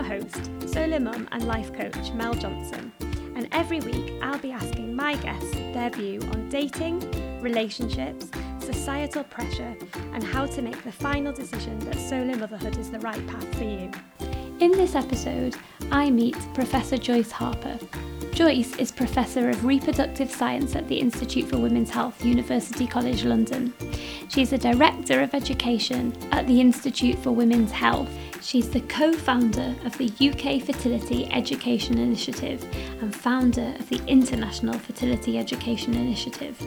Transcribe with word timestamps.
your 0.00 0.20
host, 0.20 0.50
solo 0.66 0.98
mum 0.98 1.28
and 1.32 1.46
life 1.46 1.72
coach 1.74 2.12
Mel 2.12 2.32
Johnson, 2.32 2.90
and 3.36 3.48
every 3.52 3.80
week 3.80 4.14
I'll 4.22 4.38
be 4.38 4.50
asking 4.50 4.94
my 4.94 5.14
guests 5.16 5.52
their 5.52 5.90
view 5.90 6.20
on 6.32 6.48
dating, 6.48 7.00
relationships, 7.42 8.30
societal 8.60 9.24
pressure, 9.24 9.76
and 10.14 10.22
how 10.22 10.46
to 10.46 10.62
make 10.62 10.82
the 10.84 10.92
final 10.92 11.32
decision 11.32 11.78
that 11.80 11.98
solo 11.98 12.34
motherhood 12.36 12.78
is 12.78 12.90
the 12.90 13.00
right 13.00 13.26
path 13.26 13.54
for 13.56 13.64
you. 13.64 13.90
In 14.60 14.72
this 14.72 14.94
episode, 14.94 15.56
I 15.90 16.10
meet 16.10 16.36
Professor 16.54 16.96
Joyce 16.96 17.30
Harper, 17.30 17.78
Joyce 18.40 18.74
is 18.76 18.90
Professor 18.90 19.50
of 19.50 19.66
Reproductive 19.66 20.30
Science 20.30 20.74
at 20.74 20.88
the 20.88 20.98
Institute 20.98 21.46
for 21.46 21.58
Women's 21.58 21.90
Health, 21.90 22.24
University 22.24 22.86
College 22.86 23.24
London. 23.24 23.74
She's 24.28 24.54
a 24.54 24.58
Director 24.58 25.20
of 25.20 25.34
Education 25.34 26.16
at 26.32 26.46
the 26.46 26.58
Institute 26.58 27.18
for 27.18 27.32
Women's 27.32 27.70
Health. 27.70 28.08
She's 28.42 28.70
the 28.70 28.80
co 28.80 29.12
founder 29.12 29.74
of 29.84 29.96
the 29.98 30.06
UK 30.18 30.62
Fertility 30.62 31.30
Education 31.30 31.98
Initiative 31.98 32.64
and 33.00 33.14
founder 33.14 33.74
of 33.78 33.88
the 33.90 34.02
International 34.06 34.78
Fertility 34.78 35.36
Education 35.38 35.94
Initiative. 35.94 36.58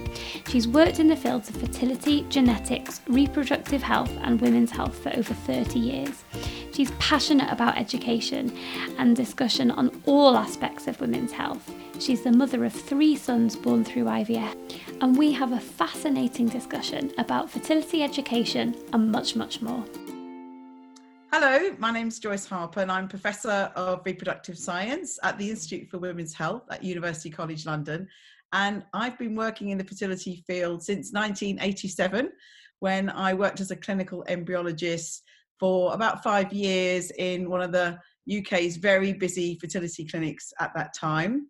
She's 0.48 0.68
worked 0.68 1.00
in 1.00 1.08
the 1.08 1.16
fields 1.16 1.50
of 1.50 1.56
fertility, 1.56 2.26
genetics, 2.30 3.02
reproductive 3.08 3.82
health, 3.82 4.12
and 4.22 4.40
women's 4.40 4.70
health 4.70 4.98
for 5.02 5.10
over 5.16 5.34
30 5.34 5.80
years. 5.80 6.24
She's 6.74 6.92
passionate 6.92 7.52
about 7.52 7.78
education 7.78 8.56
and 8.98 9.16
discussion 9.16 9.72
on 9.72 10.02
all 10.06 10.38
aspects 10.38 10.88
of 10.88 11.02
women's 11.02 11.32
health. 11.32 11.72
She's 12.00 12.22
the 12.22 12.32
mother 12.32 12.66
of 12.66 12.74
three 12.74 13.16
sons 13.16 13.56
born 13.56 13.84
through 13.84 14.06
IVF, 14.06 14.56
and 15.02 15.18
we 15.18 15.32
have 15.34 15.52
a 15.52 15.60
fascinating 15.60 16.48
discussion 16.48 17.12
about 17.18 17.50
fertility 17.50 18.04
education 18.04 18.76
and 18.94 19.12
much, 19.12 19.36
much 19.36 19.62
more. 19.62 19.84
Hello, 21.36 21.76
my 21.80 21.90
name 21.90 22.10
is 22.10 22.20
Joyce 22.20 22.46
Harper, 22.46 22.82
and 22.82 22.92
I'm 22.92 23.08
Professor 23.08 23.72
of 23.76 24.04
Reproductive 24.06 24.56
Science 24.56 25.18
at 25.24 25.36
the 25.40 25.50
Institute 25.50 25.90
for 25.90 25.98
Women's 25.98 26.32
Health 26.32 26.62
at 26.70 26.84
University 26.84 27.32
College 27.32 27.66
London. 27.66 28.08
And 28.52 28.84
I've 28.94 29.18
been 29.18 29.36
working 29.36 29.70
in 29.70 29.80
the 29.80 29.84
fertility 29.84 30.44
field 30.46 30.84
since 30.84 31.12
1987 31.12 32.30
when 32.82 33.10
I 33.10 33.34
worked 33.34 33.62
as 33.62 33.72
a 33.72 33.76
clinical 33.76 34.24
embryologist 34.30 35.22
for 35.60 35.96
about 35.96 36.22
five 36.22 36.54
years 36.54 37.10
in 37.18 37.50
one 37.50 37.64
of 37.64 37.72
the 37.72 37.98
UK's 38.32 38.78
very 38.78 39.12
busy 39.12 39.58
fertility 39.60 40.06
clinics 40.06 40.54
at 40.60 40.72
that 40.76 40.94
time. 40.94 41.48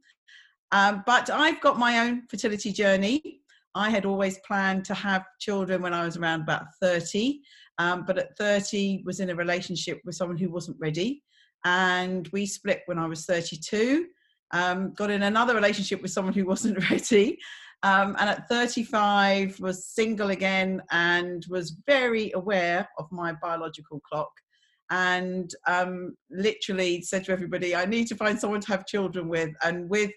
Um, 0.71 1.03
but 1.05 1.29
I've 1.29 1.59
got 1.59 1.77
my 1.77 2.07
own 2.07 2.23
fertility 2.29 2.71
journey. 2.71 3.41
I 3.75 3.89
had 3.89 4.05
always 4.05 4.39
planned 4.47 4.85
to 4.85 4.93
have 4.93 5.25
children 5.41 5.81
when 5.81 5.93
I 5.93 6.05
was 6.05 6.15
around 6.15 6.43
about 6.43 6.67
30, 6.79 7.41
um, 7.77 8.05
but 8.05 8.17
at 8.17 8.37
30 8.37 9.03
was 9.05 9.19
in 9.19 9.29
a 9.29 9.35
relationship 9.35 10.01
with 10.05 10.15
someone 10.15 10.37
who 10.37 10.49
wasn't 10.49 10.77
ready. 10.79 11.23
And 11.65 12.27
we 12.33 12.45
split 12.45 12.81
when 12.85 12.99
I 12.99 13.07
was 13.07 13.25
32. 13.25 14.07
Um, 14.51 14.93
got 14.93 15.09
in 15.09 15.23
another 15.23 15.55
relationship 15.55 16.01
with 16.01 16.11
someone 16.11 16.33
who 16.33 16.45
wasn't 16.53 16.89
ready 16.89 17.39
um, 17.83 18.15
and 18.17 18.29
at 18.29 18.47
35 18.47 19.59
was 19.59 19.85
single 19.85 20.31
again 20.31 20.81
and 20.91 21.45
was 21.49 21.75
very 21.85 22.31
aware 22.33 22.87
of 22.97 23.11
my 23.11 23.33
biological 23.33 24.01
clock 24.09 24.31
and 24.89 25.53
um, 25.67 26.15
literally 26.29 27.01
said 27.01 27.23
to 27.25 27.31
everybody 27.31 27.75
i 27.75 27.85
need 27.85 28.07
to 28.07 28.15
find 28.15 28.39
someone 28.39 28.61
to 28.61 28.67
have 28.69 28.85
children 28.85 29.27
with 29.27 29.51
and 29.63 29.89
with 29.89 30.11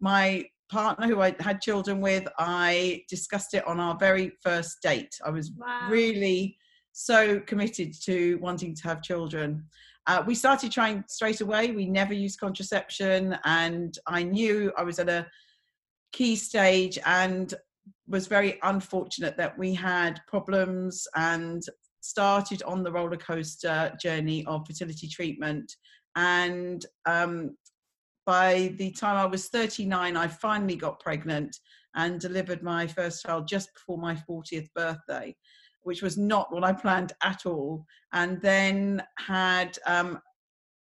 my 0.00 0.44
partner 0.70 1.06
who 1.06 1.20
i 1.20 1.34
had 1.40 1.60
children 1.60 2.00
with 2.00 2.26
i 2.38 3.02
discussed 3.08 3.54
it 3.54 3.66
on 3.66 3.80
our 3.80 3.96
very 3.98 4.32
first 4.42 4.78
date 4.82 5.14
i 5.24 5.30
was 5.30 5.52
wow. 5.52 5.88
really 5.90 6.56
so 6.98 7.40
committed 7.40 7.92
to 8.04 8.36
wanting 8.36 8.74
to 8.74 8.82
have 8.84 9.02
children. 9.02 9.62
Uh, 10.06 10.22
we 10.26 10.34
started 10.34 10.72
trying 10.72 11.04
straight 11.08 11.42
away. 11.42 11.72
We 11.72 11.86
never 11.86 12.14
used 12.14 12.40
contraception 12.40 13.36
and 13.44 13.98
i 14.06 14.22
knew 14.22 14.72
i 14.78 14.82
was 14.82 14.98
at 14.98 15.08
a 15.08 15.26
key 16.12 16.36
stage 16.36 16.98
and 17.04 17.52
was 18.08 18.26
very 18.26 18.58
unfortunate 18.62 19.36
that 19.36 19.58
we 19.58 19.74
had 19.74 20.20
problems 20.26 21.06
and 21.14 21.62
started 22.00 22.62
on 22.62 22.82
the 22.82 22.90
roller 22.90 23.16
coaster 23.18 23.92
journey 24.00 24.44
of 24.46 24.66
fertility 24.66 25.08
treatment. 25.08 25.70
And 26.14 26.86
um, 27.04 27.56
by 28.24 28.74
the 28.78 28.92
time 28.92 29.16
I 29.16 29.26
was 29.26 29.48
39, 29.48 30.16
I 30.16 30.28
finally 30.28 30.76
got 30.76 31.00
pregnant 31.00 31.56
and 31.94 32.20
delivered 32.20 32.62
my 32.62 32.86
first 32.86 33.24
child 33.24 33.48
just 33.48 33.72
before 33.74 33.98
my 33.98 34.14
40th 34.28 34.68
birthday, 34.74 35.34
which 35.86 36.02
was 36.02 36.18
not 36.18 36.52
what 36.52 36.64
I 36.64 36.72
planned 36.72 37.12
at 37.22 37.46
all. 37.46 37.86
And 38.12 38.42
then 38.42 39.02
had 39.18 39.78
um, 39.86 40.18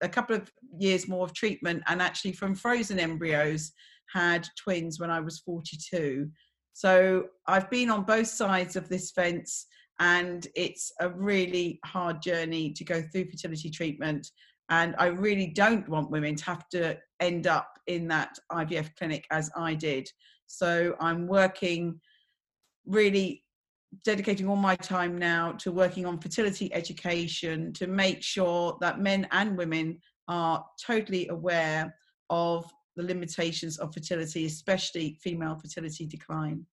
a 0.02 0.08
couple 0.08 0.34
of 0.34 0.50
years 0.80 1.10
more 1.10 1.26
of 1.26 1.34
treatment, 1.34 1.84
and 1.88 2.02
actually 2.02 2.32
from 2.32 2.56
frozen 2.56 3.00
embryos, 3.00 3.74
had 4.14 4.48
twins 4.58 5.02
when 5.02 5.12
I 5.12 5.20
was 5.20 5.40
42. 5.40 6.30
So 6.72 7.26
I've 7.48 7.70
been 7.70 7.90
on 7.90 8.04
both 8.04 8.28
sides 8.28 8.78
of 8.78 8.88
this 8.88 9.12
fence, 9.12 9.68
and 10.00 10.48
it's 10.56 10.92
a 11.02 11.10
really 11.10 11.82
hard 11.86 12.22
journey 12.22 12.72
to 12.72 12.86
go 12.86 13.02
through 13.02 13.30
fertility 13.30 13.70
treatment. 13.70 14.26
And 14.70 14.96
I 14.98 15.08
really 15.08 15.48
don't 15.48 15.88
want 15.90 16.12
women 16.12 16.36
to 16.36 16.46
have 16.46 16.70
to 16.70 16.98
end 17.20 17.46
up 17.46 17.68
in 17.88 18.08
that 18.08 18.38
IVF 18.54 18.96
clinic 18.98 19.26
as 19.32 19.52
I 19.58 19.74
did. 19.74 20.08
So 20.48 20.96
I'm 21.02 21.28
working 21.28 22.00
really 22.86 23.43
dedicating 24.04 24.48
all 24.48 24.56
my 24.56 24.76
time 24.76 25.18
now 25.18 25.52
to 25.54 25.72
working 25.72 26.06
on 26.06 26.20
fertility 26.20 26.74
education 26.74 27.74
to 27.74 27.88
make 27.88 28.22
sure 28.22 28.78
that 28.82 29.00
men 29.00 29.28
and 29.32 29.58
women 29.58 30.00
are 30.28 30.66
totally 30.86 31.28
aware 31.28 31.96
of 32.30 32.66
the 32.96 33.04
limitations 33.04 33.78
of 33.78 33.94
fertility, 33.94 34.46
especially 34.46 35.18
female 35.22 35.56
fertility 35.56 36.06
decline. 36.06 36.66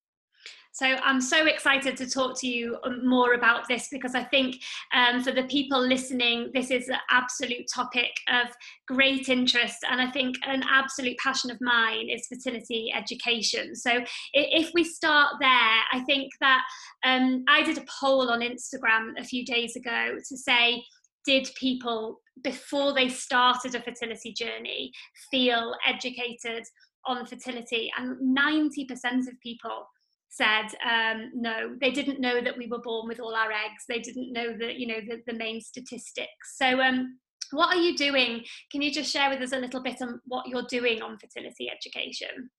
So 0.73 0.87
I'm 0.87 1.21
so 1.21 1.47
excited 1.47 1.97
to 1.97 2.09
talk 2.09 2.39
to 2.41 2.47
you 2.47 2.79
um, 2.85 3.07
more 3.07 3.35
about 3.35 3.67
this 3.69 3.89
because 3.91 4.15
I 4.15 4.25
think 4.25 4.57
um, 4.95 5.23
for 5.23 5.33
the 5.33 5.43
people 5.45 5.81
listening, 5.81 6.51
this 6.55 6.71
is 6.71 6.89
an 6.89 6.99
absolute 7.11 7.67
topic 7.73 8.13
of 8.29 8.49
great 8.87 9.29
interest, 9.29 9.79
and 9.91 10.01
I 10.01 10.11
think 10.11 10.37
an 10.47 10.63
absolute 10.71 11.19
passion 11.19 11.51
of 11.51 11.59
mine 11.61 12.09
is 12.09 12.27
fertility 12.29 12.93
education. 12.97 13.75
So 13.75 14.05
if 14.33 14.71
we 14.73 14.85
start 14.85 15.35
there, 15.41 15.49
I 15.93 16.03
think 16.07 16.31
that 16.41 16.63
um, 17.05 17.45
I 17.49 17.63
did 17.63 17.79
a 17.79 17.85
poll 18.01 18.31
on 18.31 18.41
Instagram 18.41 19.13
a 19.19 19.25
few 19.25 19.45
days 19.45 19.77
ago 19.77 20.17
to 20.29 20.37
say 20.37 20.85
did 21.27 21.51
people 21.59 22.21
before 22.43 22.95
they 22.95 23.09
started 23.09 23.75
a 23.75 23.83
fertility 23.83 24.33
journey 24.33 24.91
feel 25.31 25.75
educated 25.87 26.65
on 27.07 27.27
fertility 27.27 27.91
and 27.99 28.17
90% 28.37 29.29
of 29.29 29.41
people 29.43 29.87
said 30.31 30.67
um, 30.89 31.31
no 31.35 31.75
they 31.81 31.91
didn't 31.91 32.21
know 32.21 32.41
that 32.41 32.57
we 32.57 32.69
were 32.69 32.81
born 32.81 33.09
with 33.09 33.21
all 33.21 33.35
our 33.35 33.51
eggs. 33.51 33.85
They 33.89 33.99
didn't 33.99 34.33
know 34.33 34.57
that 34.59 34.77
you 34.77 34.87
know 34.87 35.01
the, 35.09 35.23
the 35.27 35.37
main 35.37 35.61
statistics. 35.61 36.57
So 36.57 36.81
um, 36.81 37.19
what 37.51 37.77
are 37.77 37.81
you 37.81 37.97
doing? 37.97 38.45
Can 38.71 38.81
you 38.81 38.93
just 38.93 39.13
share 39.13 39.29
with 39.29 39.43
us 39.43 39.53
a 39.53 39.59
little 39.59 39.83
bit 39.83 40.01
on 40.01 40.21
what 40.27 40.47
you're 40.47 40.67
doing 40.69 41.03
on 41.03 41.19
fertility 41.19 41.69
education? 41.71 42.51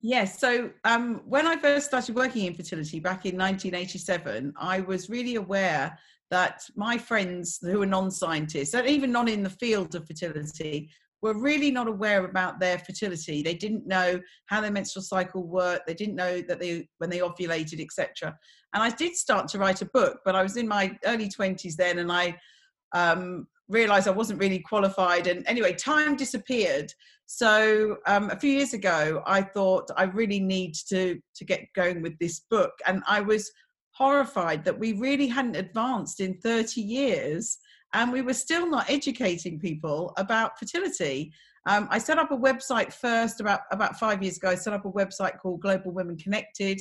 Yes. 0.00 0.40
So 0.40 0.70
um, 0.84 1.22
when 1.26 1.46
I 1.46 1.56
first 1.56 1.86
started 1.86 2.16
working 2.16 2.46
in 2.46 2.54
fertility 2.54 2.98
back 2.98 3.24
in 3.24 3.38
1987, 3.38 4.52
I 4.58 4.80
was 4.80 5.08
really 5.08 5.36
aware 5.36 5.96
that 6.30 6.64
my 6.74 6.98
friends 6.98 7.58
who 7.62 7.82
are 7.82 7.86
non-scientists 7.86 8.74
and 8.74 8.86
even 8.88 9.12
not 9.12 9.28
in 9.28 9.44
the 9.44 9.50
field 9.50 9.94
of 9.94 10.06
fertility 10.06 10.90
were 11.22 11.34
really 11.34 11.70
not 11.70 11.88
aware 11.88 12.24
about 12.24 12.60
their 12.60 12.78
fertility. 12.78 13.42
They 13.42 13.54
didn't 13.54 13.86
know 13.86 14.20
how 14.46 14.60
their 14.60 14.72
menstrual 14.72 15.04
cycle 15.04 15.44
worked. 15.44 15.86
They 15.86 15.94
didn't 15.94 16.16
know 16.16 16.42
that 16.42 16.60
they 16.60 16.88
when 16.98 17.10
they 17.10 17.20
ovulated 17.20 17.80
etc 17.80 18.36
and 18.74 18.82
i 18.82 18.90
did 18.90 19.14
start 19.14 19.48
to 19.48 19.58
write 19.58 19.82
a 19.82 19.86
book 19.86 20.20
but 20.24 20.34
i 20.34 20.42
was 20.42 20.56
in 20.56 20.66
my 20.66 20.96
early 21.04 21.28
20s 21.28 21.76
then 21.76 21.98
and 21.98 22.10
i 22.10 22.36
um, 22.94 23.46
realized 23.68 24.06
i 24.06 24.10
wasn't 24.10 24.38
really 24.38 24.58
qualified. 24.58 25.26
And 25.26 25.46
anyway 25.46 25.72
time 25.72 26.14
disappeared. 26.16 26.92
So 27.26 27.96
um, 28.06 28.28
a 28.30 28.38
few 28.38 28.50
years 28.50 28.74
ago 28.74 29.22
i 29.26 29.40
thought 29.40 29.88
i 29.96 30.04
really 30.04 30.40
need 30.40 30.74
to 30.90 31.18
to 31.36 31.44
get 31.44 31.72
going 31.74 32.02
with 32.02 32.18
this 32.18 32.40
book. 32.50 32.72
And 32.86 33.02
i 33.06 33.20
was 33.20 33.50
horrified 33.92 34.64
that 34.64 34.78
we 34.78 34.92
really 34.94 35.26
hadn't 35.26 35.56
advanced 35.56 36.20
in 36.20 36.38
30 36.38 36.80
years 36.80 37.58
and 37.94 38.12
we 38.12 38.22
were 38.22 38.34
still 38.34 38.68
not 38.68 38.88
educating 38.88 39.58
people 39.58 40.12
about 40.16 40.58
fertility. 40.58 41.32
Um, 41.66 41.86
I 41.90 41.98
set 41.98 42.18
up 42.18 42.30
a 42.30 42.36
website 42.36 42.92
first 42.92 43.40
about, 43.40 43.60
about 43.70 43.98
five 43.98 44.22
years 44.22 44.36
ago. 44.36 44.48
I 44.48 44.54
set 44.54 44.72
up 44.72 44.84
a 44.84 44.90
website 44.90 45.38
called 45.38 45.60
Global 45.60 45.92
Women 45.92 46.16
Connected 46.16 46.80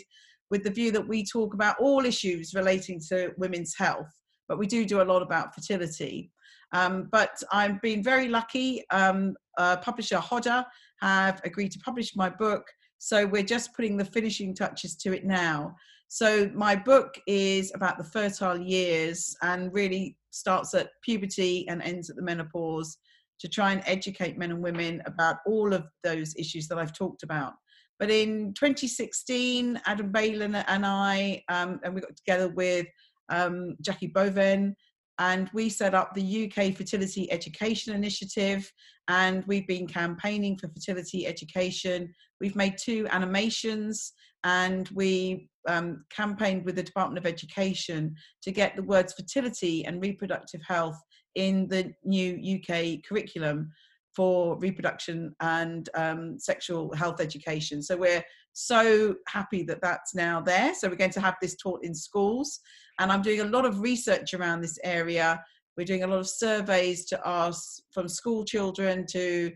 with 0.49 0.63
the 0.63 0.69
view 0.69 0.91
that 0.91 1.07
we 1.07 1.25
talk 1.25 1.53
about 1.53 1.77
all 1.79 2.05
issues 2.05 2.53
relating 2.53 2.99
to 3.09 3.31
women's 3.37 3.75
health, 3.75 4.11
but 4.47 4.57
we 4.57 4.67
do 4.67 4.85
do 4.85 5.01
a 5.01 5.03
lot 5.03 5.21
about 5.21 5.53
fertility. 5.53 6.31
Um, 6.73 7.09
but 7.11 7.41
I've 7.51 7.81
been 7.81 8.03
very 8.03 8.27
lucky. 8.27 8.83
Um, 8.89 9.35
uh, 9.57 9.77
publisher 9.77 10.17
Hodder 10.17 10.65
have 11.01 11.41
agreed 11.43 11.71
to 11.73 11.79
publish 11.79 12.15
my 12.15 12.29
book. 12.29 12.63
So 12.97 13.25
we're 13.25 13.43
just 13.43 13.73
putting 13.75 13.97
the 13.97 14.05
finishing 14.05 14.53
touches 14.53 14.95
to 14.97 15.13
it 15.13 15.25
now. 15.25 15.75
So 16.13 16.51
my 16.53 16.75
book 16.75 17.21
is 17.25 17.71
about 17.73 17.97
the 17.97 18.03
fertile 18.03 18.59
years 18.59 19.33
and 19.43 19.73
really 19.73 20.17
starts 20.31 20.73
at 20.73 20.89
puberty 21.01 21.65
and 21.69 21.81
ends 21.81 22.09
at 22.09 22.17
the 22.17 22.21
menopause 22.21 22.97
to 23.39 23.47
try 23.47 23.71
and 23.71 23.81
educate 23.85 24.37
men 24.37 24.51
and 24.51 24.61
women 24.61 25.01
about 25.05 25.37
all 25.45 25.73
of 25.73 25.85
those 26.03 26.35
issues 26.35 26.67
that 26.67 26.77
I've 26.77 26.91
talked 26.91 27.23
about. 27.23 27.53
But 27.97 28.11
in 28.11 28.53
2016, 28.55 29.79
Adam 29.85 30.11
Balen 30.11 30.61
and 30.67 30.85
I, 30.85 31.45
um, 31.47 31.79
and 31.81 31.95
we 31.95 32.01
got 32.01 32.17
together 32.17 32.49
with 32.49 32.87
um, 33.29 33.77
Jackie 33.81 34.11
Boivin, 34.11 34.73
and 35.17 35.49
we 35.53 35.69
set 35.69 35.93
up 35.93 36.13
the 36.13 36.51
UK 36.51 36.75
Fertility 36.75 37.31
Education 37.31 37.95
Initiative. 37.95 38.69
And 39.07 39.45
we've 39.47 39.67
been 39.67 39.87
campaigning 39.87 40.57
for 40.57 40.67
fertility 40.67 41.25
education. 41.25 42.13
We've 42.41 42.55
made 42.57 42.75
two 42.77 43.07
animations, 43.11 44.11
and 44.43 44.89
we 44.89 45.49
um, 45.67 46.05
campaigned 46.09 46.65
with 46.65 46.75
the 46.75 46.83
Department 46.83 47.17
of 47.17 47.31
Education 47.31 48.15
to 48.41 48.51
get 48.51 48.75
the 48.75 48.83
words 48.83 49.13
fertility 49.13 49.85
and 49.85 50.01
reproductive 50.01 50.61
health 50.67 50.99
in 51.35 51.67
the 51.67 51.93
new 52.03 52.57
UK 52.57 53.03
curriculum 53.07 53.71
for 54.15 54.57
reproduction 54.57 55.33
and 55.39 55.89
um, 55.95 56.37
sexual 56.37 56.93
health 56.95 57.21
education. 57.21 57.81
So 57.81 57.95
we're 57.95 58.23
so 58.53 59.15
happy 59.27 59.63
that 59.63 59.81
that's 59.81 60.13
now 60.13 60.41
there. 60.41 60.73
So 60.75 60.89
we're 60.89 60.95
going 60.95 61.11
to 61.11 61.21
have 61.21 61.35
this 61.41 61.55
taught 61.55 61.83
in 61.83 61.95
schools. 61.95 62.59
And 62.99 63.11
I'm 63.11 63.21
doing 63.21 63.39
a 63.39 63.45
lot 63.45 63.65
of 63.65 63.79
research 63.79 64.33
around 64.33 64.61
this 64.61 64.77
area. 64.83 65.41
We're 65.77 65.85
doing 65.85 66.03
a 66.03 66.07
lot 66.07 66.19
of 66.19 66.27
surveys 66.27 67.05
to 67.05 67.21
ask 67.25 67.81
from 67.93 68.09
school 68.09 68.43
children 68.43 69.05
to 69.11 69.51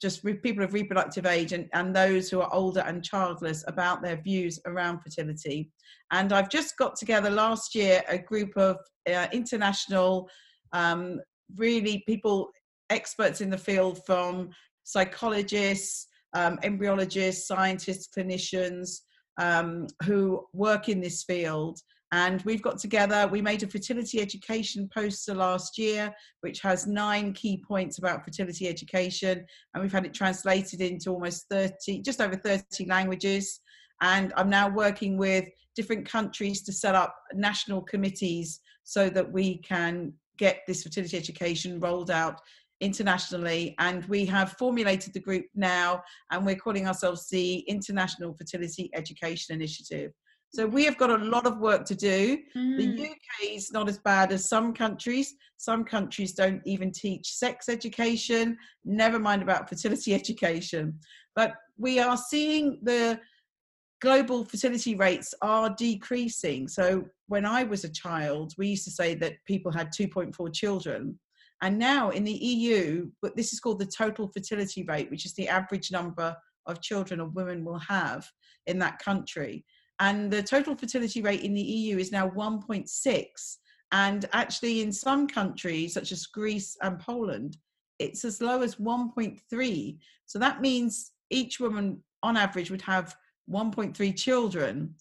just 0.00 0.24
with 0.24 0.42
people 0.42 0.64
of 0.64 0.72
reproductive 0.72 1.26
age 1.26 1.52
and, 1.52 1.68
and 1.74 1.94
those 1.94 2.30
who 2.30 2.40
are 2.40 2.52
older 2.52 2.80
and 2.80 3.04
childless 3.04 3.64
about 3.66 4.02
their 4.02 4.20
views 4.20 4.58
around 4.66 5.00
fertility. 5.00 5.70
And 6.10 6.32
I've 6.32 6.48
just 6.48 6.76
got 6.78 6.96
together 6.96 7.30
last 7.30 7.74
year 7.74 8.02
a 8.08 8.18
group 8.18 8.56
of 8.56 8.78
uh, 9.12 9.26
international, 9.32 10.28
um, 10.72 11.20
really 11.56 12.02
people, 12.06 12.50
experts 12.88 13.40
in 13.40 13.50
the 13.50 13.58
field 13.58 14.00
from 14.04 14.50
psychologists, 14.84 16.08
um, 16.34 16.58
embryologists, 16.64 17.46
scientists, 17.46 18.08
clinicians 18.16 19.00
um, 19.40 19.86
who 20.04 20.44
work 20.52 20.88
in 20.88 21.00
this 21.00 21.22
field 21.24 21.78
and 22.12 22.42
we've 22.42 22.62
got 22.62 22.78
together, 22.78 23.28
we 23.30 23.40
made 23.40 23.62
a 23.62 23.68
fertility 23.68 24.20
education 24.20 24.90
poster 24.92 25.32
last 25.32 25.78
year, 25.78 26.12
which 26.40 26.60
has 26.60 26.86
nine 26.86 27.32
key 27.32 27.62
points 27.66 27.98
about 27.98 28.24
fertility 28.24 28.68
education. 28.68 29.44
And 29.72 29.82
we've 29.82 29.92
had 29.92 30.04
it 30.04 30.12
translated 30.12 30.80
into 30.80 31.10
almost 31.10 31.46
30, 31.50 32.02
just 32.02 32.20
over 32.20 32.34
30 32.34 32.86
languages. 32.86 33.60
And 34.02 34.32
I'm 34.36 34.50
now 34.50 34.68
working 34.68 35.18
with 35.18 35.44
different 35.76 36.08
countries 36.08 36.62
to 36.62 36.72
set 36.72 36.96
up 36.96 37.14
national 37.32 37.82
committees 37.82 38.58
so 38.82 39.08
that 39.10 39.30
we 39.30 39.58
can 39.58 40.12
get 40.36 40.62
this 40.66 40.82
fertility 40.82 41.16
education 41.16 41.78
rolled 41.78 42.10
out 42.10 42.40
internationally 42.80 43.74
and 43.78 44.06
we 44.06 44.24
have 44.24 44.52
formulated 44.52 45.12
the 45.12 45.20
group 45.20 45.44
now 45.54 46.02
and 46.30 46.46
we're 46.46 46.56
calling 46.56 46.88
ourselves 46.88 47.28
the 47.28 47.58
international 47.68 48.34
fertility 48.34 48.90
education 48.94 49.54
initiative 49.54 50.12
so 50.52 50.66
we 50.66 50.84
have 50.84 50.98
got 50.98 51.10
a 51.10 51.24
lot 51.24 51.46
of 51.46 51.58
work 51.58 51.84
to 51.86 51.94
do. 51.94 52.38
Mm. 52.56 52.76
The 52.76 53.04
UK 53.04 53.54
is 53.54 53.72
not 53.72 53.88
as 53.88 53.98
bad 53.98 54.32
as 54.32 54.48
some 54.48 54.74
countries. 54.74 55.34
Some 55.58 55.84
countries 55.84 56.32
don't 56.32 56.60
even 56.66 56.90
teach 56.90 57.34
sex 57.34 57.68
education, 57.68 58.56
never 58.84 59.18
mind 59.18 59.42
about 59.42 59.68
fertility 59.68 60.12
education. 60.20 60.98
But 61.36 61.54
we 61.78 62.00
are 62.00 62.16
seeing 62.16 62.80
the 62.82 63.20
global 64.00 64.44
fertility 64.44 64.96
rates 64.96 65.34
are 65.40 65.70
decreasing. 65.70 66.66
So 66.66 67.04
when 67.28 67.46
I 67.46 67.62
was 67.62 67.84
a 67.84 67.92
child, 67.92 68.54
we 68.58 68.68
used 68.68 68.84
to 68.84 68.90
say 68.90 69.14
that 69.16 69.34
people 69.46 69.70
had 69.70 69.90
2.4 69.92 70.52
children. 70.52 71.18
And 71.62 71.78
now 71.78 72.10
in 72.10 72.24
the 72.24 72.32
EU, 72.32 73.10
but 73.22 73.36
this 73.36 73.52
is 73.52 73.60
called 73.60 73.78
the 73.78 73.86
total 73.86 74.32
fertility 74.32 74.82
rate, 74.84 75.10
which 75.10 75.26
is 75.26 75.34
the 75.34 75.48
average 75.48 75.92
number 75.92 76.34
of 76.66 76.82
children 76.82 77.20
a 77.20 77.26
woman 77.26 77.64
will 77.64 77.78
have 77.78 78.26
in 78.66 78.78
that 78.78 78.98
country 78.98 79.64
and 80.00 80.30
the 80.30 80.42
total 80.42 80.74
fertility 80.74 81.20
rate 81.20 81.42
in 81.42 81.54
the 81.54 81.62
EU 81.62 81.98
is 81.98 82.10
now 82.10 82.28
1.6. 82.28 83.56
And 83.92 84.28
actually, 84.32 84.80
in 84.80 84.92
some 84.92 85.26
countries, 85.28 85.92
such 85.94 86.10
as 86.10 86.26
Greece 86.26 86.76
and 86.82 86.98
Poland, 86.98 87.58
it's 87.98 88.24
as 88.24 88.40
low 88.40 88.62
as 88.62 88.76
1.3. 88.76 89.98
So 90.24 90.38
that 90.38 90.62
means 90.62 91.12
each 91.28 91.60
woman, 91.60 92.02
on 92.22 92.36
average, 92.36 92.70
would 92.70 92.82
have 92.82 93.14
1.3 93.50 94.16
children, 94.16 94.94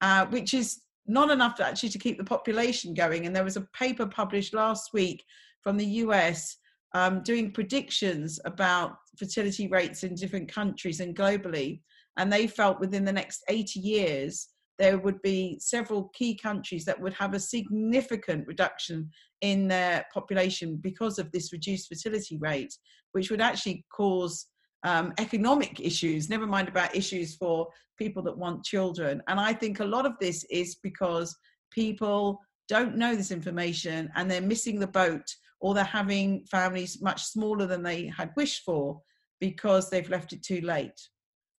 uh, 0.00 0.26
which 0.26 0.54
is 0.54 0.82
not 1.06 1.30
enough 1.30 1.56
to 1.56 1.66
actually 1.66 1.88
to 1.88 1.98
keep 1.98 2.16
the 2.16 2.24
population 2.24 2.94
going. 2.94 3.26
And 3.26 3.34
there 3.34 3.44
was 3.44 3.56
a 3.56 3.68
paper 3.76 4.06
published 4.06 4.54
last 4.54 4.92
week 4.92 5.24
from 5.62 5.76
the 5.76 5.86
US 5.86 6.58
um, 6.92 7.22
doing 7.22 7.50
predictions 7.50 8.38
about 8.44 8.98
fertility 9.18 9.66
rates 9.66 10.04
in 10.04 10.14
different 10.14 10.52
countries 10.52 11.00
and 11.00 11.16
globally 11.16 11.80
and 12.16 12.32
they 12.32 12.46
felt 12.46 12.80
within 12.80 13.04
the 13.04 13.12
next 13.12 13.42
80 13.48 13.80
years 13.80 14.48
there 14.78 14.98
would 14.98 15.20
be 15.22 15.56
several 15.60 16.10
key 16.14 16.36
countries 16.36 16.84
that 16.84 17.00
would 17.00 17.14
have 17.14 17.34
a 17.34 17.40
significant 17.40 18.46
reduction 18.46 19.10
in 19.40 19.68
their 19.68 20.04
population 20.12 20.76
because 20.76 21.18
of 21.18 21.30
this 21.30 21.52
reduced 21.52 21.88
fertility 21.88 22.36
rate, 22.38 22.74
which 23.12 23.30
would 23.30 23.40
actually 23.40 23.84
cause 23.94 24.46
um, 24.82 25.12
economic 25.18 25.80
issues, 25.80 26.28
never 26.28 26.46
mind 26.46 26.68
about 26.68 26.94
issues 26.94 27.36
for 27.36 27.68
people 27.98 28.22
that 28.22 28.36
want 28.36 28.64
children. 28.64 29.22
And 29.28 29.38
I 29.38 29.52
think 29.52 29.80
a 29.80 29.84
lot 29.84 30.06
of 30.06 30.14
this 30.20 30.44
is 30.50 30.76
because 30.82 31.34
people 31.70 32.40
don't 32.68 32.96
know 32.96 33.14
this 33.14 33.30
information 33.30 34.10
and 34.16 34.30
they're 34.30 34.40
missing 34.40 34.80
the 34.80 34.86
boat 34.86 35.24
or 35.60 35.74
they're 35.74 35.84
having 35.84 36.44
families 36.50 37.00
much 37.00 37.22
smaller 37.22 37.66
than 37.66 37.82
they 37.82 38.06
had 38.06 38.30
wished 38.36 38.62
for 38.64 39.00
because 39.40 39.88
they've 39.88 40.10
left 40.10 40.32
it 40.32 40.42
too 40.42 40.60
late. 40.60 41.00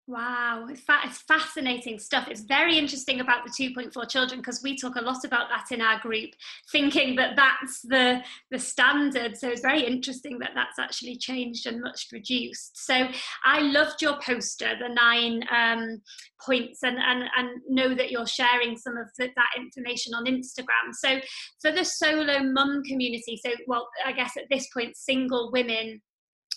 Wow, 0.08 0.68
it's, 0.70 0.82
fa- 0.82 1.02
it's 1.04 1.24
fascinating 1.24 1.98
stuff. 1.98 2.28
It's 2.30 2.42
very 2.42 2.78
interesting 2.78 3.22
about 3.22 3.44
the 3.44 3.50
2.4 3.50 4.08
children 4.08 4.40
because 4.40 4.62
we 4.62 4.78
talk 4.78 4.98
a 4.98 5.02
lot 5.02 5.26
about 5.26 5.50
that 5.50 5.74
in 5.74 5.82
our 5.82 6.00
group, 6.00 6.30
thinking 6.72 7.16
that 7.16 7.36
that's 7.36 7.82
the 7.82 8.22
the 8.52 8.60
standard. 8.60 9.36
So 9.36 9.50
it's 9.50 9.62
very 9.62 9.82
interesting 9.84 10.38
that 10.40 10.52
that's 10.54 10.78
actually 10.78 11.18
changed 11.18 11.66
and 11.66 11.82
much 11.82 12.10
reduced. 12.14 12.86
So 12.86 13.08
I 13.44 13.62
loved 13.62 14.00
your 14.00 14.20
poster, 14.22 14.74
the 14.80 14.94
nine 14.94 15.44
um, 15.50 16.04
points, 16.40 16.84
and, 16.84 16.98
and 17.00 17.24
and 17.36 17.62
know 17.68 17.96
that 17.96 18.12
you're 18.12 18.28
sharing 18.28 18.78
some 18.78 18.98
of 18.98 19.08
the, 19.18 19.30
that 19.36 19.50
information 19.58 20.14
on 20.14 20.26
Instagram. 20.26 20.94
So 20.94 21.20
for 21.64 21.72
the 21.72 21.84
solo 21.84 22.44
mum 22.44 22.84
community, 22.84 23.40
so 23.44 23.54
well, 23.66 23.88
I 24.06 24.12
guess 24.12 24.38
at 24.38 24.46
this 24.52 24.68
point, 24.72 24.96
single 24.98 25.50
women 25.52 26.00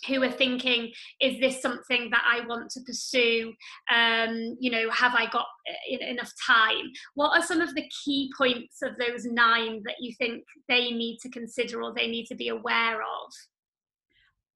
who 0.06 0.22
are 0.22 0.30
thinking 0.30 0.92
is 1.20 1.40
this 1.40 1.60
something 1.60 2.10
that 2.10 2.24
i 2.26 2.46
want 2.46 2.70
to 2.70 2.80
pursue? 2.82 3.52
Um, 3.92 4.56
you 4.60 4.70
know 4.70 4.90
have 4.90 5.14
i 5.14 5.26
got 5.26 5.46
uh, 5.68 5.96
enough 6.06 6.32
time? 6.46 6.90
What 7.14 7.36
are 7.36 7.42
some 7.42 7.60
of 7.60 7.74
the 7.74 7.88
key 8.04 8.30
points 8.36 8.82
of 8.82 8.92
those 8.98 9.24
nine 9.24 9.82
that 9.84 9.96
you 10.00 10.14
think 10.18 10.44
they 10.68 10.90
need 10.90 11.18
to 11.22 11.30
consider 11.30 11.82
or 11.82 11.92
they 11.94 12.08
need 12.08 12.26
to 12.26 12.34
be 12.34 12.48
aware 12.48 12.96
of? 12.96 13.32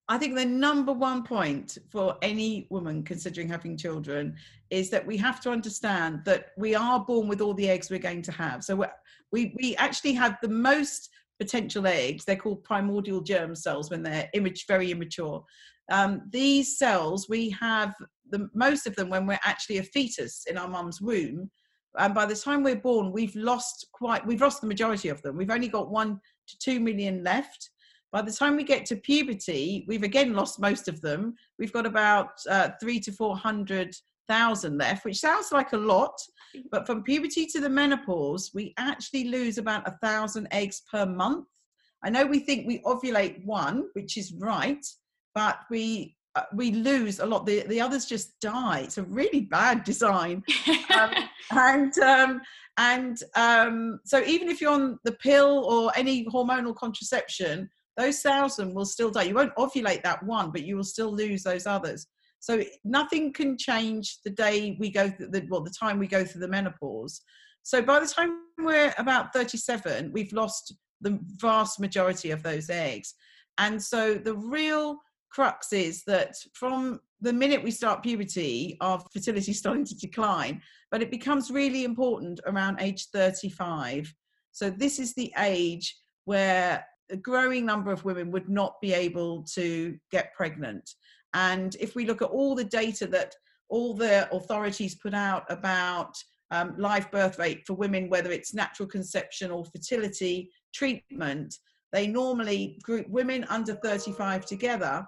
I 0.08 0.18
think 0.18 0.34
the 0.34 0.44
number 0.44 0.92
one 0.92 1.22
point 1.22 1.78
for 1.90 2.16
any 2.22 2.66
woman 2.70 3.02
considering 3.02 3.49
having 3.49 3.76
children 3.76 4.37
is 4.70 4.90
that 4.90 5.06
we 5.06 5.16
have 5.16 5.40
to 5.40 5.50
understand 5.50 6.22
that 6.25 6.49
we 6.58 6.75
are 6.75 7.00
born 7.00 7.28
with 7.28 7.40
all 7.40 7.54
the 7.54 7.68
eggs 7.68 7.88
we're 7.88 7.99
going 7.99 8.22
to 8.22 8.32
have. 8.32 8.64
So 8.64 8.84
we 9.30 9.54
we 9.56 9.76
actually 9.76 10.12
have 10.14 10.37
the 10.42 10.49
most 10.49 11.08
potential 11.42 11.87
eggs. 11.88 12.25
They're 12.25 12.37
called 12.37 12.62
primordial 12.62 13.20
germ 13.20 13.56
cells 13.56 13.90
when 13.90 14.02
they're 14.04 14.30
image, 14.32 14.66
very 14.68 14.92
immature. 14.92 15.44
Um, 15.90 16.22
these 16.30 16.78
cells, 16.78 17.28
we 17.28 17.50
have 17.50 17.94
the 18.30 18.49
most 18.54 18.87
of 18.87 18.94
them 18.94 19.11
when 19.11 19.26
we're 19.26 19.40
actually 19.42 19.78
a 19.78 19.82
fetus 19.82 20.44
in 20.49 20.56
our 20.56 20.68
mum's 20.68 21.00
womb. 21.00 21.50
And 21.99 22.14
by 22.14 22.26
the 22.26 22.37
time 22.37 22.62
we're 22.62 22.76
born, 22.76 23.11
we've 23.11 23.34
lost 23.34 23.88
quite, 23.92 24.25
we've 24.25 24.40
lost 24.40 24.61
the 24.61 24.68
majority 24.68 25.08
of 25.08 25.20
them. 25.22 25.37
We've 25.37 25.50
only 25.50 25.68
got 25.68 25.90
one 25.90 26.20
to 26.49 26.58
two 26.58 26.78
million 26.78 27.25
left. 27.25 27.70
By 28.12 28.22
the 28.22 28.32
time 28.32 28.56
we 28.56 28.62
get 28.62 28.87
to 28.87 28.96
puberty, 28.96 29.84
we've 29.88 30.02
again 30.04 30.32
lost 30.32 30.61
most 30.61 30.87
of 30.87 31.00
them. 31.00 31.34
We've 31.58 31.72
got 31.72 31.87
about 31.87 32.30
uh, 32.49 32.70
three 32.80 33.00
to 33.00 33.12
400 33.12 33.94
thousand 34.29 34.79
left, 34.79 35.05
which 35.05 35.21
sounds 35.21 35.52
like 35.52 35.73
a 35.73 35.76
lot, 35.76 36.14
but 36.71 36.87
from 36.87 37.02
puberty 37.02 37.47
to 37.47 37.61
the 37.61 37.69
menopause, 37.69 38.50
we 38.55 38.75
actually 38.79 39.25
lose 39.25 39.59
about 39.59 39.87
a 39.87 39.97
thousand 40.02 40.49
eggs 40.50 40.83
per 40.91 41.07
month. 41.07 41.47
I 42.05 42.11
know 42.11 42.26
we 42.26 42.41
think 42.41 42.67
we 42.67 42.81
ovulate 42.81 43.45
one, 43.45 43.88
which 43.95 44.17
is 44.17 44.33
right, 44.35 44.85
but 45.35 45.61
we 45.71 46.17
uh, 46.35 46.45
we 46.55 46.73
lose 46.73 47.21
a 47.21 47.26
lot. 47.26 47.47
The 47.47 47.64
the 47.69 47.81
others 47.81 48.07
just 48.07 48.41
die. 48.41 48.81
It's 48.81 48.99
a 48.99 49.02
really 49.02 49.43
bad 49.43 49.85
design, 49.85 50.43
um, 50.99 51.11
and 51.50 51.99
um, 51.99 52.41
and 52.79 53.23
um, 53.37 54.00
so 54.05 54.23
even 54.25 54.49
if 54.49 54.61
you're 54.61 54.73
on 54.73 54.99
the 55.05 55.12
pill 55.12 55.64
or 55.64 55.93
any 55.95 56.25
hormonal 56.26 56.75
contraception, 56.75 57.69
those 57.97 58.21
thousand 58.23 58.75
will 58.75 58.87
still 58.87 59.11
die. 59.11 59.25
You 59.25 59.35
won't 59.35 59.55
ovulate 59.57 60.02
that 60.05 60.23
one, 60.23 60.50
but 60.50 60.62
you 60.62 60.76
will 60.76 60.85
still 60.85 61.14
lose 61.14 61.43
those 61.43 61.67
others. 61.67 62.07
So 62.42 62.61
nothing 62.84 63.32
can 63.32 63.56
change 63.56 64.18
the 64.25 64.30
day 64.30 64.76
we 64.80 64.90
go 64.90 65.08
through 65.08 65.28
the 65.28 65.46
well, 65.49 65.62
the 65.62 65.70
time 65.70 66.00
we 66.00 66.08
go 66.08 66.25
through 66.25 66.40
the 66.40 66.49
menopause. 66.49 67.20
So 67.62 67.80
by 67.80 68.00
the 68.00 68.06
time 68.06 68.40
we're 68.58 68.92
about 68.99 69.32
37, 69.32 70.11
we've 70.12 70.32
lost 70.32 70.75
the 71.00 71.20
vast 71.37 71.78
majority 71.78 72.32
of 72.32 72.42
those 72.42 72.68
eggs. 72.68 73.14
And 73.58 73.80
so 73.80 74.14
the 74.14 74.34
real 74.34 74.99
crux 75.30 75.72
is 75.72 76.02
that 76.08 76.34
from 76.52 76.99
the 77.20 77.32
minute 77.32 77.62
we 77.62 77.70
start 77.70 78.02
puberty, 78.02 78.76
our 78.80 79.00
fertility 79.12 79.52
is 79.52 79.58
starting 79.61 79.84
to 79.84 79.96
decline, 79.96 80.61
but 80.90 81.00
it 81.00 81.12
becomes 81.12 81.49
really 81.49 81.84
important 81.84 82.40
around 82.46 82.80
age 82.80 83.06
35. 83.12 84.12
So 84.50 84.68
this 84.68 84.99
is 84.99 85.14
the 85.14 85.32
age 85.38 85.96
where 86.25 86.84
a 87.08 87.16
growing 87.16 87.64
number 87.64 87.92
of 87.92 88.04
women 88.04 88.32
would 88.32 88.49
not 88.49 88.80
be 88.80 88.92
able 88.92 89.44
to 89.54 89.96
get 90.11 90.34
pregnant. 90.34 90.90
And 91.34 91.76
if 91.80 91.94
we 91.94 92.06
look 92.06 92.22
at 92.22 92.28
all 92.28 92.54
the 92.54 92.64
data 92.64 93.06
that 93.08 93.34
all 93.68 93.94
the 93.94 94.30
authorities 94.34 94.94
put 94.96 95.14
out 95.14 95.44
about 95.50 96.14
um, 96.50 96.74
live 96.76 97.10
birth 97.10 97.38
rate 97.38 97.66
for 97.66 97.74
women, 97.74 98.10
whether 98.10 98.30
it's 98.30 98.52
natural 98.52 98.86
conception 98.88 99.50
or 99.50 99.64
fertility 99.64 100.50
treatment, 100.74 101.56
they 101.92 102.06
normally 102.06 102.78
group 102.82 103.08
women 103.08 103.44
under 103.48 103.74
35 103.76 104.44
together. 104.44 105.06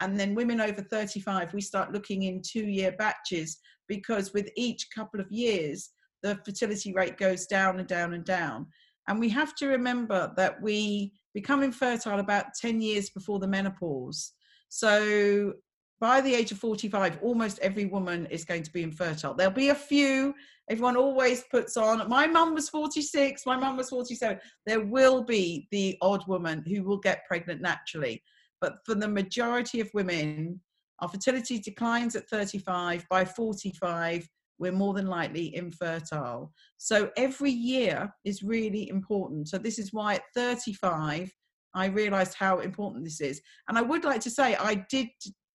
And 0.00 0.18
then 0.18 0.34
women 0.34 0.60
over 0.60 0.82
35, 0.82 1.54
we 1.54 1.60
start 1.60 1.92
looking 1.92 2.24
in 2.24 2.42
two 2.42 2.66
year 2.66 2.92
batches 2.92 3.58
because 3.88 4.32
with 4.32 4.50
each 4.56 4.88
couple 4.94 5.20
of 5.20 5.30
years, 5.30 5.90
the 6.22 6.38
fertility 6.44 6.92
rate 6.92 7.18
goes 7.18 7.46
down 7.46 7.78
and 7.78 7.88
down 7.88 8.14
and 8.14 8.24
down. 8.24 8.66
And 9.08 9.20
we 9.20 9.28
have 9.30 9.54
to 9.56 9.66
remember 9.68 10.32
that 10.36 10.60
we 10.62 11.12
become 11.34 11.62
infertile 11.62 12.20
about 12.20 12.54
10 12.60 12.80
years 12.80 13.10
before 13.10 13.38
the 13.38 13.48
menopause. 13.48 14.32
So 14.68 15.52
by 16.04 16.20
the 16.20 16.34
age 16.34 16.52
of 16.52 16.58
45, 16.58 17.20
almost 17.22 17.58
every 17.60 17.86
woman 17.86 18.26
is 18.26 18.44
going 18.44 18.62
to 18.62 18.70
be 18.70 18.82
infertile. 18.82 19.32
There'll 19.32 19.50
be 19.50 19.70
a 19.70 19.74
few, 19.74 20.34
everyone 20.68 20.98
always 20.98 21.44
puts 21.50 21.78
on, 21.78 22.06
my 22.10 22.26
mum 22.26 22.52
was 22.52 22.68
46, 22.68 23.46
my 23.46 23.56
mum 23.56 23.78
was 23.78 23.88
47. 23.88 24.38
There 24.66 24.84
will 24.84 25.24
be 25.24 25.66
the 25.70 25.96
odd 26.02 26.22
woman 26.28 26.62
who 26.66 26.82
will 26.82 26.98
get 26.98 27.24
pregnant 27.26 27.62
naturally. 27.62 28.22
But 28.60 28.80
for 28.84 28.94
the 28.94 29.08
majority 29.08 29.80
of 29.80 29.88
women, 29.94 30.60
our 30.98 31.08
fertility 31.08 31.58
declines 31.58 32.16
at 32.16 32.28
35. 32.28 33.06
By 33.08 33.24
45, 33.24 34.28
we're 34.58 34.72
more 34.72 34.92
than 34.92 35.06
likely 35.06 35.56
infertile. 35.56 36.52
So 36.76 37.12
every 37.16 37.50
year 37.50 38.12
is 38.26 38.42
really 38.42 38.90
important. 38.90 39.48
So 39.48 39.56
this 39.56 39.78
is 39.78 39.94
why 39.94 40.16
at 40.16 40.24
35, 40.34 41.32
I 41.74 41.86
realized 41.86 42.34
how 42.34 42.58
important 42.58 43.04
this 43.04 43.22
is. 43.22 43.40
And 43.68 43.78
I 43.78 43.80
would 43.80 44.04
like 44.04 44.20
to 44.20 44.30
say 44.30 44.54
I 44.56 44.84
did 44.90 45.08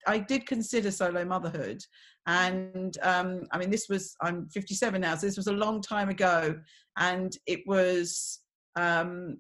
I 0.08 0.20
did 0.20 0.46
consider 0.46 0.92
solo 0.92 1.26
motherhood. 1.26 1.82
And 2.28 2.96
um, 3.02 3.44
I 3.52 3.58
mean, 3.58 3.70
this 3.70 3.88
was, 3.90 4.16
I'm 4.22 4.48
57 4.50 5.02
now, 5.02 5.16
so 5.16 5.26
this 5.26 5.38
was 5.38 5.48
a 5.48 5.54
long 5.54 5.82
time 5.82 6.10
ago. 6.10 6.60
And 6.98 7.36
it 7.48 7.62
was 7.66 8.40
um, 8.76 9.38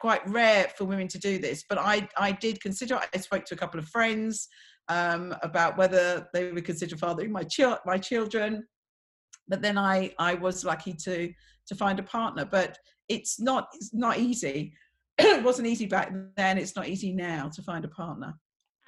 quite 0.00 0.28
rare 0.28 0.70
for 0.76 0.84
women 0.84 1.08
to 1.08 1.18
do 1.18 1.38
this. 1.38 1.64
But 1.68 1.78
I, 1.78 2.08
I 2.16 2.32
did 2.32 2.60
consider, 2.60 3.00
I 3.14 3.18
spoke 3.18 3.44
to 3.46 3.54
a 3.54 3.58
couple 3.58 3.80
of 3.80 3.88
friends 3.88 4.48
um, 4.88 5.34
about 5.42 5.78
whether 5.78 6.28
they 6.32 6.52
would 6.52 6.64
consider 6.64 6.96
fathering 6.96 7.32
my, 7.32 7.44
my 7.86 7.98
children. 7.98 8.66
But 9.48 9.62
then 9.62 9.78
I, 9.78 10.14
I 10.18 10.34
was 10.34 10.64
lucky 10.64 10.94
to, 11.04 11.32
to 11.68 11.74
find 11.74 11.98
a 11.98 12.04
partner. 12.04 12.44
But 12.44 12.78
it's 13.08 13.40
not, 13.40 13.68
it's 13.74 13.94
not 13.94 14.18
easy. 14.18 14.74
it 15.18 15.42
wasn't 15.42 15.68
easy 15.68 15.86
back 15.86 16.12
then. 16.36 16.58
It's 16.58 16.76
not 16.76 16.88
easy 16.88 17.12
now 17.12 17.48
to 17.54 17.62
find 17.62 17.84
a 17.84 17.88
partner 17.88 18.34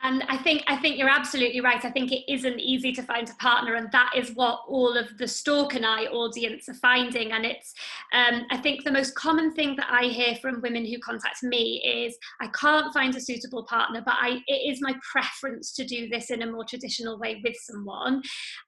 and 0.05 0.23
i 0.29 0.37
think 0.37 0.63
i 0.69 0.77
think 0.77 0.97
you're 0.97 1.09
absolutely 1.09 1.61
right. 1.61 1.85
I 1.85 1.91
think 1.91 2.13
it 2.13 2.31
isn't 2.33 2.61
easy 2.61 2.93
to 2.93 3.03
find 3.03 3.29
a 3.29 3.35
partner 3.35 3.75
and 3.75 3.91
that 3.93 4.13
is 4.17 4.31
what 4.35 4.61
all 4.69 4.97
of 4.97 5.19
the 5.19 5.27
Stork 5.27 5.75
and 5.75 5.85
I 5.85 6.05
audience 6.05 6.69
are 6.69 6.75
finding. 6.75 7.33
And 7.33 7.45
it's 7.45 7.73
um, 8.13 8.47
i 8.51 8.57
think 8.57 8.85
the 8.85 8.93
most 8.93 9.15
common 9.15 9.53
thing 9.55 9.75
that 9.77 9.89
i 9.91 10.05
hear 10.05 10.37
from 10.37 10.61
women 10.63 10.85
who 10.85 10.99
contact 11.01 11.43
me 11.43 11.83
is 11.85 12.17
i 12.41 12.49
can't 12.49 12.93
find 12.93 13.15
a 13.15 13.21
suitable 13.21 13.65
partner 13.65 14.03
but 14.05 14.15
i 14.21 14.39
it 14.47 14.71
is 14.71 14.81
my 14.81 14.95
preference 15.11 15.73
to 15.73 15.85
do 15.85 16.09
this 16.09 16.31
in 16.31 16.43
a 16.43 16.51
more 16.51 16.65
traditional 16.65 17.19
way 17.19 17.41
with 17.43 17.57
someone. 17.57 18.23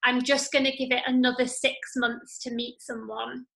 I'm 0.05 0.23
just 0.23 0.53
going 0.53 0.65
to 0.65 0.77
give 0.77 0.91
it 0.91 1.03
another 1.07 1.47
six 1.47 1.77
months 1.97 2.39
to 2.41 2.51
meet 2.51 2.81
someone 2.81 3.47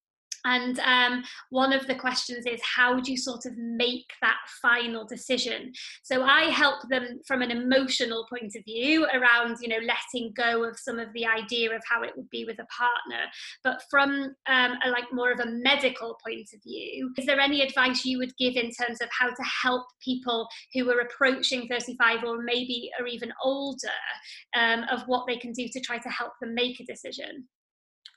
and 0.44 0.78
um, 0.80 1.22
one 1.50 1.72
of 1.72 1.86
the 1.86 1.94
questions 1.94 2.46
is 2.46 2.60
how 2.62 3.00
do 3.00 3.10
you 3.10 3.16
sort 3.16 3.46
of 3.46 3.56
make 3.56 4.10
that 4.22 4.38
final 4.62 5.04
decision? 5.04 5.72
So 6.02 6.22
I 6.22 6.44
help 6.44 6.88
them 6.88 7.20
from 7.26 7.42
an 7.42 7.50
emotional 7.50 8.26
point 8.28 8.54
of 8.56 8.64
view 8.64 9.06
around, 9.06 9.58
you 9.60 9.68
know, 9.68 9.80
letting 9.86 10.32
go 10.36 10.64
of 10.64 10.78
some 10.78 10.98
of 10.98 11.12
the 11.14 11.26
idea 11.26 11.74
of 11.74 11.82
how 11.88 12.02
it 12.02 12.12
would 12.16 12.30
be 12.30 12.44
with 12.44 12.58
a 12.58 12.66
partner. 12.66 13.24
But 13.62 13.82
from 13.90 14.34
um, 14.48 14.78
a, 14.84 14.90
like 14.90 15.12
more 15.12 15.32
of 15.32 15.40
a 15.40 15.50
medical 15.50 16.16
point 16.24 16.48
of 16.54 16.62
view, 16.62 17.12
is 17.18 17.26
there 17.26 17.40
any 17.40 17.62
advice 17.62 18.04
you 18.04 18.18
would 18.18 18.36
give 18.38 18.56
in 18.56 18.70
terms 18.70 19.00
of 19.00 19.08
how 19.10 19.28
to 19.28 19.42
help 19.42 19.86
people 20.02 20.48
who 20.74 20.90
are 20.90 21.00
approaching 21.00 21.68
35 21.68 22.24
or 22.24 22.42
maybe 22.42 22.90
are 22.98 23.06
even 23.06 23.32
older 23.42 23.88
um, 24.56 24.84
of 24.90 25.02
what 25.06 25.26
they 25.26 25.36
can 25.36 25.52
do 25.52 25.68
to 25.68 25.80
try 25.80 25.98
to 25.98 26.08
help 26.08 26.32
them 26.40 26.54
make 26.54 26.80
a 26.80 26.84
decision? 26.84 27.46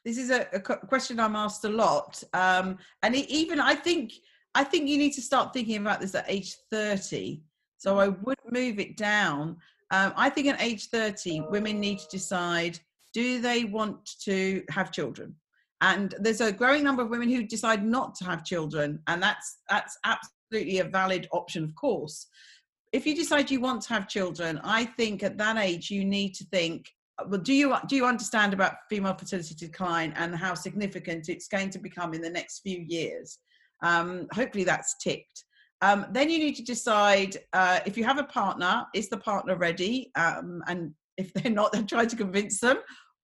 This 0.06 0.18
is 0.18 0.30
a, 0.30 0.48
a 0.54 0.60
question 0.60 1.20
I'm 1.20 1.36
asked 1.36 1.64
a 1.64 1.70
lot, 1.70 2.22
um, 2.34 2.78
and 3.04 3.16
it, 3.16 3.30
even 3.30 3.60
I 3.60 3.76
think 3.76 4.14
I 4.56 4.64
think 4.64 4.88
you 4.88 4.98
need 4.98 5.14
to 5.14 5.22
start 5.22 5.54
thinking 5.54 5.78
about 5.78 6.02
this 6.02 6.16
at 6.16 6.26
age 6.28 6.56
30. 6.70 7.42
So 7.78 8.00
I 8.00 8.10
would 8.10 8.38
move 8.50 8.80
it 8.80 8.98
down. 8.98 9.58
Um, 9.92 10.14
I 10.16 10.30
think 10.30 10.48
at 10.48 10.62
age 10.62 10.90
30, 10.90 11.42
women 11.50 11.80
need 11.80 12.00
to 12.00 12.08
decide: 12.10 12.80
do 13.14 13.42
they 13.42 13.64
want 13.64 14.20
to 14.24 14.64
have 14.70 14.92
children? 14.92 15.36
And 15.82 16.16
there's 16.20 16.42
a 16.42 16.52
growing 16.52 16.84
number 16.84 17.02
of 17.02 17.10
women 17.10 17.30
who 17.30 17.44
decide 17.44 17.86
not 17.86 18.16
to 18.16 18.26
have 18.26 18.46
children, 18.46 19.00
and 19.08 19.22
that's 19.22 19.60
that's 19.70 19.98
absolutely 20.04 20.80
a 20.80 20.86
valid 20.86 21.28
option, 21.32 21.64
of 21.64 21.76
course. 21.76 22.28
If 22.92 23.08
you 23.08 23.16
decide 23.16 23.50
you 23.50 23.60
want 23.60 23.82
to 23.84 23.94
have 23.94 24.08
children, 24.08 24.60
I 24.64 24.86
think 24.86 25.24
at 25.24 25.38
that 25.38 25.58
age 25.58 25.90
you 25.90 26.06
need 26.06 26.36
to 26.36 26.46
think 26.46 26.92
well, 27.28 27.40
do 27.40 27.54
you 27.54 27.76
do 27.88 27.96
you 27.96 28.06
understand 28.06 28.54
about 28.54 28.74
female 28.90 29.16
fertility 29.16 29.56
decline 29.56 30.14
and 30.16 30.36
how 30.36 30.54
significant 30.54 31.30
it's 31.30 31.48
going 31.48 31.70
to 31.72 31.80
become 31.80 32.14
in 32.14 32.22
the 32.22 32.30
next 32.30 32.60
few 32.60 32.84
years? 32.88 33.40
Um, 33.84 34.28
hopefully, 34.34 34.64
that's 34.64 34.96
ticked. 35.02 35.46
Um, 35.82 36.06
then 36.12 36.30
you 36.30 36.40
need 36.40 36.56
to 36.56 36.64
decide 36.64 37.38
uh, 37.52 37.82
if 37.86 37.98
you 37.98 38.06
have 38.06 38.18
a 38.18 38.24
partner, 38.24 38.86
is 38.96 39.10
the 39.10 39.18
partner 39.18 39.58
ready? 39.58 40.12
Um, 40.16 40.64
and 40.68 40.94
if 41.18 41.34
they're 41.34 41.52
not, 41.52 41.74
then 41.74 41.86
try 41.86 42.06
to 42.06 42.16
convince 42.16 42.60
them. 42.60 42.78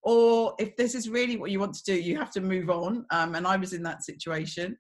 Or 0.04 0.54
if 0.60 0.76
this 0.78 0.96
is 0.96 1.10
really 1.10 1.38
what 1.38 1.52
you 1.52 1.60
want 1.60 1.74
to 1.76 1.84
do, 1.84 1.94
you 1.94 2.18
have 2.18 2.32
to 2.32 2.42
move 2.42 2.70
on. 2.70 3.06
Um, 3.12 3.36
and 3.36 3.46
I 3.46 3.58
was 3.58 3.74
in 3.74 3.84
that 3.84 4.04
situation. 4.04 4.78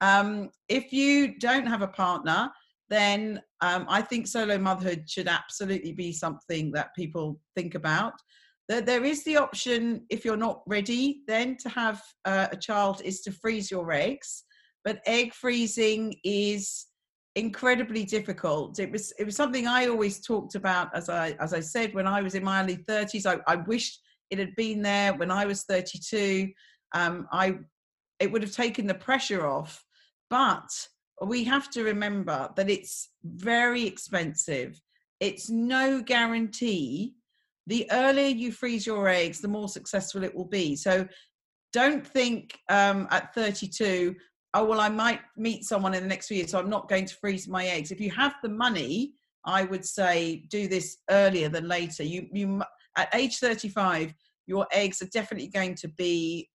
Um, 0.00 0.50
if 0.68 0.92
you 0.92 1.38
don't 1.38 1.66
have 1.66 1.82
a 1.82 1.88
partner, 1.88 2.50
then 2.88 3.40
um, 3.60 3.86
I 3.88 4.02
think 4.02 4.26
solo 4.26 4.58
motherhood 4.58 5.08
should 5.08 5.28
absolutely 5.28 5.92
be 5.92 6.12
something 6.12 6.72
that 6.72 6.94
people 6.94 7.40
think 7.56 7.74
about 7.74 8.14
there 8.80 9.04
is 9.04 9.22
the 9.24 9.36
option 9.36 10.04
if 10.10 10.24
you're 10.24 10.36
not 10.36 10.62
ready 10.66 11.22
then 11.26 11.56
to 11.56 11.68
have 11.68 12.02
uh, 12.24 12.48
a 12.50 12.56
child 12.56 13.00
is 13.04 13.20
to 13.20 13.32
freeze 13.32 13.70
your 13.70 13.92
eggs 13.92 14.44
but 14.84 15.00
egg 15.06 15.32
freezing 15.32 16.14
is 16.24 16.86
incredibly 17.34 18.04
difficult. 18.04 18.78
It 18.78 18.90
was 18.90 19.12
it 19.18 19.24
was 19.24 19.36
something 19.36 19.66
i 19.66 19.86
always 19.86 20.20
talked 20.20 20.54
about 20.54 20.94
as 20.94 21.08
i 21.08 21.34
as 21.40 21.54
i 21.54 21.60
said 21.60 21.94
when 21.94 22.06
i 22.06 22.20
was 22.20 22.34
in 22.34 22.44
my 22.44 22.62
early 22.62 22.76
30s 22.76 23.24
i, 23.24 23.38
I 23.50 23.56
wished 23.56 24.00
it 24.28 24.38
had 24.38 24.54
been 24.54 24.82
there 24.82 25.14
when 25.14 25.30
i 25.30 25.46
was 25.46 25.62
32 25.62 26.50
um, 26.94 27.26
i 27.32 27.54
it 28.20 28.30
would 28.30 28.42
have 28.42 28.52
taken 28.52 28.86
the 28.86 28.94
pressure 28.94 29.46
off 29.46 29.82
but 30.28 30.68
we 31.26 31.44
have 31.44 31.70
to 31.70 31.84
remember 31.84 32.50
that 32.56 32.70
it's 32.70 33.10
very 33.22 33.86
expensive. 33.86 34.80
It's 35.20 35.48
no 35.50 36.02
guarantee 36.02 37.14
the 37.66 37.88
earlier 37.92 38.28
you 38.28 38.52
freeze 38.52 38.86
your 38.86 39.08
eggs, 39.08 39.40
the 39.40 39.48
more 39.48 39.68
successful 39.68 40.24
it 40.24 40.34
will 40.34 40.46
be. 40.46 40.76
So 40.76 41.06
don't 41.72 42.06
think 42.06 42.58
um, 42.68 43.08
at 43.10 43.34
32, 43.34 44.14
oh, 44.54 44.64
well, 44.64 44.80
I 44.80 44.88
might 44.88 45.20
meet 45.36 45.64
someone 45.64 45.94
in 45.94 46.02
the 46.02 46.08
next 46.08 46.28
few 46.28 46.38
years, 46.38 46.50
so 46.50 46.58
I'm 46.58 46.70
not 46.70 46.88
going 46.88 47.06
to 47.06 47.14
freeze 47.16 47.48
my 47.48 47.66
eggs. 47.66 47.90
If 47.90 48.00
you 48.00 48.10
have 48.10 48.34
the 48.42 48.48
money, 48.48 49.14
I 49.44 49.64
would 49.64 49.84
say 49.84 50.44
do 50.50 50.68
this 50.68 50.98
earlier 51.10 51.48
than 51.48 51.68
later. 51.68 52.02
You, 52.02 52.28
you, 52.32 52.62
at 52.96 53.14
age 53.14 53.38
35, 53.38 54.14
your 54.46 54.66
eggs 54.72 55.00
are 55.02 55.06
definitely 55.06 55.48
going 55.48 55.74
to 55.76 55.88
be 55.88 56.50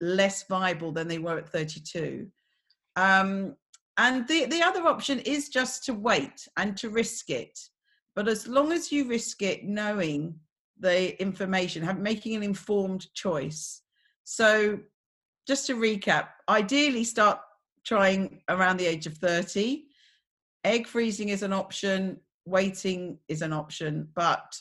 less 0.00 0.44
viable 0.48 0.92
than 0.92 1.08
they 1.08 1.18
were 1.18 1.38
at 1.38 1.48
32. 1.48 2.26
Um, 2.96 3.56
and 3.98 4.26
the, 4.26 4.46
the 4.46 4.62
other 4.62 4.86
option 4.86 5.18
is 5.20 5.48
just 5.48 5.84
to 5.84 5.94
wait 5.94 6.48
and 6.56 6.76
to 6.78 6.88
risk 6.88 7.30
it. 7.30 7.58
But 8.14 8.28
as 8.28 8.46
long 8.46 8.72
as 8.72 8.90
you 8.90 9.08
risk 9.08 9.42
it 9.42 9.64
knowing 9.64 10.34
the 10.82 11.20
information, 11.22 11.82
have, 11.82 11.98
making 11.98 12.34
an 12.34 12.42
informed 12.42 13.06
choice. 13.14 13.80
So, 14.24 14.78
just 15.46 15.66
to 15.66 15.76
recap, 15.76 16.28
ideally 16.48 17.04
start 17.04 17.40
trying 17.84 18.42
around 18.48 18.76
the 18.76 18.86
age 18.86 19.06
of 19.06 19.16
30. 19.16 19.84
Egg 20.64 20.86
freezing 20.86 21.30
is 21.30 21.42
an 21.42 21.52
option, 21.52 22.20
waiting 22.46 23.18
is 23.28 23.42
an 23.42 23.52
option, 23.52 24.08
but 24.14 24.60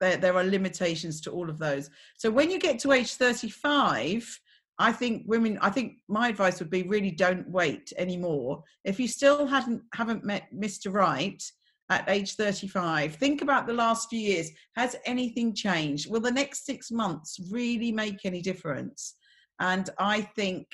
there, 0.00 0.16
there 0.16 0.36
are 0.36 0.44
limitations 0.44 1.20
to 1.22 1.30
all 1.30 1.50
of 1.50 1.58
those. 1.58 1.90
So 2.16 2.30
when 2.30 2.50
you 2.50 2.58
get 2.58 2.78
to 2.80 2.92
age 2.92 3.14
35, 3.14 4.40
I 4.78 4.92
think 4.92 5.24
women, 5.26 5.58
I 5.60 5.70
think 5.70 5.96
my 6.08 6.28
advice 6.28 6.58
would 6.58 6.70
be 6.70 6.82
really 6.82 7.10
don't 7.10 7.48
wait 7.48 7.92
anymore. 7.96 8.64
If 8.84 8.98
you 8.98 9.06
still 9.06 9.46
hadn't 9.46 9.82
haven't 9.94 10.24
met 10.24 10.48
Mr. 10.54 10.92
Right 10.92 11.42
at 11.90 12.08
age 12.08 12.34
35, 12.36 13.16
think 13.16 13.42
about 13.42 13.66
the 13.66 13.72
last 13.72 14.08
few 14.08 14.18
years. 14.18 14.50
Has 14.76 14.96
anything 15.04 15.54
changed? 15.54 16.10
Will 16.10 16.20
the 16.20 16.30
next 16.30 16.64
six 16.64 16.90
months 16.90 17.38
really 17.50 17.92
make 17.92 18.20
any 18.24 18.40
difference? 18.40 19.14
And 19.60 19.88
I 19.98 20.22
think 20.22 20.66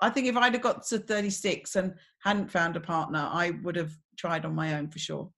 I 0.00 0.10
think 0.10 0.26
if 0.28 0.36
I'd 0.36 0.54
have 0.54 0.62
got 0.62 0.86
to 0.86 0.98
36 0.98 1.74
and 1.76 1.94
hadn't 2.22 2.50
found 2.50 2.76
a 2.76 2.80
partner, 2.80 3.28
I 3.32 3.52
would 3.62 3.76
have 3.76 3.92
tried 4.16 4.44
on 4.44 4.54
my 4.54 4.74
own 4.74 4.88
for 4.88 4.98
sure. 4.98 5.30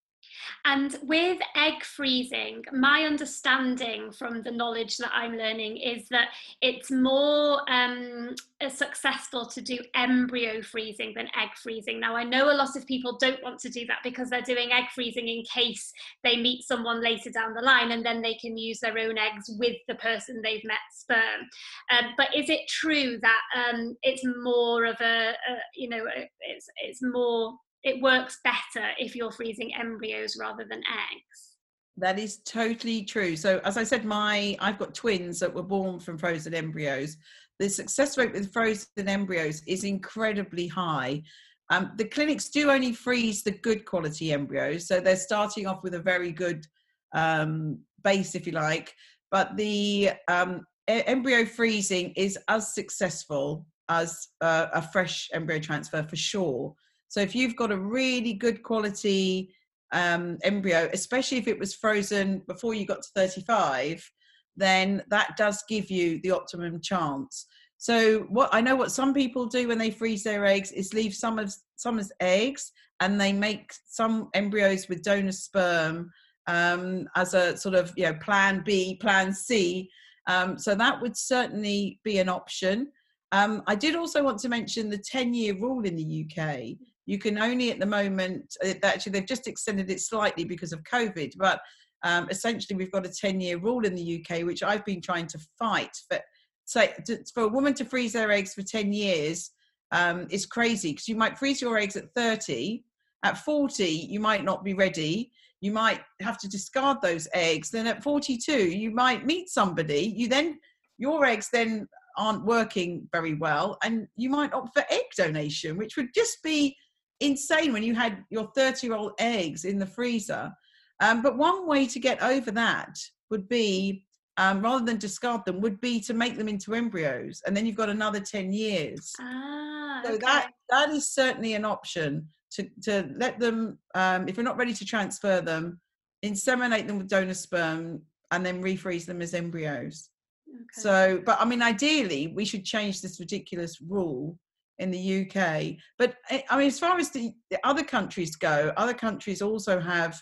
And 0.65 0.97
with 1.03 1.39
egg 1.57 1.83
freezing, 1.85 2.63
my 2.73 3.03
understanding 3.03 4.13
from 4.13 4.43
the 4.43 4.51
knowledge 4.51 4.97
that 4.99 5.11
I'm 5.13 5.37
learning 5.37 5.79
is 5.79 6.09
that 6.11 6.29
it's 6.61 6.91
more 6.91 7.63
um, 7.71 8.35
successful 8.69 9.47
to 9.47 9.61
do 9.61 9.79
embryo 9.95 10.63
freezing 10.63 11.13
than 11.17 11.27
egg 11.29 11.51
freezing. 11.57 11.99
Now, 11.99 12.17
I 12.17 12.25
know 12.25 12.51
a 12.51 12.55
lot 12.55 12.77
of 12.77 12.87
people 12.87 13.17
don't 13.19 13.43
want 13.43 13.59
to 13.61 13.71
do 13.71 13.87
that 13.87 14.01
because 14.05 14.29
they're 14.29 14.43
doing 14.43 14.73
egg 14.73 14.85
freezing 14.95 15.29
in 15.29 15.45
case 15.45 15.93
they 16.23 16.37
meet 16.37 16.65
someone 16.65 17.03
later 17.03 17.31
down 17.31 17.55
the 17.55 17.63
line 17.63 17.93
and 17.93 18.05
then 18.05 18.21
they 18.21 18.35
can 18.35 18.57
use 18.57 18.81
their 18.81 18.99
own 18.99 19.17
eggs 19.19 19.51
with 19.59 19.77
the 19.89 19.95
person 19.97 20.41
they've 20.43 20.65
met 20.65 20.79
sperm. 20.93 21.49
Um, 21.91 22.13
but 22.17 22.29
is 22.37 22.51
it 22.51 22.69
true 22.69 23.19
that 23.23 23.41
um, 23.57 23.97
it's 24.03 24.25
more 24.43 24.85
of 24.85 24.97
a, 25.01 25.31
a 25.31 25.57
you 25.75 25.89
know, 25.89 26.05
it's, 26.41 26.67
it's 26.83 27.01
more 27.03 27.55
it 27.83 28.03
works 28.03 28.39
better 28.45 28.89
if 28.99 29.17
you're 29.17 29.33
freezing 29.33 29.75
embryos 29.75 30.37
rather 30.39 30.65
than 30.69 30.81
eggs. 30.81 31.57
That 31.97 32.19
is 32.19 32.39
totally 32.45 33.05
true. 33.05 33.37
So 33.37 33.61
as 33.65 33.77
I 33.77 33.85
said, 33.85 34.05
my 34.05 34.57
I've 34.61 34.79
got 34.79 34.95
twins 34.95 35.39
that 35.41 35.53
were 35.53 35.63
born 35.63 35.99
from 36.01 36.19
frozen 36.19 36.55
embryos. 36.55 37.17
The 37.59 37.69
success 37.69 38.17
rate 38.17 38.33
with 38.33 38.53
frozen 38.53 38.87
embryos 39.07 39.63
is 39.67 39.85
incredibly 39.85 40.67
high. 40.67 41.23
Um, 41.71 41.93
the 41.97 42.07
clinics 42.07 42.49
do 42.49 42.71
only 42.71 42.93
freeze 42.93 43.43
the 43.43 43.53
good 43.53 43.85
quality 43.85 44.33
embryos, 44.33 44.89
so 44.89 45.01
they're 45.01 45.15
starting 45.15 45.67
off 45.67 45.83
with 45.85 45.95
a 45.95 46.01
very 46.01 46.33
good 46.33 46.67
um, 47.15 47.79
base, 48.03 48.35
if 48.35 48.47
you 48.47 48.53
like. 48.53 48.95
But 49.31 49.57
the 49.57 50.11
um, 50.27 50.65
embryo 50.89 51.45
freezing 51.45 52.13
is 52.17 52.37
as 52.49 52.75
successful 52.75 53.67
as 53.89 54.29
uh, 54.41 54.67
a 54.73 54.83
fresh 54.83 55.29
embryo 55.33 55.61
transfer 55.61 56.03
for 56.03 56.17
sure. 56.17 56.75
So 57.11 57.21
if 57.21 57.35
you've 57.35 57.57
got 57.57 57.73
a 57.73 57.77
really 57.77 58.33
good 58.33 58.63
quality 58.63 59.53
um, 59.91 60.39
embryo, 60.45 60.89
especially 60.93 61.39
if 61.39 61.49
it 61.49 61.59
was 61.59 61.75
frozen 61.75 62.43
before 62.47 62.73
you 62.73 62.87
got 62.87 63.03
to 63.03 63.09
35, 63.17 64.09
then 64.57 65.03
that 65.09 65.37
does 65.37 65.65
give 65.69 65.91
you 65.91 66.21
the 66.23 66.31
optimum 66.31 66.81
chance. 66.81 67.47
So 67.79 68.21
what 68.29 68.49
I 68.53 68.61
know 68.61 68.77
what 68.77 68.93
some 68.93 69.13
people 69.13 69.47
do 69.47 69.67
when 69.67 69.79
they 69.79 69.91
freeze 69.91 70.23
their 70.23 70.47
eggs 70.47 70.71
is 70.71 70.95
leave 70.95 71.13
some 71.13 71.41
of 71.41 71.53
some 71.75 71.99
as 71.99 72.13
eggs 72.21 72.71
and 73.01 73.21
they 73.21 73.33
make 73.33 73.73
some 73.89 74.29
embryos 74.35 74.89
with 74.89 75.03
donor 75.03 75.33
sperm 75.33 76.13
um, 76.47 77.09
as 77.17 77.35
a 77.35 77.57
sort 77.57 77.75
of 77.75 77.93
you 77.97 78.05
know 78.05 78.15
plan 78.23 78.63
B, 78.65 78.99
plan 79.01 79.33
C. 79.33 79.91
Um, 80.29 80.59
so 80.59 80.77
that 80.77 81.03
would 81.03 81.17
certainly 81.17 81.99
be 82.05 82.19
an 82.19 82.29
option. 82.29 82.93
Um, 83.33 83.63
I 83.67 83.75
did 83.75 83.97
also 83.97 84.23
want 84.23 84.39
to 84.41 84.49
mention 84.49 84.91
the 84.91 84.99
10 84.99 85.35
year 85.35 85.55
rule 85.59 85.85
in 85.85 85.97
the 85.97 86.27
UK 86.27 86.77
you 87.11 87.19
can 87.19 87.39
only 87.39 87.73
at 87.73 87.81
the 87.81 87.87
moment 87.87 88.57
actually 88.85 89.11
they've 89.11 89.27
just 89.27 89.49
extended 89.49 89.91
it 89.91 90.01
slightly 90.01 90.45
because 90.45 90.73
of 90.73 90.81
covid 90.85 91.33
but 91.37 91.61
um, 92.05 92.29
essentially 92.31 92.77
we've 92.77 92.93
got 92.93 93.05
a 93.05 93.11
10 93.11 93.41
year 93.41 93.59
rule 93.59 93.85
in 93.85 93.97
the 93.97 94.21
uk 94.21 94.43
which 94.47 94.63
i've 94.63 94.85
been 94.85 95.01
trying 95.01 95.27
to 95.27 95.39
fight 95.59 95.97
but 96.09 96.23
so 96.65 96.87
for 97.35 97.43
a 97.43 97.49
woman 97.49 97.75
to 97.75 97.85
freeze 97.85 98.13
their 98.13 98.31
eggs 98.31 98.55
for 98.55 98.63
10 98.63 98.93
years 98.93 99.51
um, 99.93 100.29
is 100.31 100.47
crazy 100.47 100.93
because 100.93 101.09
you 101.09 101.17
might 101.17 101.37
freeze 101.37 101.61
your 101.61 101.77
eggs 101.77 101.97
at 101.97 102.15
30 102.15 102.85
at 103.25 103.37
40 103.39 103.85
you 103.85 104.21
might 104.21 104.45
not 104.45 104.63
be 104.63 104.75
ready 104.75 105.33
you 105.61 105.73
might 105.73 106.01
have 106.21 106.39
to 106.39 106.49
discard 106.49 106.99
those 107.03 107.27
eggs 107.35 107.71
then 107.71 107.89
at 107.89 108.05
42 108.05 108.53
you 108.53 108.93
might 108.93 109.27
meet 109.27 109.49
somebody 109.49 110.15
you 110.17 110.29
then 110.29 110.61
your 110.97 111.25
eggs 111.25 111.49
then 111.53 111.89
aren't 112.17 112.45
working 112.45 113.09
very 113.11 113.35
well 113.35 113.79
and 113.83 114.07
you 114.15 114.31
might 114.31 114.53
opt 114.53 114.75
for 114.75 114.85
egg 114.91 115.05
donation 115.17 115.77
which 115.77 115.97
would 115.97 116.15
just 116.15 116.41
be 116.45 116.77
insane 117.21 117.73
when 117.73 117.83
you 117.83 117.95
had 117.95 118.25
your 118.31 118.51
30 118.55 118.87
year 118.87 118.97
old 118.97 119.13
eggs 119.19 119.65
in 119.65 119.79
the 119.79 119.87
freezer. 119.87 120.53
Um, 121.01 121.23
but 121.23 121.39
one 121.39 121.67
way 121.67 121.87
to 121.87 121.99
get 121.99 122.23
over 122.23 122.51
that 122.51 122.99
would 123.31 123.49
be, 123.49 124.05
um, 124.37 124.63
rather 124.63 124.85
than 124.85 124.99
discard 124.99 125.45
them, 125.45 125.61
would 125.61 125.81
be 125.81 126.01
to 126.01 126.15
make 126.15 126.37
them 126.37 126.49
into 126.49 126.75
embryos, 126.75 127.43
and 127.47 127.57
then 127.57 127.67
you've 127.67 127.77
got 127.77 127.89
another 127.89 128.21
10 128.21 128.53
years. 128.53 129.13
Ah, 129.21 130.03
so 130.05 130.17
that 130.19 130.51
that 130.71 130.91
is 130.91 131.11
certainly 131.11 131.55
an 131.55 131.65
option 131.65 132.29
to 132.53 132.69
to 132.83 133.11
let 133.17 133.39
them, 133.39 133.79
um, 133.95 134.29
if 134.29 134.37
you're 134.37 134.45
not 134.45 134.57
ready 134.57 134.75
to 134.75 134.85
transfer 134.85 135.41
them, 135.41 135.81
inseminate 136.25 136.87
them 136.87 136.99
with 136.99 137.09
donor 137.09 137.35
sperm 137.35 138.03
and 138.31 138.45
then 138.45 138.63
refreeze 138.63 139.07
them 139.07 139.23
as 139.23 139.35
embryos. 139.35 140.11
Okay. 140.49 140.65
So, 140.73 141.23
but 141.25 141.41
I 141.41 141.45
mean, 141.45 141.63
ideally, 141.63 142.29
we 142.29 142.45
should 142.45 142.65
change 142.65 143.01
this 143.01 143.21
ridiculous 143.21 143.81
rule 143.81 144.39
in 144.81 144.91
the 144.91 145.21
UK. 145.21 145.77
But 145.99 146.17
eh, 146.31 146.43
I 146.51 146.59
mean, 146.59 146.67
as 146.67 146.79
far 146.79 146.99
as 146.99 147.11
the, 147.11 147.33
the 147.51 147.59
other 147.65 147.85
countries 147.85 148.35
go, 148.35 148.73
other 148.77 148.95
countries 148.95 149.43
also 149.43 149.79
have 149.79 150.21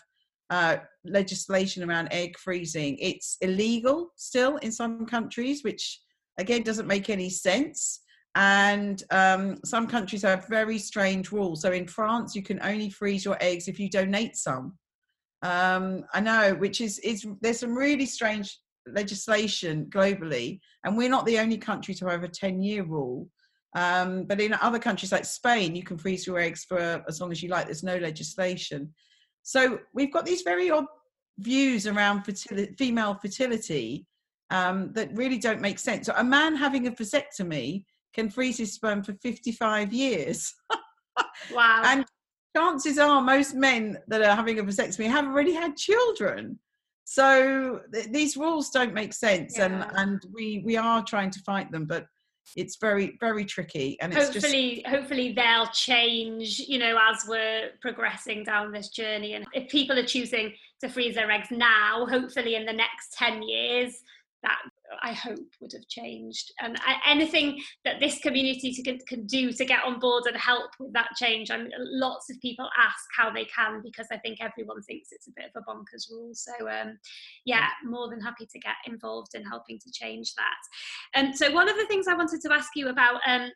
uh, 0.49 0.77
legislation 1.05 1.89
around 1.89 2.09
egg 2.11 2.37
freezing. 2.37 2.97
It's 2.99 3.37
illegal 3.41 4.11
still 4.15 4.57
in 4.57 4.71
some 4.71 5.05
countries, 5.05 5.63
which 5.63 5.99
again 6.37 6.63
doesn't 6.63 6.87
make 6.87 7.09
any 7.09 7.29
sense. 7.29 8.01
And 8.35 9.01
um, 9.11 9.57
some 9.65 9.87
countries 9.87 10.21
have 10.21 10.47
very 10.47 10.77
strange 10.77 11.31
rules. 11.31 11.61
So 11.61 11.71
in 11.71 11.87
France, 11.87 12.35
you 12.35 12.43
can 12.43 12.61
only 12.61 12.89
freeze 12.89 13.25
your 13.25 13.37
eggs 13.41 13.67
if 13.67 13.79
you 13.79 13.89
donate 13.89 14.35
some. 14.35 14.77
Um, 15.41 16.03
I 16.13 16.19
know, 16.19 16.53
which 16.55 16.81
is 16.81 16.99
is 16.99 17.25
there's 17.41 17.59
some 17.59 17.75
really 17.75 18.05
strange 18.05 18.59
legislation 18.87 19.87
globally, 19.89 20.59
and 20.83 20.97
we're 20.97 21.09
not 21.09 21.25
the 21.25 21.39
only 21.39 21.57
country 21.57 21.93
to 21.95 22.07
have 22.07 22.23
a 22.23 22.27
10 22.27 22.61
year 22.61 22.83
rule. 22.83 23.27
Um, 23.75 24.23
but 24.23 24.41
in 24.41 24.53
other 24.53 24.79
countries 24.79 25.11
like 25.11 25.25
Spain, 25.25 25.75
you 25.75 25.83
can 25.83 25.97
freeze 25.97 26.25
your 26.25 26.39
eggs 26.39 26.65
for 26.67 27.03
as 27.07 27.21
long 27.21 27.31
as 27.31 27.43
you 27.43 27.49
like. 27.49 27.65
There's 27.65 27.83
no 27.83 27.97
legislation. 27.97 28.93
So 29.43 29.79
we've 29.93 30.11
got 30.11 30.25
these 30.25 30.41
very 30.41 30.71
odd 30.71 30.85
views 31.37 31.87
around 31.87 32.23
fertility, 32.23 32.73
female 32.77 33.15
fertility 33.15 34.07
um, 34.49 34.91
that 34.93 35.15
really 35.15 35.37
don't 35.37 35.61
make 35.61 35.79
sense. 35.79 36.07
So 36.07 36.13
a 36.17 36.23
man 36.23 36.55
having 36.55 36.87
a 36.87 36.91
vasectomy 36.91 37.85
can 38.13 38.29
freeze 38.29 38.57
his 38.57 38.73
sperm 38.73 39.03
for 39.03 39.13
55 39.13 39.93
years. 39.93 40.53
wow. 41.53 41.83
And 41.85 42.05
chances 42.55 42.97
are 42.97 43.21
most 43.21 43.53
men 43.53 43.99
that 44.07 44.21
are 44.21 44.35
having 44.35 44.59
a 44.59 44.63
vasectomy 44.63 45.07
have 45.07 45.25
already 45.25 45.53
had 45.53 45.77
children. 45.77 46.59
So 47.05 47.81
th- 47.93 48.07
these 48.07 48.37
rules 48.37 48.69
don't 48.69 48.93
make 48.93 49.13
sense, 49.13 49.57
yeah. 49.57 49.65
and 49.65 49.97
and 49.97 50.21
we 50.31 50.61
we 50.63 50.77
are 50.77 51.03
trying 51.03 51.31
to 51.31 51.39
fight 51.39 51.71
them, 51.71 51.85
but 51.85 52.05
it's 52.55 52.77
very 52.77 53.17
very 53.19 53.45
tricky 53.45 53.97
and 54.01 54.13
hopefully 54.13 54.81
just... 54.83 54.87
hopefully 54.87 55.33
they'll 55.33 55.67
change 55.67 56.59
you 56.59 56.79
know 56.79 56.97
as 57.11 57.25
we're 57.27 57.69
progressing 57.81 58.43
down 58.43 58.71
this 58.71 58.89
journey. 58.89 59.33
And 59.33 59.45
if 59.53 59.69
people 59.69 59.97
are 59.97 60.05
choosing 60.05 60.53
to 60.81 60.89
freeze 60.89 61.15
their 61.15 61.29
eggs 61.31 61.49
now 61.51 62.05
hopefully 62.09 62.55
in 62.55 62.65
the 62.65 62.73
next 62.73 63.13
10 63.13 63.43
years 63.43 64.01
that 64.43 64.59
I 65.01 65.13
hope 65.13 65.39
would 65.61 65.71
have 65.73 65.87
changed. 65.87 66.51
And 66.61 66.77
anything 67.07 67.59
that 67.85 67.99
this 67.99 68.19
community 68.19 68.71
to, 68.73 68.97
can 69.05 69.25
do 69.25 69.51
to 69.51 69.65
get 69.65 69.83
on 69.83 69.99
board 69.99 70.25
and 70.25 70.35
help 70.37 70.71
with 70.79 70.93
that 70.93 71.09
change, 71.17 71.51
I'm, 71.51 71.69
lots 71.77 72.29
of 72.29 72.39
people 72.41 72.69
ask 72.77 73.05
how 73.15 73.31
they 73.31 73.45
can 73.45 73.81
because 73.83 74.07
I 74.11 74.17
think 74.17 74.39
everyone 74.41 74.81
thinks 74.83 75.09
it's 75.11 75.27
a 75.27 75.31
bit 75.35 75.51
of 75.53 75.63
a 75.63 75.69
bonkers 75.69 76.09
rule. 76.11 76.31
So 76.33 76.69
um, 76.69 76.97
yeah, 77.45 77.67
more 77.83 78.09
than 78.09 78.21
happy 78.21 78.47
to 78.51 78.59
get 78.59 78.75
involved 78.85 79.35
in 79.35 79.43
helping 79.43 79.79
to 79.79 79.91
change 79.91 80.33
that. 80.35 80.57
And 81.13 81.27
um, 81.27 81.33
so 81.33 81.51
one 81.51 81.69
of 81.69 81.77
the 81.77 81.85
things 81.85 82.07
I 82.07 82.15
wanted 82.15 82.41
to 82.41 82.53
ask 82.53 82.69
you 82.75 82.89
about 82.89 83.21
um, 83.27 83.51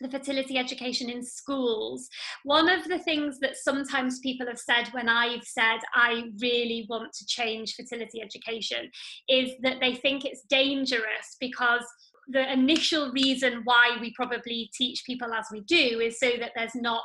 the 0.00 0.08
fertility 0.08 0.58
education 0.58 1.10
in 1.10 1.22
schools. 1.22 2.08
One 2.44 2.68
of 2.68 2.84
the 2.84 2.98
things 2.98 3.38
that 3.40 3.56
sometimes 3.56 4.18
people 4.20 4.46
have 4.46 4.58
said 4.58 4.88
when 4.92 5.08
I've 5.08 5.44
said 5.44 5.78
I 5.94 6.24
really 6.40 6.86
want 6.88 7.12
to 7.12 7.26
change 7.26 7.74
fertility 7.74 8.22
education 8.22 8.90
is 9.28 9.52
that 9.62 9.80
they 9.80 9.94
think 9.94 10.24
it's 10.24 10.42
dangerous 10.48 11.36
because 11.40 11.84
the 12.28 12.52
initial 12.52 13.10
reason 13.12 13.60
why 13.64 13.96
we 14.00 14.12
probably 14.14 14.70
teach 14.74 15.04
people 15.04 15.32
as 15.32 15.46
we 15.52 15.60
do 15.62 16.00
is 16.00 16.18
so 16.18 16.30
that 16.38 16.52
there's 16.54 16.74
not 16.74 17.02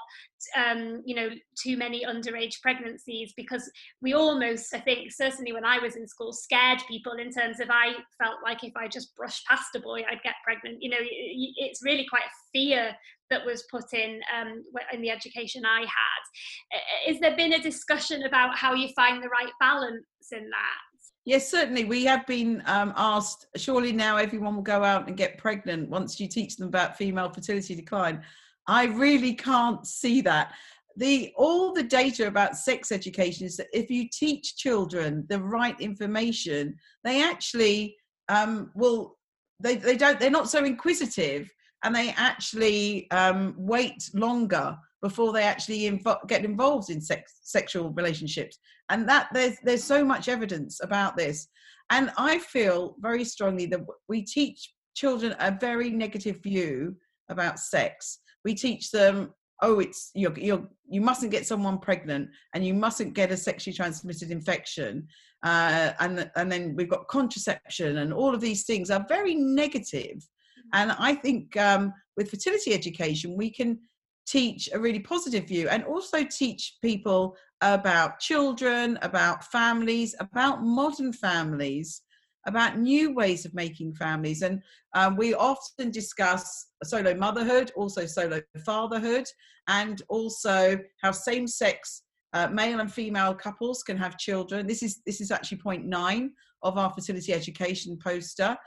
um, 0.56 1.02
you 1.06 1.16
know 1.16 1.30
too 1.62 1.76
many 1.76 2.06
underage 2.06 2.62
pregnancies 2.62 3.34
because 3.36 3.70
we 4.02 4.14
almost 4.14 4.74
i 4.74 4.80
think 4.80 5.12
certainly 5.12 5.52
when 5.52 5.66
i 5.66 5.78
was 5.80 5.98
in 5.98 6.08
school 6.08 6.32
scared 6.32 6.80
people 6.88 7.14
in 7.14 7.30
terms 7.30 7.60
of 7.60 7.70
i 7.70 7.92
felt 8.22 8.38
like 8.44 8.64
if 8.64 8.72
i 8.78 8.88
just 8.88 9.16
brushed 9.16 9.46
past 9.48 9.76
a 9.76 9.80
boy 9.80 10.02
i'd 10.10 10.24
get 10.24 10.36
pregnant. 10.44 10.82
You 10.82 10.92
know 10.92 10.98
it's 11.02 11.84
really 11.84 12.06
quite 12.10 12.24
a 12.24 12.40
fear 12.54 12.96
that 13.30 13.46
was 13.46 13.64
put 13.70 13.94
in 13.94 14.22
um, 14.38 14.64
in 14.94 15.02
the 15.02 15.12
education 15.12 15.64
i 15.66 15.82
had. 15.82 17.12
Is 17.12 17.20
there 17.20 17.36
been 17.36 17.54
a 17.54 17.62
discussion 17.62 18.24
about 18.24 18.58
how 18.58 18.74
you 18.74 18.90
find 18.96 19.22
the 19.22 19.30
right 19.30 19.52
balance 19.60 20.06
in 20.32 20.50
that 20.50 20.89
Yes, 21.30 21.48
certainly. 21.48 21.86
We 21.86 22.06
have 22.06 22.26
been 22.26 22.64
um, 22.66 22.92
asked, 22.96 23.46
surely 23.56 23.92
now 23.92 24.18
everyone 24.18 24.56
will 24.56 24.64
go 24.64 24.84
out 24.84 25.08
and 25.08 25.16
get 25.16 25.38
pregnant 25.38 25.88
once 25.88 26.20
you 26.20 26.28
teach 26.28 26.56
them 26.56 26.70
about 26.70 26.98
female 26.98 27.30
fertility 27.30 27.76
decline. 27.76 28.24
I 28.66 28.86
really 28.86 29.36
can't 29.36 29.86
see 29.86 30.22
that. 30.22 30.54
The 30.98 31.32
all 31.38 31.72
the 31.72 31.84
data 31.84 32.26
about 32.26 32.58
sex 32.58 32.92
education 32.92 33.46
is 33.46 33.58
that 33.58 33.68
if 33.74 33.92
you 33.92 34.10
teach 34.12 34.56
children 34.56 35.28
the 35.30 35.40
right 35.40 35.80
information, 35.80 36.76
they 37.04 37.24
actually 37.24 37.96
um, 38.28 38.72
will 38.74 39.20
they, 39.60 39.76
they 39.76 39.98
don't 39.98 40.20
they're 40.20 40.32
not 40.32 40.50
so 40.50 40.66
inquisitive 40.66 41.54
and 41.84 41.94
they 41.94 42.10
actually 42.18 43.08
um, 43.12 43.54
wait 43.56 44.10
longer 44.16 44.76
before 45.02 45.32
they 45.32 45.44
actually 45.44 45.82
invo- 45.82 46.28
get 46.28 46.46
involved 46.46 46.90
in 46.90 47.02
sex, 47.02 47.40
sexual 47.44 47.92
relationships. 47.92 48.60
And 48.90 49.08
that 49.08 49.30
there's 49.34 49.58
there's 49.64 49.84
so 49.84 50.04
much 50.04 50.28
evidence 50.28 50.82
about 50.84 51.16
this. 51.16 51.48
And 51.92 52.12
i 52.18 52.38
feel 52.40 52.96
very 53.00 53.24
strongly 53.24 53.66
that 53.68 53.82
we 54.08 54.24
teach 54.24 54.74
children 54.96 55.36
a 55.40 55.58
very 55.60 55.90
negative 55.90 56.42
view 56.44 56.96
about 57.30 57.60
sex. 57.60 58.20
We 58.46 58.54
teach 58.54 58.92
them 58.92 59.34
oh 59.62 59.80
it's 59.80 60.12
you're, 60.16 60.38
you're 60.38 60.68
you 60.88 61.02
mustn't 61.02 61.32
get 61.32 61.46
someone 61.46 61.80
pregnant 61.80 62.30
and 62.54 62.66
you 62.66 62.74
mustn't 62.74 63.14
get 63.14 63.32
a 63.32 63.38
sexually 63.38 63.76
transmitted 63.76 64.32
infection. 64.32 65.08
Uh, 65.44 65.92
and 66.00 66.30
and 66.36 66.52
then 66.52 66.76
we've 66.76 66.90
got 66.90 67.08
contraception 67.08 68.00
and 68.00 68.14
all 68.14 68.36
of 68.36 68.42
these 68.42 68.66
things 68.66 68.90
are 68.90 69.06
very 69.08 69.36
negative. 69.36 70.28
Mm-hmm. 70.60 70.82
and 70.82 70.92
i 71.00 71.14
think 71.16 71.56
um, 71.58 71.94
with 72.18 72.30
fertility 72.30 72.74
education 72.74 73.38
we 73.38 73.50
can 73.50 73.80
teach 74.28 74.70
a 74.74 74.80
really 74.80 75.00
positive 75.00 75.48
view 75.48 75.68
and 75.70 75.84
also 75.84 76.24
teach 76.24 76.78
people 76.82 77.36
about 77.62 78.20
children, 78.20 78.98
about 79.02 79.44
families, 79.46 80.16
about 80.20 80.64
modern 80.64 81.12
families, 81.12 82.02
about 82.48 82.78
new 82.80 83.14
ways 83.14 83.46
of 83.46 83.54
making 83.54 83.94
families. 83.94 84.42
And 84.42 84.62
um, 84.96 85.16
we 85.18 85.34
often 85.34 85.92
discuss 85.92 86.68
solo 86.84 87.14
motherhood, 87.14 87.72
also 87.76 88.06
solo 88.06 88.42
fatherhood, 88.66 89.26
and 89.68 90.02
also 90.10 90.80
how 91.02 91.12
same 91.12 91.48
sex 91.48 92.04
uh, 92.34 92.48
male 92.48 92.80
and 92.80 92.92
female 92.92 93.34
couples 93.34 93.84
can 93.84 93.98
have 93.98 94.18
children. 94.18 94.68
This 94.68 94.84
is 94.84 95.02
this 95.06 95.20
is 95.20 95.32
actually 95.32 95.58
point 95.58 95.86
nine 95.86 96.32
of 96.62 96.78
our 96.78 96.92
fertility 96.92 97.34
education 97.34 97.98
poster. 98.02 98.58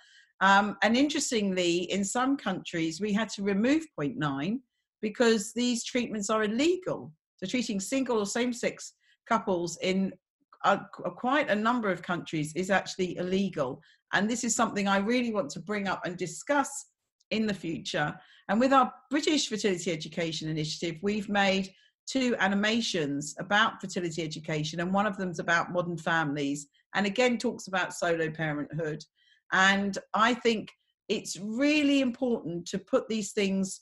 Um, 0.40 0.76
and 0.82 0.96
interestingly, 0.96 1.90
in 1.92 2.04
some 2.04 2.36
countries, 2.36 3.00
we 3.00 3.12
had 3.12 3.28
to 3.30 3.42
remove 3.42 3.84
point 3.96 4.16
nine 4.16 4.60
because 5.02 5.52
these 5.52 5.84
treatments 5.84 6.30
are 6.30 6.44
illegal. 6.44 7.12
So 7.36 7.46
treating 7.46 7.80
single 7.80 8.18
or 8.18 8.26
same-sex 8.26 8.94
couples 9.28 9.76
in 9.82 10.12
a, 10.64 10.80
a, 11.04 11.10
quite 11.10 11.50
a 11.50 11.54
number 11.54 11.90
of 11.90 12.02
countries 12.02 12.52
is 12.54 12.70
actually 12.70 13.16
illegal. 13.18 13.82
And 14.14 14.30
this 14.30 14.44
is 14.44 14.54
something 14.54 14.86
I 14.86 14.98
really 14.98 15.32
want 15.32 15.50
to 15.50 15.60
bring 15.60 15.88
up 15.88 16.06
and 16.06 16.16
discuss 16.16 16.86
in 17.30 17.46
the 17.46 17.54
future. 17.54 18.14
And 18.48 18.60
with 18.60 18.72
our 18.72 18.92
British 19.10 19.48
Fertility 19.48 19.90
Education 19.90 20.48
Initiative, 20.48 20.96
we've 21.02 21.28
made 21.28 21.72
two 22.06 22.36
animations 22.38 23.34
about 23.38 23.80
fertility 23.80 24.22
education, 24.22 24.80
and 24.80 24.92
one 24.92 25.06
of 25.06 25.16
them's 25.16 25.38
about 25.38 25.72
modern 25.72 25.96
families, 25.96 26.66
and 26.94 27.06
again 27.06 27.38
talks 27.38 27.68
about 27.68 27.94
solo 27.94 28.28
parenthood. 28.30 29.02
And 29.52 29.96
I 30.14 30.34
think 30.34 30.68
it's 31.08 31.38
really 31.38 32.00
important 32.00 32.66
to 32.66 32.78
put 32.78 33.08
these 33.08 33.32
things 33.32 33.80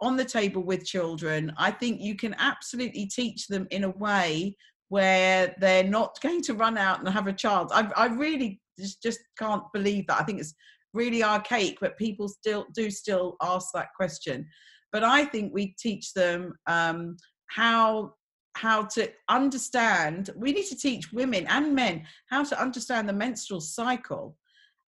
on 0.00 0.16
the 0.16 0.24
table 0.24 0.62
with 0.62 0.84
children, 0.84 1.52
I 1.56 1.70
think 1.70 2.00
you 2.00 2.16
can 2.16 2.34
absolutely 2.38 3.06
teach 3.06 3.46
them 3.46 3.66
in 3.70 3.84
a 3.84 3.90
way 3.90 4.56
where 4.88 5.54
they're 5.60 5.84
not 5.84 6.18
going 6.22 6.42
to 6.42 6.54
run 6.54 6.78
out 6.78 7.00
and 7.00 7.08
have 7.08 7.26
a 7.26 7.32
child. 7.32 7.70
I, 7.72 7.90
I 7.96 8.06
really 8.06 8.60
just, 8.78 9.02
just 9.02 9.20
can't 9.38 9.64
believe 9.72 10.06
that. 10.06 10.20
I 10.20 10.24
think 10.24 10.40
it's 10.40 10.54
really 10.94 11.22
archaic, 11.22 11.78
but 11.80 11.98
people 11.98 12.28
still 12.28 12.66
do 12.74 12.90
still 12.90 13.36
ask 13.42 13.68
that 13.74 13.88
question. 13.96 14.46
But 14.92 15.04
I 15.04 15.24
think 15.24 15.52
we 15.52 15.74
teach 15.78 16.14
them 16.14 16.54
um, 16.66 17.16
how 17.48 18.14
how 18.54 18.82
to 18.82 19.08
understand. 19.28 20.30
We 20.34 20.52
need 20.52 20.66
to 20.66 20.76
teach 20.76 21.12
women 21.12 21.46
and 21.48 21.74
men 21.74 22.04
how 22.28 22.42
to 22.42 22.60
understand 22.60 23.08
the 23.08 23.12
menstrual 23.12 23.60
cycle. 23.60 24.36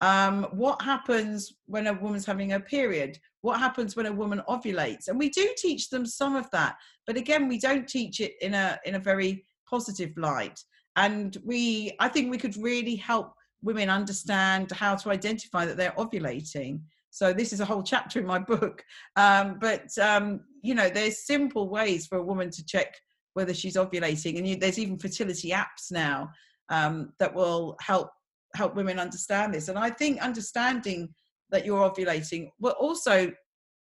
Um, 0.00 0.44
what 0.52 0.80
happens 0.80 1.52
when 1.66 1.86
a 1.86 1.92
woman's 1.92 2.26
having 2.26 2.52
a 2.52 2.60
period? 2.60 3.18
what 3.42 3.58
happens 3.58 3.96
when 3.96 4.04
a 4.04 4.12
woman 4.12 4.42
ovulates? 4.50 5.08
And 5.08 5.18
we 5.18 5.30
do 5.30 5.48
teach 5.56 5.88
them 5.88 6.04
some 6.04 6.36
of 6.36 6.50
that 6.50 6.76
but 7.10 7.16
again 7.16 7.48
we 7.48 7.58
don't 7.58 7.88
teach 7.88 8.20
it 8.20 8.34
in 8.40 8.54
a 8.54 8.78
in 8.84 8.94
a 8.94 9.00
very 9.00 9.44
positive 9.68 10.16
light. 10.16 10.60
And 10.94 11.36
we 11.44 11.92
i 11.98 12.08
think 12.08 12.30
we 12.30 12.38
could 12.38 12.56
really 12.56 12.96
help 12.96 13.34
women 13.62 13.90
understand 13.90 14.70
how 14.70 14.94
to 14.96 15.10
identify 15.10 15.66
that 15.66 15.76
they're 15.76 15.98
ovulating. 16.04 16.80
So 17.10 17.32
this 17.32 17.52
is 17.52 17.60
a 17.60 17.64
whole 17.64 17.82
chapter 17.82 18.20
in 18.20 18.26
my 18.26 18.38
book. 18.38 18.84
Um, 19.16 19.58
but 19.60 19.86
um, 19.98 20.40
you 20.62 20.74
know 20.74 20.88
there's 20.88 21.26
simple 21.26 21.68
ways 21.68 22.06
for 22.06 22.18
a 22.18 22.22
woman 22.30 22.50
to 22.50 22.64
check 22.64 22.94
whether 23.34 23.54
she's 23.54 23.76
ovulating. 23.76 24.38
And 24.38 24.46
you, 24.46 24.56
there's 24.56 24.78
even 24.78 24.98
fertility 24.98 25.50
apps 25.50 25.90
now 25.90 26.30
um, 26.68 27.12
that 27.18 27.34
will 27.34 27.76
help 27.80 28.10
help 28.54 28.74
women 28.74 28.98
understand 28.98 29.54
this 29.54 29.68
and 29.68 29.78
i 29.78 29.88
think 29.90 30.20
understanding 30.20 31.08
that 31.50 31.66
you're 31.66 31.88
ovulating, 31.88 32.50
but 32.58 32.76
also 32.76 33.32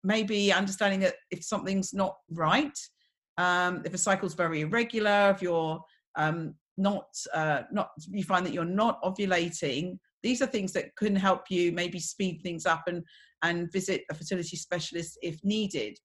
maybe 0.03 0.51
understanding 0.51 0.99
that 1.01 1.15
if 1.31 1.43
something's 1.43 1.93
not 1.93 2.15
right, 2.29 2.77
um, 3.37 3.81
if 3.85 3.93
a 3.93 3.97
cycle's 3.97 4.33
very 4.33 4.61
irregular, 4.61 5.31
if 5.35 5.41
you're 5.41 5.79
um, 6.15 6.53
not 6.77 7.05
uh, 7.33 7.61
not 7.71 7.89
you 8.09 8.23
find 8.23 8.45
that 8.45 8.53
you're 8.53 8.65
not 8.65 9.01
ovulating, 9.03 9.97
these 10.21 10.41
are 10.41 10.47
things 10.47 10.71
that 10.73 10.95
can 10.95 11.15
help 11.15 11.49
you 11.49 11.71
maybe 11.71 11.99
speed 11.99 12.41
things 12.43 12.65
up 12.65 12.83
and 12.87 13.03
and 13.41 13.71
visit 13.71 14.03
a 14.09 14.13
fertility 14.13 14.55
specialist 14.55 15.17
if 15.21 15.43
needed. 15.43 15.97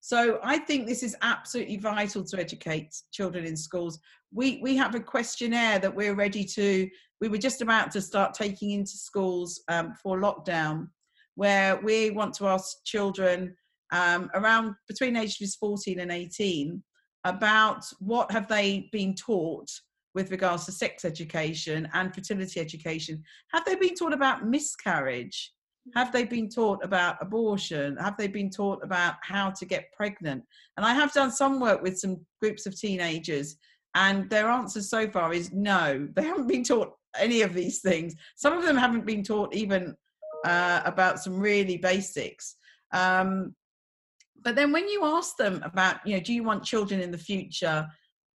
So 0.00 0.38
I 0.42 0.58
think 0.58 0.86
this 0.86 1.02
is 1.02 1.16
absolutely 1.22 1.76
vital 1.76 2.24
to 2.24 2.38
educate 2.38 2.94
children 3.12 3.44
in 3.44 3.56
schools. 3.56 3.98
We 4.32 4.60
we 4.62 4.76
have 4.76 4.94
a 4.94 5.00
questionnaire 5.00 5.78
that 5.80 5.94
we're 5.94 6.14
ready 6.14 6.44
to. 6.44 6.88
We 7.20 7.28
were 7.28 7.38
just 7.38 7.62
about 7.62 7.90
to 7.92 8.00
start 8.00 8.34
taking 8.34 8.70
into 8.70 8.92
schools 8.92 9.62
um, 9.68 9.94
for 10.02 10.20
lockdown, 10.20 10.88
where 11.34 11.80
we 11.82 12.10
want 12.10 12.34
to 12.34 12.46
ask 12.46 12.84
children 12.84 13.56
um, 13.92 14.30
around 14.34 14.74
between 14.86 15.16
ages 15.16 15.56
14 15.56 16.00
and 16.00 16.12
18 16.12 16.82
about 17.24 17.84
what 17.98 18.30
have 18.30 18.48
they 18.48 18.88
been 18.92 19.14
taught 19.14 19.68
with 20.14 20.30
regards 20.30 20.64
to 20.66 20.72
sex 20.72 21.04
education 21.04 21.88
and 21.92 22.14
fertility 22.14 22.60
education 22.60 23.22
have 23.52 23.64
they 23.64 23.74
been 23.74 23.94
taught 23.94 24.12
about 24.12 24.46
miscarriage 24.46 25.52
have 25.94 26.12
they 26.12 26.24
been 26.24 26.48
taught 26.48 26.82
about 26.84 27.16
abortion 27.20 27.96
have 27.96 28.16
they 28.16 28.28
been 28.28 28.50
taught 28.50 28.82
about 28.82 29.14
how 29.22 29.50
to 29.50 29.64
get 29.64 29.92
pregnant 29.92 30.42
and 30.76 30.86
i 30.86 30.92
have 30.92 31.12
done 31.12 31.30
some 31.30 31.60
work 31.60 31.82
with 31.82 31.98
some 31.98 32.18
groups 32.40 32.66
of 32.66 32.78
teenagers 32.78 33.56
and 33.94 34.28
their 34.30 34.48
answer 34.48 34.82
so 34.82 35.08
far 35.10 35.32
is 35.32 35.52
no 35.52 36.08
they 36.16 36.22
haven't 36.22 36.48
been 36.48 36.64
taught 36.64 36.92
any 37.18 37.42
of 37.42 37.54
these 37.54 37.80
things 37.80 38.14
some 38.36 38.52
of 38.52 38.64
them 38.64 38.76
haven't 38.76 39.06
been 39.06 39.22
taught 39.22 39.54
even 39.54 39.94
uh, 40.44 40.82
about 40.84 41.20
some 41.20 41.38
really 41.38 41.76
basics. 41.76 42.56
Um, 42.92 43.54
but 44.42 44.54
then 44.54 44.72
when 44.72 44.88
you 44.88 45.04
ask 45.04 45.36
them 45.36 45.60
about, 45.64 46.06
you 46.06 46.14
know, 46.14 46.22
do 46.22 46.32
you 46.32 46.44
want 46.44 46.64
children 46.64 47.00
in 47.00 47.10
the 47.10 47.18
future? 47.18 47.86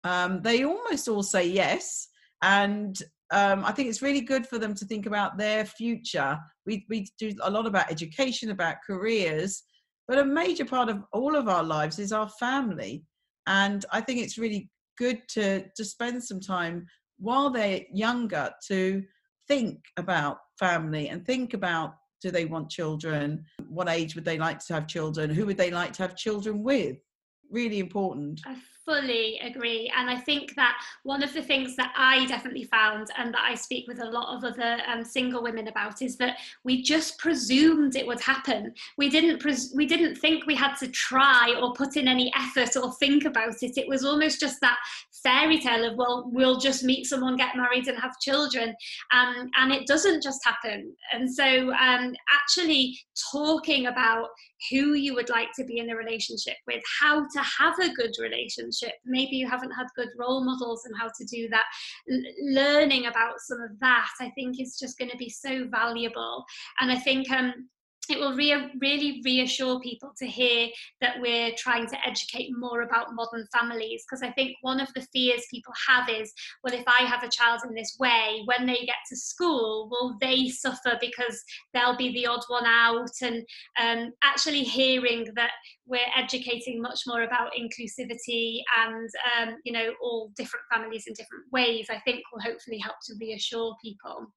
Um, 0.03 0.41
they 0.41 0.63
almost 0.63 1.07
all 1.07 1.23
say 1.23 1.47
yes. 1.47 2.07
And 2.41 2.97
um, 3.31 3.63
I 3.63 3.71
think 3.71 3.89
it's 3.89 4.01
really 4.01 4.21
good 4.21 4.45
for 4.45 4.59
them 4.59 4.75
to 4.75 4.85
think 4.85 5.05
about 5.05 5.37
their 5.37 5.65
future. 5.65 6.37
We, 6.65 6.85
we 6.89 7.07
do 7.17 7.33
a 7.41 7.49
lot 7.49 7.65
about 7.65 7.91
education, 7.91 8.51
about 8.51 8.77
careers, 8.85 9.63
but 10.07 10.19
a 10.19 10.25
major 10.25 10.65
part 10.65 10.89
of 10.89 11.03
all 11.13 11.35
of 11.35 11.47
our 11.47 11.63
lives 11.63 11.97
is 11.97 12.11
our 12.11 12.29
family. 12.29 13.03
And 13.47 13.85
I 13.91 14.01
think 14.01 14.19
it's 14.19 14.37
really 14.37 14.69
good 14.97 15.21
to, 15.29 15.65
to 15.75 15.85
spend 15.85 16.23
some 16.23 16.41
time 16.41 16.85
while 17.19 17.49
they're 17.49 17.81
younger 17.93 18.51
to 18.67 19.03
think 19.47 19.79
about 19.97 20.37
family 20.59 21.09
and 21.09 21.25
think 21.25 21.53
about 21.53 21.95
do 22.21 22.29
they 22.31 22.45
want 22.45 22.69
children 22.69 23.43
what 23.67 23.89
age 23.89 24.15
would 24.15 24.25
they 24.25 24.37
like 24.37 24.59
to 24.59 24.73
have 24.73 24.87
children 24.87 25.29
who 25.29 25.45
would 25.45 25.57
they 25.57 25.71
like 25.71 25.91
to 25.91 26.03
have 26.03 26.15
children 26.15 26.63
with 26.63 26.97
really 27.49 27.79
important 27.79 28.39
I 28.45 28.55
fully 28.85 29.39
agree. 29.39 29.91
And 29.95 30.09
I 30.09 30.17
think 30.17 30.55
that 30.55 30.75
one 31.03 31.23
of 31.23 31.33
the 31.33 31.41
things 31.41 31.75
that 31.75 31.93
I 31.95 32.25
definitely 32.25 32.65
found 32.65 33.07
and 33.17 33.33
that 33.33 33.45
I 33.49 33.55
speak 33.55 33.87
with 33.87 34.01
a 34.01 34.09
lot 34.09 34.35
of 34.35 34.43
other 34.43 34.79
um, 34.87 35.03
single 35.03 35.43
women 35.43 35.67
about 35.67 36.01
is 36.01 36.17
that 36.17 36.37
we 36.63 36.81
just 36.81 37.17
presumed 37.19 37.95
it 37.95 38.07
would 38.07 38.21
happen. 38.21 38.73
We 38.97 39.09
didn't 39.09 39.39
pres- 39.39 39.73
we 39.75 39.85
didn't 39.85 40.15
think 40.15 40.45
we 40.45 40.55
had 40.55 40.75
to 40.77 40.87
try 40.87 41.55
or 41.61 41.73
put 41.73 41.97
in 41.97 42.07
any 42.07 42.31
effort 42.35 42.75
or 42.75 42.93
think 42.93 43.25
about 43.25 43.61
it. 43.61 43.77
It 43.77 43.87
was 43.87 44.03
almost 44.03 44.39
just 44.39 44.59
that 44.61 44.77
fairy 45.23 45.59
tale 45.59 45.85
of 45.85 45.97
well, 45.97 46.29
we'll 46.31 46.59
just 46.59 46.83
meet 46.83 47.05
someone, 47.05 47.37
get 47.37 47.55
married, 47.55 47.87
and 47.87 47.99
have 47.99 48.19
children. 48.19 48.75
Um, 49.13 49.49
and 49.57 49.71
it 49.71 49.87
doesn't 49.87 50.23
just 50.23 50.43
happen. 50.43 50.93
And 51.13 51.31
so 51.31 51.71
um, 51.73 52.15
actually 52.33 52.97
talking 53.31 53.87
about 53.87 54.29
who 54.69 54.93
you 54.93 55.13
would 55.13 55.29
like 55.29 55.49
to 55.55 55.63
be 55.63 55.79
in 55.79 55.89
a 55.89 55.95
relationship 55.95 56.57
with, 56.67 56.83
how 56.99 57.21
to 57.21 57.41
have 57.59 57.73
a 57.79 57.93
good 57.93 58.11
relationship. 58.19 58.93
Maybe 59.05 59.37
you 59.37 59.49
haven't 59.49 59.71
had 59.71 59.87
good 59.95 60.09
role 60.17 60.43
models 60.43 60.85
and 60.85 60.95
how 60.99 61.07
to 61.07 61.25
do 61.25 61.49
that. 61.49 61.65
L- 62.11 62.53
learning 62.53 63.07
about 63.07 63.39
some 63.39 63.61
of 63.61 63.79
that, 63.79 64.09
I 64.19 64.29
think, 64.31 64.59
is 64.59 64.77
just 64.79 64.97
going 64.97 65.11
to 65.11 65.17
be 65.17 65.29
so 65.29 65.67
valuable. 65.69 66.45
And 66.79 66.91
I 66.91 66.97
think 66.97 67.29
um, 67.31 67.69
it 68.11 68.19
will 68.19 68.35
re- 68.35 68.71
really 68.79 69.21
reassure 69.23 69.79
people 69.79 70.11
to 70.17 70.27
hear 70.27 70.67
that 70.99 71.19
we're 71.19 71.51
trying 71.57 71.87
to 71.87 71.97
educate 72.05 72.49
more 72.55 72.81
about 72.81 73.13
modern 73.13 73.47
families 73.57 74.03
because 74.05 74.21
I 74.21 74.31
think 74.31 74.55
one 74.61 74.79
of 74.79 74.93
the 74.93 75.05
fears 75.13 75.43
people 75.49 75.73
have 75.87 76.09
is 76.09 76.33
well 76.63 76.73
if 76.73 76.83
I 76.87 77.03
have 77.03 77.23
a 77.23 77.29
child 77.29 77.61
in 77.67 77.73
this 77.73 77.97
way 77.99 78.41
when 78.45 78.65
they 78.65 78.85
get 78.85 78.95
to 79.09 79.15
school 79.15 79.89
will 79.89 80.17
they 80.21 80.49
suffer 80.49 80.97
because 80.99 81.41
they'll 81.73 81.97
be 81.97 82.11
the 82.13 82.27
odd 82.27 82.43
one 82.47 82.65
out 82.65 83.09
and 83.21 83.43
um, 83.81 84.11
actually 84.23 84.63
hearing 84.63 85.27
that 85.35 85.51
we're 85.85 85.99
educating 86.15 86.81
much 86.81 87.01
more 87.07 87.23
about 87.23 87.51
inclusivity 87.59 88.59
and 88.85 89.09
um, 89.39 89.55
you 89.63 89.71
know 89.71 89.91
all 90.01 90.31
different 90.35 90.65
families 90.71 91.05
in 91.07 91.13
different 91.13 91.45
ways 91.51 91.87
I 91.89 91.99
think 91.99 92.21
will 92.31 92.41
hopefully 92.41 92.77
help 92.77 92.97
to 93.07 93.13
reassure 93.19 93.75
people. 93.83 94.31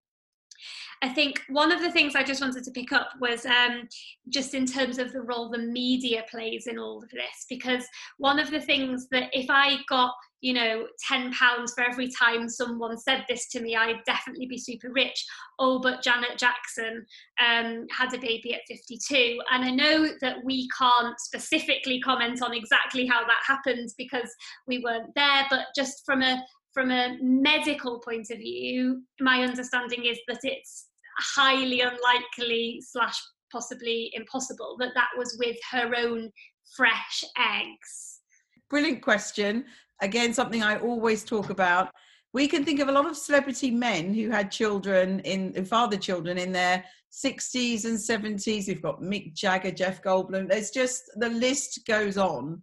I 1.02 1.08
think 1.08 1.42
one 1.48 1.72
of 1.72 1.80
the 1.80 1.90
things 1.90 2.14
I 2.14 2.22
just 2.22 2.40
wanted 2.40 2.64
to 2.64 2.70
pick 2.70 2.92
up 2.92 3.10
was 3.20 3.44
um, 3.46 3.88
just 4.28 4.54
in 4.54 4.66
terms 4.66 4.98
of 4.98 5.12
the 5.12 5.22
role 5.22 5.50
the 5.50 5.58
media 5.58 6.24
plays 6.30 6.66
in 6.66 6.78
all 6.78 7.02
of 7.02 7.10
this, 7.10 7.46
because 7.48 7.84
one 8.18 8.38
of 8.38 8.50
the 8.50 8.60
things 8.60 9.08
that 9.10 9.30
if 9.32 9.46
I 9.50 9.78
got 9.88 10.14
you 10.44 10.52
know, 10.52 10.86
£10 11.10 11.32
for 11.74 11.82
every 11.82 12.10
time 12.10 12.50
someone 12.50 12.98
said 12.98 13.24
this 13.30 13.48
to 13.48 13.62
me, 13.62 13.74
I'd 13.74 14.04
definitely 14.04 14.44
be 14.44 14.58
super 14.58 14.92
rich. 14.92 15.24
Oh, 15.58 15.78
but 15.78 16.02
Janet 16.02 16.36
Jackson 16.36 17.06
um, 17.40 17.86
had 17.90 18.12
a 18.12 18.18
baby 18.18 18.52
at 18.52 18.60
52. 18.68 19.40
And 19.50 19.64
I 19.64 19.70
know 19.70 20.06
that 20.20 20.44
we 20.44 20.68
can't 20.78 21.18
specifically 21.18 21.98
comment 21.98 22.42
on 22.42 22.52
exactly 22.52 23.06
how 23.06 23.22
that 23.22 23.40
happened 23.46 23.88
because 23.96 24.30
we 24.68 24.80
weren't 24.84 25.14
there, 25.16 25.46
but 25.48 25.68
just 25.74 26.04
from 26.04 26.20
a 26.20 26.44
from 26.74 26.90
a 26.90 27.16
medical 27.22 28.00
point 28.00 28.30
of 28.30 28.38
view, 28.38 29.02
my 29.20 29.42
understanding 29.42 30.04
is 30.04 30.18
that 30.26 30.40
it's 30.42 30.88
highly 31.18 31.80
unlikely 31.80 32.82
slash 32.84 33.16
possibly 33.52 34.10
impossible 34.14 34.76
that 34.80 34.92
that 34.94 35.08
was 35.16 35.36
with 35.38 35.56
her 35.70 35.92
own 35.96 36.28
fresh 36.76 37.24
eggs. 37.38 38.20
Brilliant 38.68 39.02
question. 39.02 39.64
Again, 40.02 40.34
something 40.34 40.64
I 40.64 40.78
always 40.80 41.22
talk 41.22 41.50
about. 41.50 41.90
We 42.32 42.48
can 42.48 42.64
think 42.64 42.80
of 42.80 42.88
a 42.88 42.92
lot 42.92 43.06
of 43.06 43.16
celebrity 43.16 43.70
men 43.70 44.12
who 44.12 44.28
had 44.28 44.50
children 44.50 45.20
in, 45.20 45.54
who 45.54 45.64
fathered 45.64 46.02
children 46.02 46.36
in 46.36 46.50
their 46.50 46.84
60s 47.12 47.84
and 47.84 47.96
70s. 47.96 48.66
We've 48.66 48.82
got 48.82 49.00
Mick 49.00 49.34
Jagger, 49.34 49.70
Jeff 49.70 50.02
Goldblum. 50.02 50.48
There's 50.48 50.70
just 50.70 51.04
the 51.14 51.28
list 51.28 51.86
goes 51.86 52.18
on 52.18 52.60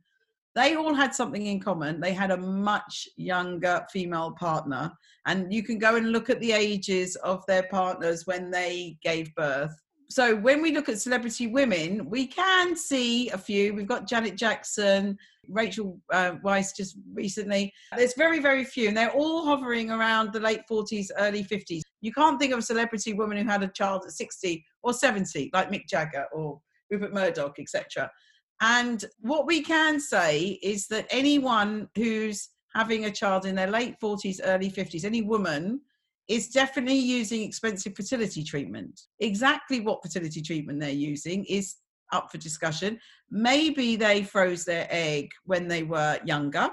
they 0.55 0.75
all 0.75 0.93
had 0.93 1.15
something 1.15 1.45
in 1.45 1.59
common. 1.59 2.01
They 2.01 2.13
had 2.13 2.31
a 2.31 2.37
much 2.37 3.07
younger 3.15 3.85
female 3.91 4.31
partner. 4.31 4.91
And 5.25 5.53
you 5.53 5.63
can 5.63 5.77
go 5.77 5.95
and 5.95 6.11
look 6.11 6.29
at 6.29 6.39
the 6.41 6.51
ages 6.51 7.15
of 7.17 7.45
their 7.47 7.63
partners 7.63 8.27
when 8.27 8.51
they 8.51 8.97
gave 9.01 9.33
birth. 9.35 9.73
So 10.09 10.35
when 10.35 10.61
we 10.61 10.73
look 10.73 10.89
at 10.89 10.99
celebrity 10.99 11.47
women, 11.47 12.09
we 12.09 12.27
can 12.27 12.75
see 12.75 13.29
a 13.29 13.37
few. 13.37 13.73
We've 13.73 13.87
got 13.87 14.09
Janet 14.09 14.35
Jackson, 14.35 15.17
Rachel 15.47 16.01
uh, 16.11 16.33
just 16.75 16.97
recently. 17.13 17.71
There's 17.95 18.15
very, 18.15 18.39
very 18.39 18.65
few, 18.65 18.89
and 18.89 18.97
they're 18.97 19.11
all 19.11 19.45
hovering 19.45 19.89
around 19.89 20.33
the 20.33 20.41
late 20.41 20.63
40s, 20.69 21.07
early 21.17 21.45
50s. 21.45 21.81
You 22.01 22.11
can't 22.11 22.37
think 22.41 22.51
of 22.51 22.59
a 22.59 22.63
celebrity 22.63 23.13
woman 23.13 23.37
who 23.37 23.49
had 23.49 23.63
a 23.63 23.69
child 23.69 24.03
at 24.05 24.11
60 24.11 24.65
or 24.83 24.91
70, 24.91 25.49
like 25.53 25.71
Mick 25.71 25.87
Jagger 25.87 26.25
or 26.33 26.59
Rupert 26.89 27.13
Murdoch, 27.13 27.57
etc. 27.57 28.11
And 28.61 29.03
what 29.19 29.47
we 29.47 29.63
can 29.63 29.99
say 29.99 30.59
is 30.61 30.87
that 30.87 31.07
anyone 31.09 31.89
who's 31.95 32.49
having 32.75 33.05
a 33.05 33.11
child 33.11 33.45
in 33.45 33.55
their 33.55 33.69
late 33.69 33.95
40s, 33.99 34.39
early 34.43 34.69
50s, 34.69 35.03
any 35.03 35.23
woman, 35.23 35.81
is 36.27 36.49
definitely 36.49 36.97
using 36.97 37.41
expensive 37.41 37.95
fertility 37.95 38.43
treatment. 38.43 39.01
Exactly 39.19 39.81
what 39.81 40.01
fertility 40.01 40.41
treatment 40.41 40.79
they're 40.79 40.91
using 40.91 41.43
is 41.45 41.75
up 42.13 42.31
for 42.31 42.37
discussion. 42.37 42.99
Maybe 43.31 43.95
they 43.95 44.23
froze 44.23 44.63
their 44.63 44.87
egg 44.89 45.31
when 45.45 45.67
they 45.67 45.83
were 45.83 46.19
younger, 46.23 46.69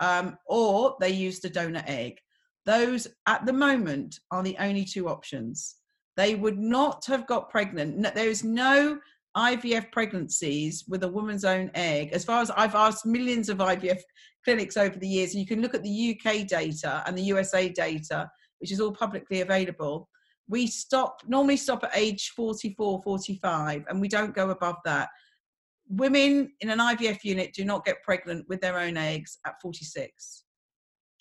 um, 0.00 0.36
or 0.46 0.96
they 1.00 1.10
used 1.10 1.44
a 1.44 1.50
donor 1.50 1.84
egg. 1.86 2.18
Those 2.66 3.06
at 3.26 3.46
the 3.46 3.52
moment 3.52 4.18
are 4.30 4.42
the 4.42 4.56
only 4.58 4.84
two 4.84 5.08
options. 5.08 5.76
They 6.16 6.34
would 6.34 6.58
not 6.58 7.06
have 7.06 7.26
got 7.26 7.48
pregnant. 7.48 8.02
There 8.14 8.28
is 8.28 8.44
no 8.44 8.98
IVF 9.38 9.92
pregnancies 9.92 10.84
with 10.88 11.04
a 11.04 11.08
woman's 11.08 11.44
own 11.44 11.70
egg, 11.74 12.10
as 12.12 12.24
far 12.24 12.42
as 12.42 12.50
I've 12.50 12.74
asked 12.74 13.06
millions 13.06 13.48
of 13.48 13.58
IVF 13.58 14.00
clinics 14.44 14.76
over 14.76 14.98
the 14.98 15.06
years, 15.06 15.32
and 15.32 15.40
you 15.40 15.46
can 15.46 15.62
look 15.62 15.74
at 15.74 15.84
the 15.84 16.18
UK 16.18 16.46
data 16.46 17.04
and 17.06 17.16
the 17.16 17.22
USA 17.22 17.68
data, 17.68 18.28
which 18.58 18.72
is 18.72 18.80
all 18.80 18.92
publicly 18.92 19.40
available. 19.40 20.08
We 20.48 20.66
stop 20.66 21.20
normally 21.28 21.56
stop 21.56 21.84
at 21.84 21.90
age 21.94 22.32
44, 22.34 23.02
45, 23.02 23.84
and 23.88 24.00
we 24.00 24.08
don't 24.08 24.34
go 24.34 24.50
above 24.50 24.76
that. 24.84 25.08
Women 25.88 26.50
in 26.60 26.70
an 26.70 26.80
IVF 26.80 27.22
unit 27.22 27.54
do 27.54 27.64
not 27.64 27.84
get 27.84 28.02
pregnant 28.02 28.46
with 28.48 28.60
their 28.60 28.78
own 28.78 28.96
eggs 28.96 29.38
at 29.46 29.54
46. 29.62 30.44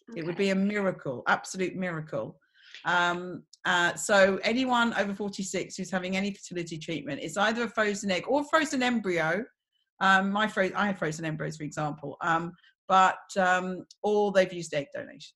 Okay. 0.10 0.22
It 0.22 0.26
would 0.26 0.38
be 0.38 0.50
a 0.50 0.56
miracle, 0.56 1.22
absolute 1.28 1.76
miracle. 1.76 2.40
Um, 2.86 3.44
uh, 3.68 3.94
so 3.96 4.40
anyone 4.44 4.94
over 4.94 5.14
46 5.14 5.76
who's 5.76 5.92
having 5.92 6.16
any 6.16 6.32
fertility 6.32 6.78
treatment, 6.78 7.20
it's 7.22 7.36
either 7.36 7.64
a 7.64 7.70
frozen 7.70 8.10
egg 8.10 8.24
or 8.26 8.46
frozen 8.46 8.82
embryo. 8.82 9.44
Um, 10.00 10.32
my 10.32 10.48
fro- 10.48 10.72
I 10.74 10.86
had 10.86 10.98
frozen 10.98 11.26
embryos, 11.26 11.58
for 11.58 11.64
example, 11.64 12.16
um, 12.22 12.54
but 12.88 13.20
um, 13.38 13.86
or 14.04 14.32
they've 14.32 14.54
used 14.54 14.74
egg 14.74 14.88
donation. 14.96 15.36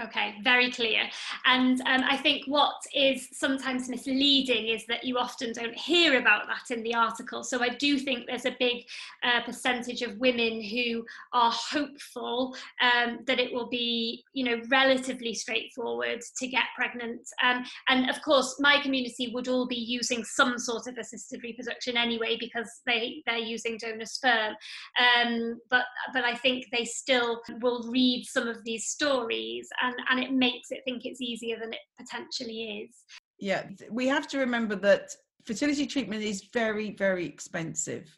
Okay, 0.00 0.36
very 0.42 0.70
clear. 0.70 1.02
And 1.44 1.78
um, 1.82 2.02
I 2.08 2.16
think 2.16 2.44
what 2.46 2.76
is 2.94 3.28
sometimes 3.32 3.90
misleading 3.90 4.68
is 4.68 4.86
that 4.86 5.04
you 5.04 5.18
often 5.18 5.52
don't 5.52 5.74
hear 5.74 6.18
about 6.18 6.46
that 6.46 6.74
in 6.74 6.82
the 6.82 6.94
article. 6.94 7.44
So 7.44 7.62
I 7.62 7.68
do 7.68 7.98
think 7.98 8.26
there's 8.26 8.46
a 8.46 8.56
big 8.58 8.86
uh, 9.22 9.42
percentage 9.44 10.00
of 10.00 10.16
women 10.16 10.62
who 10.62 11.04
are 11.34 11.52
hopeful 11.52 12.56
um, 12.80 13.18
that 13.26 13.38
it 13.38 13.52
will 13.52 13.68
be, 13.68 14.24
you 14.32 14.44
know, 14.44 14.62
relatively 14.70 15.34
straightforward 15.34 16.22
to 16.38 16.46
get 16.46 16.64
pregnant. 16.74 17.28
Um, 17.42 17.62
and 17.90 18.08
of 18.08 18.22
course, 18.22 18.56
my 18.60 18.80
community 18.80 19.30
would 19.34 19.48
all 19.48 19.66
be 19.66 19.76
using 19.76 20.24
some 20.24 20.58
sort 20.58 20.86
of 20.86 20.96
assisted 20.96 21.42
reproduction 21.42 21.98
anyway 21.98 22.38
because 22.40 22.70
they 22.86 23.22
they're 23.26 23.36
using 23.36 23.76
donor 23.76 24.06
sperm. 24.06 24.54
Um, 24.98 25.60
but 25.68 25.84
but 26.14 26.24
I 26.24 26.34
think 26.34 26.66
they 26.72 26.86
still 26.86 27.42
will 27.60 27.90
read 27.90 28.24
some 28.24 28.48
of 28.48 28.64
these 28.64 28.86
stories 28.86 29.68
and, 29.82 29.94
and 30.10 30.20
it 30.20 30.32
makes 30.32 30.70
it 30.70 30.82
think 30.84 31.04
it's 31.04 31.20
easier 31.20 31.58
than 31.58 31.72
it 31.72 31.80
potentially 31.98 32.86
is. 32.88 32.96
Yeah, 33.38 33.64
we 33.90 34.06
have 34.06 34.28
to 34.28 34.38
remember 34.38 34.76
that 34.76 35.10
fertility 35.44 35.86
treatment 35.86 36.22
is 36.22 36.48
very, 36.52 36.92
very 36.92 37.26
expensive. 37.26 38.08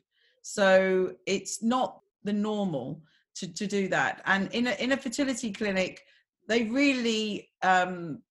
So 0.42 1.14
it's 1.26 1.62
not 1.62 2.00
the 2.22 2.32
normal 2.32 3.02
to, 3.36 3.52
to 3.52 3.66
do 3.66 3.88
that. 3.88 4.22
And 4.26 4.52
in 4.52 4.66
a, 4.66 4.72
in 4.72 4.92
a 4.92 4.96
fertility 4.96 5.52
clinic, 5.52 6.02
they 6.48 6.64
really 6.64 7.48
um, 7.62 8.22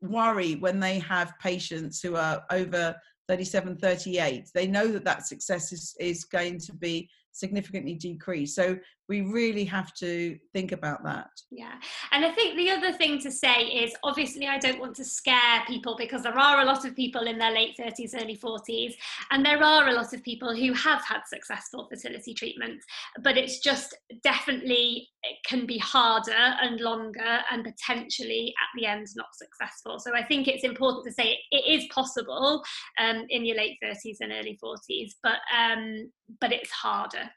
worry 0.00 0.54
when 0.54 0.78
they 0.80 1.00
have 1.00 1.38
patients 1.40 2.00
who 2.00 2.16
are 2.16 2.44
over 2.50 2.94
37, 3.28 3.76
38. 3.76 4.48
They 4.54 4.66
know 4.66 4.88
that 4.88 5.04
that 5.04 5.26
success 5.26 5.72
is, 5.72 5.94
is 5.98 6.24
going 6.24 6.58
to 6.60 6.74
be 6.74 7.08
significantly 7.32 7.94
decreased. 7.94 8.54
So 8.54 8.78
we 9.10 9.22
really 9.22 9.64
have 9.64 9.92
to 9.94 10.38
think 10.52 10.70
about 10.70 11.02
that. 11.02 11.26
Yeah. 11.50 11.74
And 12.12 12.24
I 12.24 12.30
think 12.30 12.56
the 12.56 12.70
other 12.70 12.92
thing 12.92 13.18
to 13.22 13.30
say 13.32 13.64
is 13.64 13.92
obviously, 14.04 14.46
I 14.46 14.58
don't 14.58 14.78
want 14.78 14.94
to 14.96 15.04
scare 15.04 15.64
people 15.66 15.96
because 15.98 16.22
there 16.22 16.38
are 16.38 16.60
a 16.60 16.64
lot 16.64 16.84
of 16.84 16.94
people 16.94 17.22
in 17.26 17.36
their 17.36 17.52
late 17.52 17.76
30s, 17.78 18.14
early 18.14 18.36
40s, 18.36 18.94
and 19.32 19.44
there 19.44 19.62
are 19.62 19.88
a 19.88 19.94
lot 19.94 20.14
of 20.14 20.22
people 20.22 20.54
who 20.54 20.72
have 20.74 21.02
had 21.04 21.22
successful 21.26 21.88
fertility 21.90 22.34
treatments, 22.34 22.86
but 23.22 23.36
it's 23.36 23.58
just 23.58 23.96
definitely 24.22 25.08
it 25.24 25.36
can 25.44 25.66
be 25.66 25.78
harder 25.78 26.32
and 26.32 26.80
longer 26.80 27.40
and 27.50 27.64
potentially 27.64 28.54
at 28.62 28.80
the 28.80 28.86
end 28.86 29.08
not 29.16 29.26
successful. 29.34 29.98
So 29.98 30.14
I 30.14 30.24
think 30.24 30.46
it's 30.46 30.64
important 30.64 31.04
to 31.06 31.12
say 31.12 31.32
it, 31.32 31.38
it 31.50 31.80
is 31.80 31.88
possible 31.92 32.62
um, 32.98 33.26
in 33.28 33.44
your 33.44 33.56
late 33.56 33.76
30s 33.82 34.18
and 34.20 34.32
early 34.32 34.56
40s, 34.62 35.10
but 35.22 35.40
um, 35.56 36.10
but 36.40 36.52
it's 36.52 36.70
harder. 36.70 37.30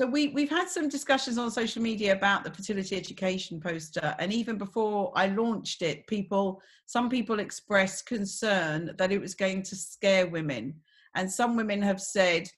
So 0.00 0.08
we 0.08 0.28
we've 0.28 0.50
had 0.50 0.68
some 0.68 0.88
discussions 0.88 1.38
on 1.38 1.50
social 1.52 1.80
media 1.80 2.12
about 2.12 2.42
the 2.42 2.50
fertility 2.50 2.96
education 2.96 3.60
poster, 3.60 4.14
and 4.18 4.32
even 4.32 4.58
before 4.58 5.12
I 5.14 5.28
launched 5.28 5.82
it, 5.82 6.06
people 6.08 6.60
some 6.86 7.08
people 7.08 7.38
expressed 7.38 8.06
concern 8.06 8.90
that 8.98 9.12
it 9.12 9.20
was 9.20 9.36
going 9.36 9.62
to 9.62 9.76
scare 9.76 10.26
women, 10.26 10.74
and 11.14 11.30
some 11.30 11.54
women 11.54 11.80
have 11.80 12.00
said, 12.00 12.48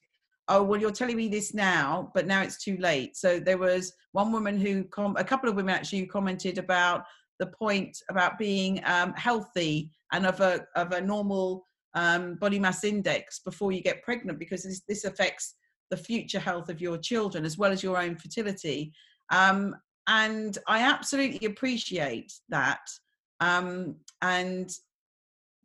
"Oh, 0.47 0.63
well, 0.63 0.81
you're 0.81 0.91
telling 0.91 1.15
me 1.15 1.27
this 1.27 1.53
now, 1.53 2.11
but 2.15 2.25
now 2.25 2.41
it's 2.41 2.63
too 2.63 2.77
late." 2.77 3.15
So 3.15 3.39
there 3.39 3.59
was 3.59 3.93
one 4.13 4.31
woman 4.31 4.59
who, 4.59 4.85
com- 4.85 5.17
a 5.17 5.23
couple 5.23 5.47
of 5.47 5.55
women 5.55 5.75
actually, 5.75 5.99
who 5.99 6.07
commented 6.07 6.57
about 6.57 7.03
the 7.39 7.47
point 7.47 7.95
about 8.09 8.39
being 8.39 8.81
um, 8.83 9.13
healthy 9.15 9.91
and 10.11 10.25
of 10.25 10.41
a 10.41 10.65
of 10.75 10.91
a 10.91 11.01
normal 11.01 11.67
um, 11.97 12.35
body 12.35 12.59
mass 12.59 12.83
index 12.83 13.39
before 13.39 13.71
you 13.71 13.81
get 13.81 14.03
pregnant 14.03 14.37
because 14.37 14.63
this, 14.63 14.81
this, 14.87 15.03
affects 15.03 15.55
the 15.89 15.97
future 15.97 16.39
health 16.39 16.69
of 16.69 16.79
your 16.79 16.97
children 16.97 17.43
as 17.43 17.57
well 17.57 17.71
as 17.71 17.81
your 17.81 17.97
own 17.97 18.15
fertility. 18.15 18.93
Um, 19.31 19.75
and 20.05 20.55
I 20.67 20.81
absolutely 20.81 21.47
appreciate 21.47 22.31
that. 22.49 22.85
Um, 23.39 23.95
and 24.21 24.69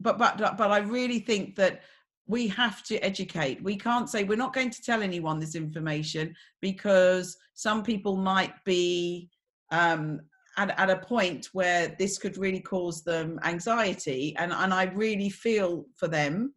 but 0.00 0.16
but 0.16 0.38
but 0.38 0.70
I 0.70 0.78
really 0.78 1.18
think 1.18 1.54
that 1.56 1.82
we 2.26 2.48
have 2.48 2.82
to 2.84 2.96
educate. 3.00 3.62
We 3.62 3.76
can't 3.76 4.08
say 4.08 4.24
we're 4.24 4.36
not 4.36 4.54
going 4.54 4.70
to 4.70 4.82
tell 4.82 5.02
anyone 5.02 5.38
this 5.38 5.54
information 5.54 6.34
because 6.62 7.36
some 7.52 7.82
people 7.82 8.16
might 8.16 8.54
be 8.64 9.28
um, 9.70 10.20
at, 10.56 10.78
at 10.78 10.90
a 10.90 10.98
point 10.98 11.48
where 11.52 11.94
this 11.98 12.18
could 12.18 12.36
really 12.36 12.60
cause 12.60 13.02
them 13.02 13.38
anxiety. 13.44 14.34
And, 14.36 14.52
and 14.52 14.72
I 14.72 14.84
really 14.84 15.30
feel 15.30 15.86
for 15.96 16.08
them, 16.08 16.52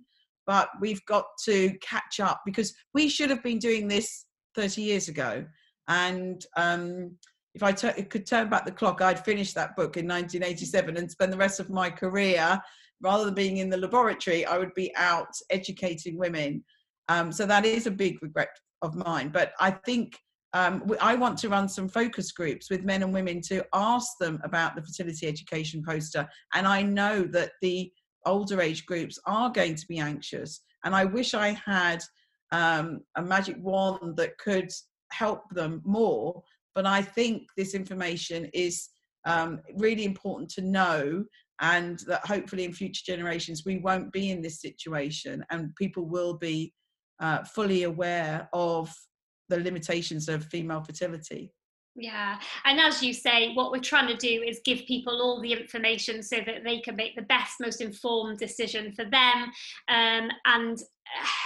but 0.46 0.70
we've 0.82 1.04
got 1.06 1.26
to 1.46 1.74
catch 1.82 2.20
up 2.20 2.42
because 2.46 2.74
we 2.94 3.10
should 3.10 3.30
have 3.30 3.44
been 3.44 3.60
doing 3.60 3.88
this 3.88 4.26
30 4.56 4.82
years 4.82 5.08
ago. 5.08 5.46
And 5.88 6.44
um, 6.58 7.16
if 7.54 7.64
I 7.64 7.72
t- 7.72 8.04
could 8.04 8.26
turn 8.26 8.50
back 8.50 8.66
the 8.66 8.72
clock, 8.72 9.02
I'd 9.02 9.24
finish 9.24 9.54
that 9.54 9.76
book 9.76 9.98
in 9.98 10.08
1987 10.08 10.98
and 10.98 11.10
spend 11.10 11.32
the 11.32 11.38
rest 11.38 11.60
of 11.60 11.70
my 11.70 11.90
career, 11.90 12.60
rather 13.02 13.26
than 13.26 13.34
being 13.34 13.58
in 13.58 13.70
the 13.70 13.78
laboratory, 13.78 14.46
I 14.46 14.58
would 14.58 14.74
be 14.74 14.94
out 14.96 15.34
educating 15.50 16.18
women. 16.18 16.64
Um, 17.08 17.32
so 17.32 17.46
that 17.46 17.66
is 17.66 17.88
a 17.88 17.92
big 17.92 18.22
regret 18.22 18.50
of 18.82 18.96
mine. 18.96 19.30
But 19.30 19.54
I 19.60 19.72
think 19.72 20.18
um, 20.56 20.90
I 21.02 21.16
want 21.16 21.38
to 21.40 21.50
run 21.50 21.68
some 21.68 21.90
focus 21.90 22.32
groups 22.32 22.70
with 22.70 22.86
men 22.86 23.04
and 23.04 23.14
women 23.14 23.42
to 23.42 23.66
ask 23.74 24.18
them 24.22 24.40
about 24.46 24.74
the 24.74 24.82
fertility 24.82 25.28
education 25.28 25.84
poster. 25.86 26.26
And 26.54 26.66
I 26.66 26.82
know 26.82 27.24
that 27.24 27.52
the 27.62 27.92
older 28.26 28.62
age 28.62 28.86
groups 28.86 29.20
are 29.28 29.50
going 29.50 29.76
to 29.76 29.86
be 29.88 30.00
anxious. 30.00 30.62
And 30.86 30.96
I 30.96 31.04
wish 31.04 31.34
I 31.34 31.60
had 31.66 32.02
um, 32.54 33.02
a 33.18 33.22
magic 33.22 33.58
wand 33.60 34.16
that 34.16 34.38
could 34.38 34.72
help 35.12 35.42
them 35.52 35.82
more. 35.84 36.42
But 36.74 36.86
I 36.86 37.02
think 37.02 37.48
this 37.58 37.76
information 37.76 38.50
is 38.54 38.88
um, 39.26 39.60
really 39.76 40.06
important 40.06 40.50
to 40.52 40.62
know, 40.62 41.26
and 41.60 42.00
that 42.08 42.26
hopefully 42.26 42.64
in 42.64 42.72
future 42.72 43.04
generations 43.06 43.64
we 43.66 43.80
won't 43.80 44.14
be 44.14 44.32
in 44.32 44.42
this 44.42 44.62
situation 44.62 45.44
and 45.52 45.76
people 45.76 46.06
will 46.06 46.38
be 46.38 46.74
uh, 47.20 47.44
fully 47.44 47.84
aware 47.84 48.48
of 48.54 48.94
the 49.50 49.60
limitations 49.60 50.28
of 50.30 50.46
female 50.46 50.82
fertility. 50.82 51.52
Yeah, 51.98 52.38
and 52.66 52.78
as 52.78 53.02
you 53.02 53.14
say, 53.14 53.54
what 53.54 53.72
we're 53.72 53.80
trying 53.80 54.08
to 54.08 54.18
do 54.18 54.44
is 54.46 54.60
give 54.66 54.86
people 54.86 55.22
all 55.22 55.42
the 55.42 55.54
information 55.54 56.22
so 56.22 56.38
that 56.46 56.66
they 56.66 56.80
can 56.82 56.98
make 56.98 57.16
the 57.16 57.22
best, 57.22 57.54
most 57.62 57.80
informed 57.80 58.38
decision 58.38 58.92
for 58.92 59.06
them, 59.06 59.52
um, 59.88 60.30
and 60.46 60.78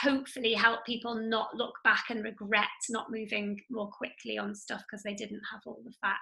hopefully 0.04 0.54
help 0.54 0.86
people 0.86 1.16
not 1.16 1.56
look 1.56 1.74
back 1.84 2.06
and 2.10 2.24
regret 2.24 2.68
not 2.90 3.12
moving 3.12 3.60
more 3.70 3.90
quickly 3.90 4.38
on 4.38 4.56
stuff 4.56 4.82
because 4.90 5.04
they 5.04 5.14
didn't 5.14 5.42
have 5.52 5.62
all 5.66 5.82
the 5.86 5.94
facts. 6.02 6.20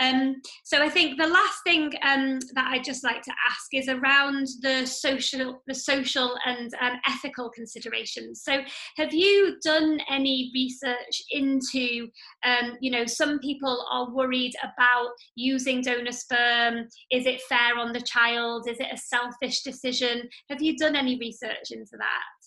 Um, 0.00 0.36
so 0.64 0.82
I 0.82 0.88
think 0.88 1.18
the 1.18 1.28
last 1.28 1.58
thing 1.64 1.92
um, 2.02 2.38
that 2.54 2.68
I'd 2.68 2.84
just 2.84 3.04
like 3.04 3.22
to 3.22 3.32
ask 3.48 3.66
is 3.72 3.88
around 3.88 4.48
the 4.62 4.86
social, 4.86 5.62
the 5.66 5.74
social 5.74 6.36
and 6.46 6.72
um, 6.80 6.98
ethical 7.08 7.50
considerations. 7.50 8.42
So 8.42 8.60
have 8.96 9.12
you 9.12 9.56
done 9.62 9.98
any 10.10 10.50
research 10.54 11.22
into, 11.30 12.08
um, 12.44 12.76
you 12.80 12.90
know, 12.90 13.06
some 13.06 13.38
people 13.38 13.86
are 13.90 14.12
worried 14.12 14.54
about 14.62 15.10
using 15.34 15.82
donor 15.82 16.12
sperm. 16.12 16.88
Is 17.10 17.26
it 17.26 17.40
fair 17.48 17.78
on 17.78 17.92
the 17.92 18.00
child? 18.00 18.68
Is 18.68 18.78
it 18.80 18.88
a 18.92 18.96
selfish 18.96 19.62
decision? 19.62 20.28
Have 20.50 20.62
you 20.62 20.76
done 20.76 20.96
any 20.96 21.18
research 21.18 21.70
into 21.70 21.96
that? 21.98 22.41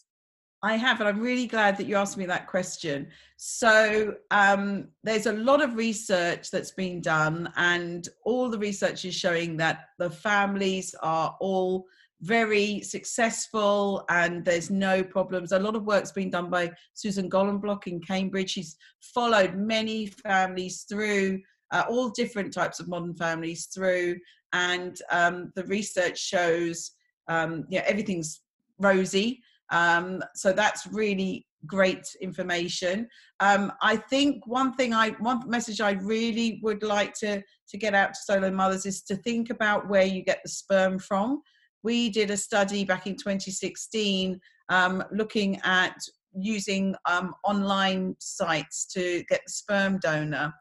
I 0.65 0.77
have, 0.77 0.99
and 0.99 1.07
I'm 1.07 1.19
really 1.19 1.45
glad 1.45 1.77
that 1.77 1.85
you 1.85 1.95
asked 1.95 2.17
me 2.17 2.25
that 2.25 2.47
question. 2.47 3.09
So, 3.37 4.15
um, 4.31 4.87
there's 5.03 5.27
a 5.27 5.33
lot 5.33 5.61
of 5.61 5.75
research 5.75 6.49
that's 6.49 6.71
been 6.71 7.01
done, 7.01 7.53
and 7.55 8.09
all 8.23 8.49
the 8.49 8.57
research 8.57 9.05
is 9.05 9.13
showing 9.13 9.57
that 9.57 9.89
the 9.99 10.09
families 10.09 10.95
are 11.03 11.37
all 11.39 11.85
very 12.21 12.81
successful 12.81 14.05
and 14.09 14.43
there's 14.43 14.71
no 14.71 15.03
problems. 15.03 15.51
A 15.51 15.59
lot 15.59 15.75
of 15.75 15.85
work's 15.85 16.11
been 16.11 16.31
done 16.31 16.49
by 16.49 16.71
Susan 16.95 17.29
Golombok 17.29 17.85
in 17.85 18.01
Cambridge. 18.01 18.49
She's 18.49 18.75
followed 19.01 19.53
many 19.53 20.07
families 20.07 20.85
through, 20.89 21.41
uh, 21.71 21.83
all 21.87 22.09
different 22.09 22.51
types 22.51 22.79
of 22.79 22.87
modern 22.87 23.13
families 23.13 23.67
through, 23.67 24.17
and 24.51 24.99
um, 25.11 25.51
the 25.55 25.65
research 25.65 26.17
shows 26.17 26.89
um, 27.27 27.65
yeah, 27.69 27.83
everything's 27.85 28.41
rosy. 28.79 29.43
Um, 29.71 30.23
so 30.35 30.53
that's 30.53 30.87
really 30.87 31.45
great 31.65 32.07
information. 32.21 33.07
Um, 33.39 33.71
I 33.81 33.95
think 33.95 34.45
one 34.45 34.73
thing 34.75 34.93
I, 34.93 35.11
one 35.19 35.49
message 35.49 35.81
I 35.81 35.91
really 35.91 36.59
would 36.61 36.83
like 36.83 37.13
to, 37.15 37.41
to 37.69 37.77
get 37.77 37.95
out 37.95 38.13
to 38.13 38.19
solo 38.23 38.51
mothers 38.51 38.85
is 38.85 39.01
to 39.03 39.15
think 39.15 39.49
about 39.49 39.89
where 39.89 40.05
you 40.05 40.23
get 40.23 40.41
the 40.43 40.49
sperm 40.49 40.99
from. 40.99 41.41
We 41.83 42.09
did 42.09 42.31
a 42.31 42.37
study 42.37 42.83
back 42.83 43.07
in 43.07 43.15
2016 43.15 44.39
um, 44.69 45.03
looking 45.11 45.59
at 45.63 45.97
using 46.35 46.95
um, 47.05 47.33
online 47.43 48.15
sites 48.19 48.85
to 48.87 49.23
get 49.29 49.41
the 49.45 49.51
sperm 49.51 49.99
donor. 49.99 50.53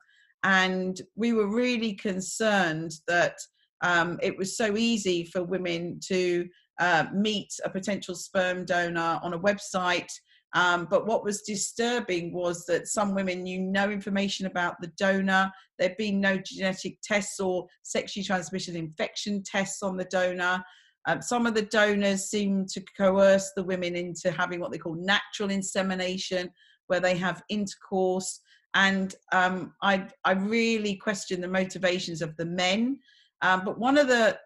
And 0.45 1.01
we 1.17 1.33
were 1.33 1.55
really 1.55 1.95
concerned 1.95 2.93
that 3.09 3.37
um, 3.81 4.19
it 4.23 4.37
was 4.37 4.57
so 4.57 4.77
easy 4.77 5.25
for 5.25 5.43
women 5.43 5.99
to 6.09 6.49
uh, 6.81 7.07
meet 7.15 7.49
a 7.65 7.71
potential 7.71 8.15
sperm 8.15 8.65
donor 8.65 9.21
on 9.23 9.35
a 9.35 9.39
website. 9.39 10.11
Um, 10.55 10.87
but 10.89 11.07
what 11.07 11.25
was 11.25 11.43
disturbing 11.43 12.33
was 12.33 12.65
that 12.67 12.87
some 12.87 13.15
women 13.15 13.43
knew 13.43 13.61
no 13.61 13.91
information 13.91 14.47
about 14.47 14.77
the 14.81 14.93
donor. 14.97 15.51
There'd 15.79 15.97
been 15.97 16.21
no 16.21 16.39
genetic 16.39 16.99
tests 17.03 17.41
or 17.41 17.67
sexually 17.83 18.25
transmitted 18.25 18.77
infection 18.77 19.43
tests 19.43 19.83
on 19.83 19.97
the 19.97 20.05
donor. 20.05 20.63
Um, 21.07 21.21
some 21.21 21.47
of 21.47 21.55
the 21.55 21.63
donors 21.63 22.31
seemed 22.31 22.69
to 22.69 22.83
coerce 22.97 23.51
the 23.57 23.65
women 23.65 23.97
into 23.97 24.31
having 24.31 24.61
what 24.61 24.71
they 24.71 24.79
call 24.79 24.95
natural 24.95 25.51
insemination, 25.51 26.51
where 26.87 27.01
they 27.01 27.17
have 27.17 27.43
intercourse. 27.49 28.41
And 28.75 29.15
um, 29.33 29.75
I, 29.83 30.07
I 30.25 30.33
really 30.33 30.97
question 30.97 31.41
the 31.41 31.49
motivations 31.49 32.23
of 32.23 32.37
the 32.37 32.47
men. 32.47 32.99
Um, 33.43 33.63
but 33.65 33.79
one 33.79 33.99
of 33.99 34.09
the 34.09 34.39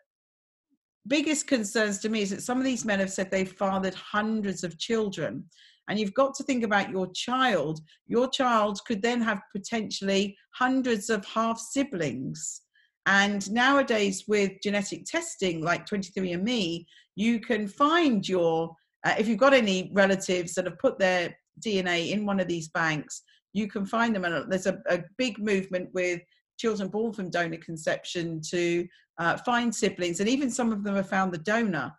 biggest 1.08 1.46
concerns 1.46 1.98
to 1.98 2.08
me 2.08 2.22
is 2.22 2.30
that 2.30 2.42
some 2.42 2.58
of 2.58 2.64
these 2.64 2.84
men 2.84 3.00
have 3.00 3.10
said 3.10 3.30
they've 3.30 3.50
fathered 3.50 3.94
hundreds 3.94 4.62
of 4.62 4.78
children. 4.78 5.44
And 5.88 5.98
you've 5.98 6.14
got 6.14 6.34
to 6.34 6.44
think 6.44 6.64
about 6.64 6.90
your 6.90 7.10
child. 7.12 7.80
Your 8.06 8.28
child 8.28 8.78
could 8.86 9.00
then 9.00 9.22
have 9.22 9.40
potentially 9.56 10.36
hundreds 10.54 11.08
of 11.08 11.24
half 11.24 11.58
siblings. 11.58 12.62
And 13.06 13.50
nowadays, 13.50 14.24
with 14.28 14.52
genetic 14.62 15.06
testing 15.06 15.62
like 15.62 15.86
23andMe, 15.86 16.84
you 17.16 17.40
can 17.40 17.66
find 17.66 18.28
your, 18.28 18.76
uh, 19.04 19.14
if 19.18 19.26
you've 19.26 19.38
got 19.38 19.54
any 19.54 19.90
relatives 19.94 20.52
that 20.54 20.66
have 20.66 20.78
put 20.78 20.98
their 20.98 21.34
DNA 21.64 22.10
in 22.10 22.26
one 22.26 22.38
of 22.38 22.48
these 22.48 22.68
banks, 22.68 23.22
you 23.54 23.66
can 23.66 23.86
find 23.86 24.14
them. 24.14 24.26
And 24.26 24.52
there's 24.52 24.66
a, 24.66 24.78
a 24.90 25.02
big 25.16 25.38
movement 25.38 25.88
with 25.94 26.20
children 26.58 26.88
born 26.88 27.12
from 27.12 27.30
donor 27.30 27.56
conception 27.56 28.40
to 28.50 28.86
uh, 29.18 29.36
find 29.38 29.74
siblings, 29.74 30.20
and 30.20 30.28
even 30.28 30.50
some 30.50 30.72
of 30.72 30.84
them 30.84 30.94
have 30.96 31.08
found 31.08 31.32
the 31.32 31.38
donor. 31.38 31.92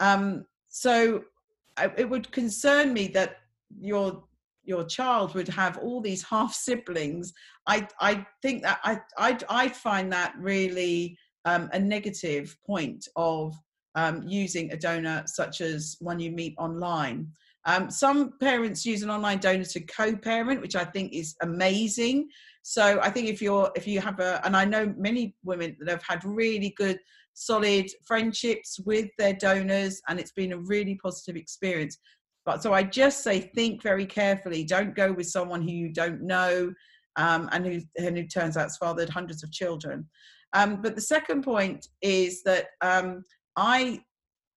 Um, 0.00 0.46
so 0.68 1.24
it 1.98 2.08
would 2.08 2.30
concern 2.32 2.92
me 2.92 3.08
that 3.08 3.36
your 3.80 4.24
your 4.64 4.84
child 4.84 5.34
would 5.34 5.48
have 5.48 5.78
all 5.78 6.00
these 6.00 6.22
half 6.30 6.54
siblings. 6.54 7.32
I 7.66 7.88
I 8.00 8.26
think 8.42 8.62
that 8.62 8.80
I 8.84 9.00
I 9.18 9.38
I 9.48 9.68
find 9.68 10.12
that 10.12 10.34
really 10.38 11.18
um, 11.44 11.68
a 11.72 11.78
negative 11.78 12.56
point 12.66 13.06
of 13.16 13.54
um, 13.94 14.22
using 14.26 14.72
a 14.72 14.76
donor 14.76 15.22
such 15.26 15.60
as 15.60 15.96
one 16.00 16.20
you 16.20 16.30
meet 16.30 16.54
online. 16.58 17.28
Um, 17.64 17.90
some 17.90 18.34
parents 18.38 18.86
use 18.86 19.02
an 19.02 19.10
online 19.10 19.38
donor 19.38 19.64
to 19.64 19.80
co-parent, 19.80 20.60
which 20.60 20.76
I 20.76 20.84
think 20.84 21.12
is 21.12 21.34
amazing. 21.42 22.28
So 22.68 22.98
I 23.00 23.10
think 23.10 23.28
if 23.28 23.40
you're 23.40 23.70
if 23.76 23.86
you 23.86 24.00
have 24.00 24.18
a, 24.18 24.44
and 24.44 24.56
I 24.56 24.64
know 24.64 24.92
many 24.98 25.36
women 25.44 25.76
that 25.78 25.88
have 25.88 26.02
had 26.02 26.24
really 26.24 26.74
good, 26.76 26.98
solid 27.32 27.86
friendships 28.04 28.80
with 28.84 29.08
their 29.18 29.34
donors, 29.34 30.02
and 30.08 30.18
it's 30.18 30.32
been 30.32 30.52
a 30.52 30.58
really 30.58 30.98
positive 31.00 31.36
experience. 31.36 31.96
But 32.44 32.64
so 32.64 32.72
I 32.72 32.82
just 32.82 33.22
say 33.22 33.38
think 33.54 33.84
very 33.84 34.04
carefully. 34.04 34.64
Don't 34.64 34.96
go 34.96 35.12
with 35.12 35.28
someone 35.28 35.62
who 35.62 35.70
you 35.70 35.92
don't 35.92 36.22
know, 36.22 36.72
um, 37.14 37.48
and 37.52 37.64
who 37.64 37.80
and 37.98 38.18
who 38.18 38.26
turns 38.26 38.56
out 38.56 38.64
has 38.64 38.78
fathered 38.78 39.10
hundreds 39.10 39.44
of 39.44 39.52
children. 39.52 40.04
Um, 40.52 40.82
but 40.82 40.96
the 40.96 41.00
second 41.00 41.44
point 41.44 41.86
is 42.02 42.42
that 42.42 42.66
um, 42.82 43.22
I 43.54 44.00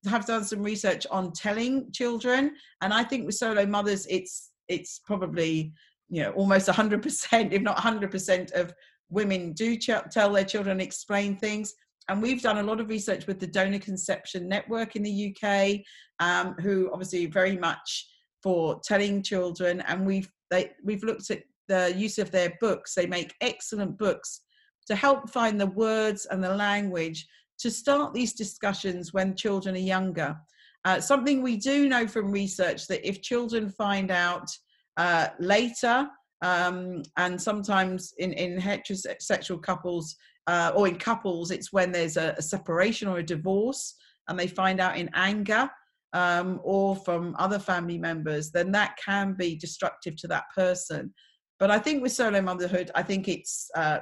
have 0.06 0.26
done 0.26 0.42
some 0.42 0.64
research 0.64 1.06
on 1.12 1.30
telling 1.30 1.92
children, 1.92 2.56
and 2.80 2.92
I 2.92 3.04
think 3.04 3.24
with 3.24 3.36
solo 3.36 3.66
mothers, 3.66 4.04
it's 4.10 4.50
it's 4.66 5.00
probably 5.06 5.72
you 6.10 6.22
know 6.22 6.32
almost 6.32 6.68
100%, 6.68 7.52
if 7.52 7.62
not 7.62 7.76
100% 7.78 8.52
of 8.52 8.74
women 9.08 9.52
do 9.52 9.76
ch- 9.76 9.90
tell 10.10 10.32
their 10.32 10.44
children, 10.44 10.80
explain 10.80 11.36
things. 11.36 11.74
and 12.08 12.20
we've 12.20 12.42
done 12.42 12.58
a 12.58 12.62
lot 12.62 12.80
of 12.80 12.88
research 12.88 13.26
with 13.26 13.38
the 13.38 13.46
Donor 13.46 13.78
Conception 13.78 14.48
Network 14.48 14.96
in 14.96 15.02
the 15.02 15.34
UK, 15.34 15.80
um, 16.18 16.54
who 16.60 16.90
obviously 16.92 17.26
very 17.26 17.56
much 17.56 18.08
for 18.42 18.80
telling 18.84 19.22
children, 19.22 19.80
and 19.82 20.04
we've 20.06 20.30
they, 20.50 20.72
we've 20.84 21.04
looked 21.04 21.30
at 21.30 21.42
the 21.68 21.94
use 21.96 22.18
of 22.18 22.30
their 22.32 22.52
books. 22.60 22.94
They 22.94 23.06
make 23.06 23.34
excellent 23.40 23.96
books 23.96 24.40
to 24.88 24.96
help 24.96 25.30
find 25.30 25.60
the 25.60 25.66
words 25.66 26.26
and 26.26 26.42
the 26.42 26.54
language 26.54 27.26
to 27.60 27.70
start 27.70 28.12
these 28.12 28.32
discussions 28.32 29.12
when 29.12 29.36
children 29.36 29.76
are 29.76 29.78
younger. 29.78 30.36
Uh, 30.84 31.00
something 31.00 31.42
we 31.42 31.56
do 31.56 31.88
know 31.88 32.06
from 32.06 32.32
research 32.32 32.88
that 32.88 33.06
if 33.06 33.22
children 33.22 33.68
find 33.68 34.10
out 34.10 34.50
uh, 34.96 35.28
later, 35.38 36.08
um, 36.42 37.02
and 37.16 37.40
sometimes 37.40 38.12
in, 38.18 38.32
in 38.32 38.58
heterosexual 38.58 39.62
couples 39.62 40.16
uh, 40.46 40.72
or 40.74 40.88
in 40.88 40.96
couples, 40.96 41.50
it's 41.50 41.72
when 41.72 41.92
there's 41.92 42.16
a, 42.16 42.34
a, 42.38 42.42
separation 42.42 43.08
or 43.08 43.18
a 43.18 43.22
divorce 43.22 43.94
and 44.28 44.38
they 44.38 44.46
find 44.46 44.80
out 44.80 44.96
in 44.96 45.10
anger 45.14 45.70
um, 46.12 46.60
or 46.64 46.96
from 46.96 47.36
other 47.38 47.58
family 47.58 47.98
members, 47.98 48.50
then 48.50 48.72
that 48.72 48.96
can 49.04 49.34
be 49.34 49.54
destructive 49.54 50.16
to 50.16 50.28
that 50.28 50.44
person. 50.54 51.12
But 51.58 51.70
I 51.70 51.78
think 51.78 52.02
with 52.02 52.12
solo 52.12 52.40
motherhood, 52.40 52.90
I 52.94 53.02
think 53.02 53.28
it's 53.28 53.70
uh, 53.76 53.98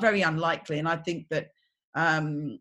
very 0.00 0.22
unlikely. 0.22 0.78
And 0.78 0.88
I 0.88 0.96
think 0.96 1.26
that 1.30 1.48
um, 1.96 2.60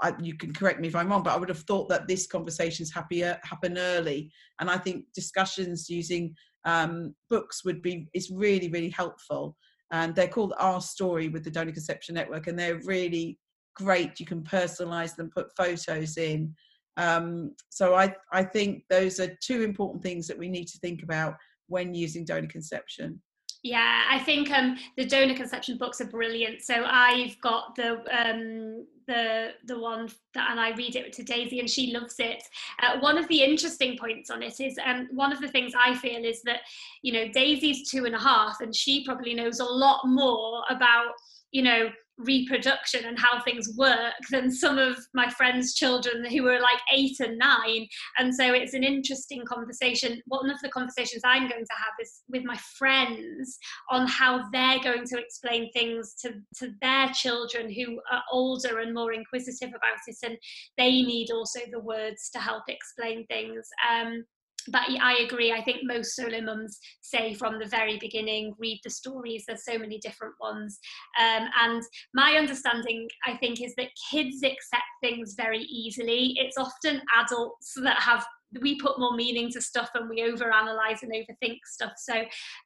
I, 0.00 0.14
you 0.20 0.36
can 0.36 0.52
correct 0.52 0.80
me 0.80 0.88
if 0.88 0.96
I'm 0.96 1.08
wrong, 1.08 1.22
but 1.22 1.34
I 1.34 1.36
would 1.36 1.48
have 1.48 1.60
thought 1.60 1.88
that 1.88 2.06
this 2.06 2.26
conversations 2.26 2.92
happier 2.92 3.38
happen 3.42 3.76
early, 3.76 4.30
and 4.60 4.70
I 4.70 4.78
think 4.78 5.06
discussions 5.14 5.90
using 5.90 6.34
um, 6.68 7.14
books 7.30 7.64
would 7.64 7.80
be 7.82 8.08
is 8.14 8.30
really 8.30 8.68
really 8.68 8.90
helpful. 8.90 9.56
And 9.90 10.14
they're 10.14 10.28
called 10.28 10.52
Our 10.58 10.82
Story 10.82 11.30
with 11.30 11.44
the 11.44 11.50
Donor 11.50 11.72
Conception 11.72 12.14
Network, 12.14 12.46
and 12.46 12.58
they're 12.58 12.80
really 12.84 13.38
great. 13.74 14.20
You 14.20 14.26
can 14.26 14.42
personalize 14.42 15.16
them, 15.16 15.30
put 15.34 15.56
photos 15.56 16.18
in. 16.18 16.54
Um, 16.98 17.54
so 17.70 17.94
I 17.94 18.14
I 18.32 18.42
think 18.44 18.84
those 18.90 19.18
are 19.18 19.38
two 19.42 19.62
important 19.62 20.02
things 20.02 20.26
that 20.26 20.38
we 20.38 20.48
need 20.48 20.68
to 20.68 20.78
think 20.78 21.02
about 21.02 21.34
when 21.68 21.94
using 21.94 22.24
donor 22.24 22.48
conception. 22.48 23.20
Yeah, 23.64 24.02
I 24.08 24.20
think 24.20 24.52
um, 24.52 24.78
the 24.96 25.04
donor 25.04 25.34
conception 25.34 25.78
books 25.78 26.00
are 26.00 26.06
brilliant. 26.06 26.62
So 26.62 26.84
I've 26.84 27.40
got 27.40 27.74
the 27.74 27.96
um, 28.16 28.86
the 29.08 29.48
the 29.66 29.78
one 29.78 30.08
that, 30.34 30.50
and 30.50 30.60
I 30.60 30.70
read 30.76 30.94
it 30.94 31.12
to 31.14 31.24
Daisy, 31.24 31.58
and 31.58 31.68
she 31.68 31.92
loves 31.92 32.14
it. 32.20 32.42
Uh, 32.80 33.00
one 33.00 33.18
of 33.18 33.26
the 33.26 33.42
interesting 33.42 33.98
points 33.98 34.30
on 34.30 34.44
it 34.44 34.60
is 34.60 34.78
um, 34.84 35.08
one 35.10 35.32
of 35.32 35.40
the 35.40 35.48
things 35.48 35.72
I 35.76 35.96
feel 35.96 36.24
is 36.24 36.40
that 36.42 36.60
you 37.02 37.12
know 37.12 37.32
Daisy's 37.32 37.90
two 37.90 38.04
and 38.04 38.14
a 38.14 38.20
half, 38.20 38.60
and 38.60 38.74
she 38.74 39.04
probably 39.04 39.34
knows 39.34 39.58
a 39.58 39.64
lot 39.64 40.06
more 40.06 40.62
about 40.70 41.14
you 41.50 41.62
know 41.62 41.90
reproduction 42.18 43.04
and 43.04 43.18
how 43.18 43.40
things 43.42 43.70
work 43.76 44.14
than 44.30 44.50
some 44.50 44.78
of 44.78 44.96
my 45.14 45.28
friends' 45.30 45.74
children 45.74 46.24
who 46.24 46.42
were 46.42 46.60
like 46.60 46.80
eight 46.92 47.18
and 47.20 47.38
nine. 47.38 47.86
And 48.18 48.34
so 48.34 48.52
it's 48.52 48.74
an 48.74 48.84
interesting 48.84 49.44
conversation. 49.44 50.20
One 50.26 50.50
of 50.50 50.60
the 50.62 50.68
conversations 50.68 51.22
I'm 51.24 51.48
going 51.48 51.64
to 51.64 51.78
have 51.78 51.94
is 52.00 52.22
with 52.28 52.44
my 52.44 52.58
friends 52.76 53.58
on 53.90 54.06
how 54.06 54.44
they're 54.52 54.82
going 54.82 55.04
to 55.06 55.18
explain 55.18 55.70
things 55.72 56.14
to, 56.22 56.34
to 56.58 56.72
their 56.80 57.08
children 57.08 57.72
who 57.72 58.00
are 58.10 58.22
older 58.32 58.80
and 58.80 58.94
more 58.94 59.12
inquisitive 59.12 59.70
about 59.70 59.98
it. 60.06 60.16
And 60.22 60.36
they 60.76 61.02
need 61.02 61.30
also 61.30 61.60
the 61.70 61.80
words 61.80 62.30
to 62.34 62.38
help 62.38 62.64
explain 62.68 63.26
things. 63.26 63.66
Um, 63.90 64.24
but 64.70 64.82
I 65.00 65.26
agree. 65.26 65.52
I 65.52 65.62
think 65.62 65.78
most 65.82 66.14
solo 66.14 66.40
mums 66.40 66.78
say 67.00 67.34
from 67.34 67.58
the 67.58 67.66
very 67.66 67.98
beginning, 67.98 68.54
read 68.58 68.80
the 68.84 68.90
stories. 68.90 69.44
There's 69.46 69.64
so 69.64 69.78
many 69.78 69.98
different 69.98 70.34
ones. 70.40 70.78
Um, 71.18 71.48
and 71.60 71.82
my 72.14 72.32
understanding, 72.32 73.08
I 73.26 73.36
think, 73.36 73.62
is 73.62 73.74
that 73.76 73.88
kids 74.10 74.42
accept 74.42 74.82
things 75.02 75.34
very 75.36 75.62
easily. 75.62 76.34
It's 76.36 76.58
often 76.58 77.00
adults 77.16 77.72
that 77.82 78.00
have 78.00 78.24
we 78.62 78.80
put 78.80 78.98
more 78.98 79.14
meaning 79.14 79.50
to 79.52 79.60
stuff 79.60 79.90
and 79.94 80.08
we 80.08 80.22
overanalyze 80.22 81.02
and 81.02 81.12
overthink 81.12 81.58
stuff. 81.66 81.92
So, 81.98 82.14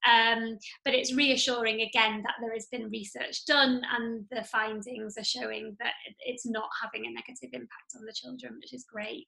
um, 0.09 0.57
but 0.84 0.95
it's 0.95 1.14
reassuring 1.14 1.80
again 1.80 2.22
that 2.22 2.34
there 2.40 2.53
has 2.53 2.66
been 2.70 2.88
research 2.90 3.45
done 3.47 3.82
and 3.99 4.24
the 4.30 4.45
findings 4.45 5.18
are 5.18 5.24
showing 5.24 5.76
that 5.80 5.95
it's 6.20 6.47
not 6.47 6.68
having 6.80 7.07
a 7.07 7.11
negative 7.12 7.51
impact 7.53 7.97
on 7.97 8.05
the 8.05 8.12
children, 8.12 8.59
which 8.61 8.72
is 8.72 8.84
great. 8.84 9.26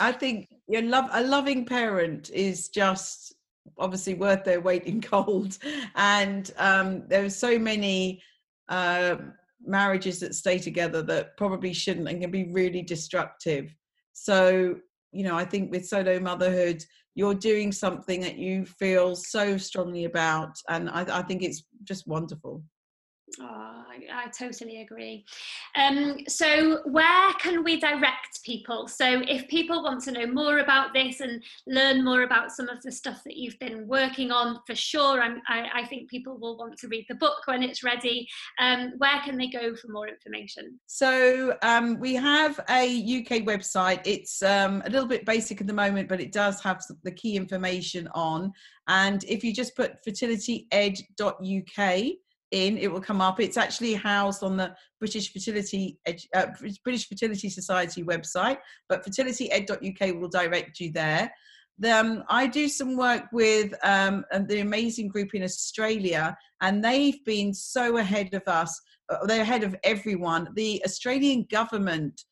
I 0.00 0.12
think 0.12 0.48
your 0.68 0.82
love 0.82 1.08
a 1.12 1.22
loving 1.22 1.64
parent 1.64 2.30
is 2.30 2.68
just 2.68 3.34
obviously 3.78 4.14
worth 4.14 4.44
their 4.44 4.60
weight 4.60 4.84
in 4.84 5.00
gold, 5.00 5.58
and 5.94 6.50
um, 6.58 7.04
there 7.08 7.24
are 7.24 7.30
so 7.30 7.58
many 7.58 8.22
uh, 8.68 9.16
marriages 9.64 10.20
that 10.20 10.34
stay 10.34 10.58
together 10.58 11.02
that 11.02 11.36
probably 11.36 11.72
shouldn't 11.72 12.08
and 12.08 12.20
can 12.20 12.30
be 12.30 12.50
really 12.52 12.82
destructive. 12.82 13.74
So 14.12 14.76
you 15.12 15.24
know, 15.24 15.36
I 15.36 15.44
think 15.44 15.70
with 15.70 15.86
solo 15.86 16.20
motherhood, 16.20 16.84
you're 17.14 17.34
doing 17.34 17.72
something 17.72 18.20
that 18.20 18.36
you 18.36 18.66
feel 18.66 19.16
so 19.16 19.56
strongly 19.56 20.04
about, 20.04 20.54
and 20.68 20.90
I, 20.90 21.20
I 21.20 21.22
think 21.22 21.42
it's 21.42 21.64
just 21.84 22.06
wonderful. 22.06 22.62
Oh, 23.40 23.84
I, 23.88 24.24
I, 24.24 24.28
totally 24.28 24.82
agree. 24.82 25.24
Um, 25.74 26.18
so, 26.28 26.80
where 26.84 27.32
can 27.34 27.64
we 27.64 27.78
direct 27.78 28.42
people? 28.44 28.86
So, 28.86 29.20
if 29.26 29.48
people 29.48 29.82
want 29.82 30.04
to 30.04 30.12
know 30.12 30.28
more 30.28 30.60
about 30.60 30.94
this 30.94 31.20
and 31.20 31.42
learn 31.66 32.04
more 32.04 32.22
about 32.22 32.52
some 32.52 32.68
of 32.68 32.80
the 32.82 32.92
stuff 32.92 33.24
that 33.24 33.36
you've 33.36 33.58
been 33.58 33.88
working 33.88 34.30
on, 34.30 34.60
for 34.64 34.76
sure, 34.76 35.20
I, 35.20 35.68
I 35.74 35.84
think 35.86 36.08
people 36.08 36.38
will 36.38 36.56
want 36.56 36.78
to 36.78 36.88
read 36.88 37.06
the 37.08 37.16
book 37.16 37.38
when 37.46 37.64
it's 37.64 37.82
ready. 37.82 38.28
Um, 38.60 38.92
where 38.98 39.20
can 39.24 39.36
they 39.36 39.48
go 39.48 39.74
for 39.74 39.88
more 39.88 40.06
information? 40.06 40.78
So, 40.86 41.56
um, 41.62 41.98
we 41.98 42.14
have 42.14 42.60
a 42.70 42.84
UK 42.84 43.42
website. 43.42 44.02
It's 44.04 44.40
um, 44.42 44.84
a 44.86 44.90
little 44.90 45.08
bit 45.08 45.26
basic 45.26 45.60
at 45.60 45.66
the 45.66 45.72
moment, 45.72 46.08
but 46.08 46.20
it 46.20 46.30
does 46.30 46.62
have 46.62 46.80
the 47.02 47.10
key 47.10 47.36
information 47.36 48.08
on. 48.14 48.52
And 48.86 49.24
if 49.24 49.42
you 49.42 49.52
just 49.52 49.74
put 49.74 49.96
fertilityed.uk, 50.06 52.16
in, 52.56 52.78
it 52.78 52.90
will 52.90 53.00
come 53.00 53.20
up. 53.20 53.40
It's 53.40 53.56
actually 53.56 53.94
housed 53.94 54.42
on 54.42 54.56
the 54.56 54.74
British 54.98 55.32
Fertility 55.32 55.98
uh, 56.34 56.46
British 56.84 57.08
Fertility 57.08 57.48
Society 57.48 58.02
website, 58.02 58.58
but 58.88 59.04
fertilityed.uk 59.04 60.20
will 60.20 60.28
direct 60.28 60.80
you 60.80 60.92
there. 60.92 61.30
Um, 61.84 62.24
I 62.28 62.46
do 62.46 62.68
some 62.68 62.96
work 62.96 63.24
with 63.32 63.74
um, 63.82 64.24
the 64.46 64.60
amazing 64.60 65.08
group 65.08 65.34
in 65.34 65.42
Australia, 65.42 66.36
and 66.62 66.82
they've 66.82 67.22
been 67.24 67.52
so 67.52 67.98
ahead 67.98 68.32
of 68.32 68.42
us. 68.46 68.80
Uh, 69.10 69.26
they're 69.26 69.42
ahead 69.42 69.62
of 69.62 69.76
everyone. 69.84 70.48
The 70.54 70.82
Australian 70.84 71.46
government 71.50 72.22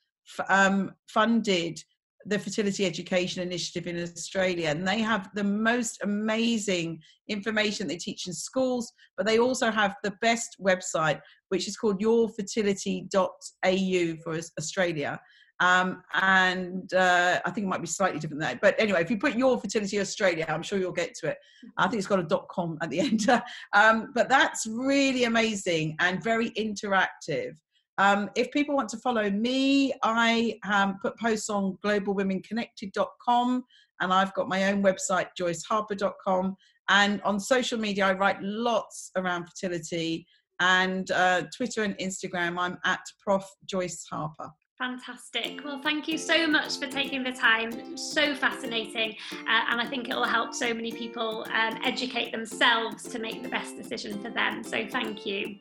um, 0.48 0.92
funded 1.08 1.78
the 2.26 2.38
Fertility 2.38 2.86
Education 2.86 3.42
Initiative 3.42 3.86
in 3.86 4.02
Australia, 4.02 4.68
and 4.68 4.86
they 4.86 5.00
have 5.00 5.30
the 5.34 5.44
most 5.44 5.98
amazing 6.02 7.00
information 7.28 7.86
they 7.86 7.96
teach 7.96 8.26
in 8.26 8.32
schools, 8.32 8.92
but 9.16 9.26
they 9.26 9.38
also 9.38 9.70
have 9.70 9.94
the 10.02 10.14
best 10.20 10.56
website, 10.60 11.20
which 11.48 11.68
is 11.68 11.76
called 11.76 12.00
yourfertility.au 12.00 14.16
for 14.22 14.40
Australia. 14.58 15.20
Um, 15.60 16.02
and 16.20 16.92
uh, 16.94 17.40
I 17.44 17.50
think 17.50 17.66
it 17.66 17.68
might 17.68 17.80
be 17.80 17.86
slightly 17.86 18.18
different 18.18 18.40
than 18.40 18.50
that. 18.50 18.60
But 18.60 18.74
anyway, 18.78 19.02
if 19.02 19.10
you 19.10 19.18
put 19.18 19.36
Your 19.36 19.58
Fertility 19.58 20.00
Australia, 20.00 20.44
I'm 20.48 20.62
sure 20.62 20.78
you'll 20.78 20.92
get 20.92 21.14
to 21.20 21.28
it. 21.28 21.38
I 21.78 21.86
think 21.86 21.98
it's 21.98 22.08
got 22.08 22.18
a 22.18 22.24
dot 22.24 22.48
com 22.48 22.76
at 22.82 22.90
the 22.90 23.00
end. 23.00 23.28
um, 23.74 24.10
but 24.14 24.28
that's 24.28 24.66
really 24.66 25.24
amazing 25.24 25.96
and 26.00 26.22
very 26.22 26.50
interactive. 26.50 27.52
Um, 27.99 28.30
if 28.34 28.51
people 28.51 28.74
want 28.74 28.88
to 28.90 28.99
follow 28.99 29.30
me, 29.30 29.92
I 30.03 30.59
um, 30.70 30.99
put 31.01 31.18
posts 31.18 31.49
on 31.49 31.78
globalwomenconnected.com 31.84 33.64
and 34.01 34.12
I've 34.12 34.34
got 34.34 34.49
my 34.49 34.64
own 34.72 34.82
website, 34.82 35.28
joyceharper.com. 35.38 36.57
And 36.88 37.22
on 37.22 37.40
social 37.40 37.78
media, 37.78 38.07
I 38.07 38.12
write 38.12 38.42
lots 38.42 39.11
around 39.16 39.47
fertility 39.47 40.26
and 40.61 41.11
uh, 41.11 41.42
Twitter 41.57 41.82
and 41.82 41.97
Instagram, 41.99 42.59
I'm 42.59 42.78
at 42.84 43.01
Prof. 43.20 43.45
Joyce 43.66 44.05
Harper. 44.11 44.51
Fantastic. 44.78 45.64
Well, 45.64 45.80
thank 45.82 46.09
you 46.09 46.18
so 46.18 46.47
much 46.47 46.78
for 46.78 46.86
taking 46.86 47.22
the 47.22 47.32
time. 47.32 47.97
So 47.97 48.34
fascinating. 48.34 49.16
Uh, 49.32 49.62
and 49.70 49.80
I 49.80 49.86
think 49.86 50.09
it 50.09 50.14
will 50.14 50.24
help 50.24 50.53
so 50.53 50.74
many 50.74 50.92
people 50.92 51.47
um, 51.55 51.78
educate 51.84 52.32
themselves 52.32 53.05
to 53.05 53.18
make 53.18 53.42
the 53.42 53.49
best 53.49 53.76
decision 53.76 54.20
for 54.22 54.30
them. 54.30 54.64
So 54.64 54.86
thank 54.88 55.24
you. 55.24 55.57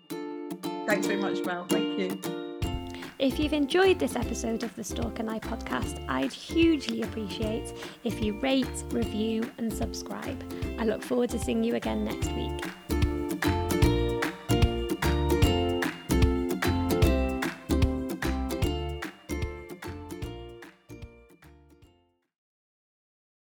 Thanks 0.88 1.08
very 1.08 1.20
much, 1.20 1.44
Mel. 1.46 1.66
Thank 1.70 2.00
you. 2.00 2.44
If 3.20 3.40
you've 3.40 3.54
enjoyed 3.54 4.00
this 4.00 4.16
episode 4.18 4.64
of 4.64 4.76
the 4.76 4.84
Stork 4.84 5.20
and 5.20 5.30
I 5.30 5.40
podcast, 5.40 6.04
I'd 6.10 6.34
hugely 6.34 7.04
appreciate 7.04 7.72
if 8.04 8.22
you 8.22 8.38
rate, 8.40 8.84
review, 8.90 9.50
and 9.58 9.72
subscribe. 9.72 10.44
I 10.78 10.84
look 10.84 11.02
forward 11.02 11.30
to 11.30 11.40
seeing 11.40 11.64
you 11.64 11.76
again 11.76 12.04
next 12.04 12.32
week. 12.34 12.66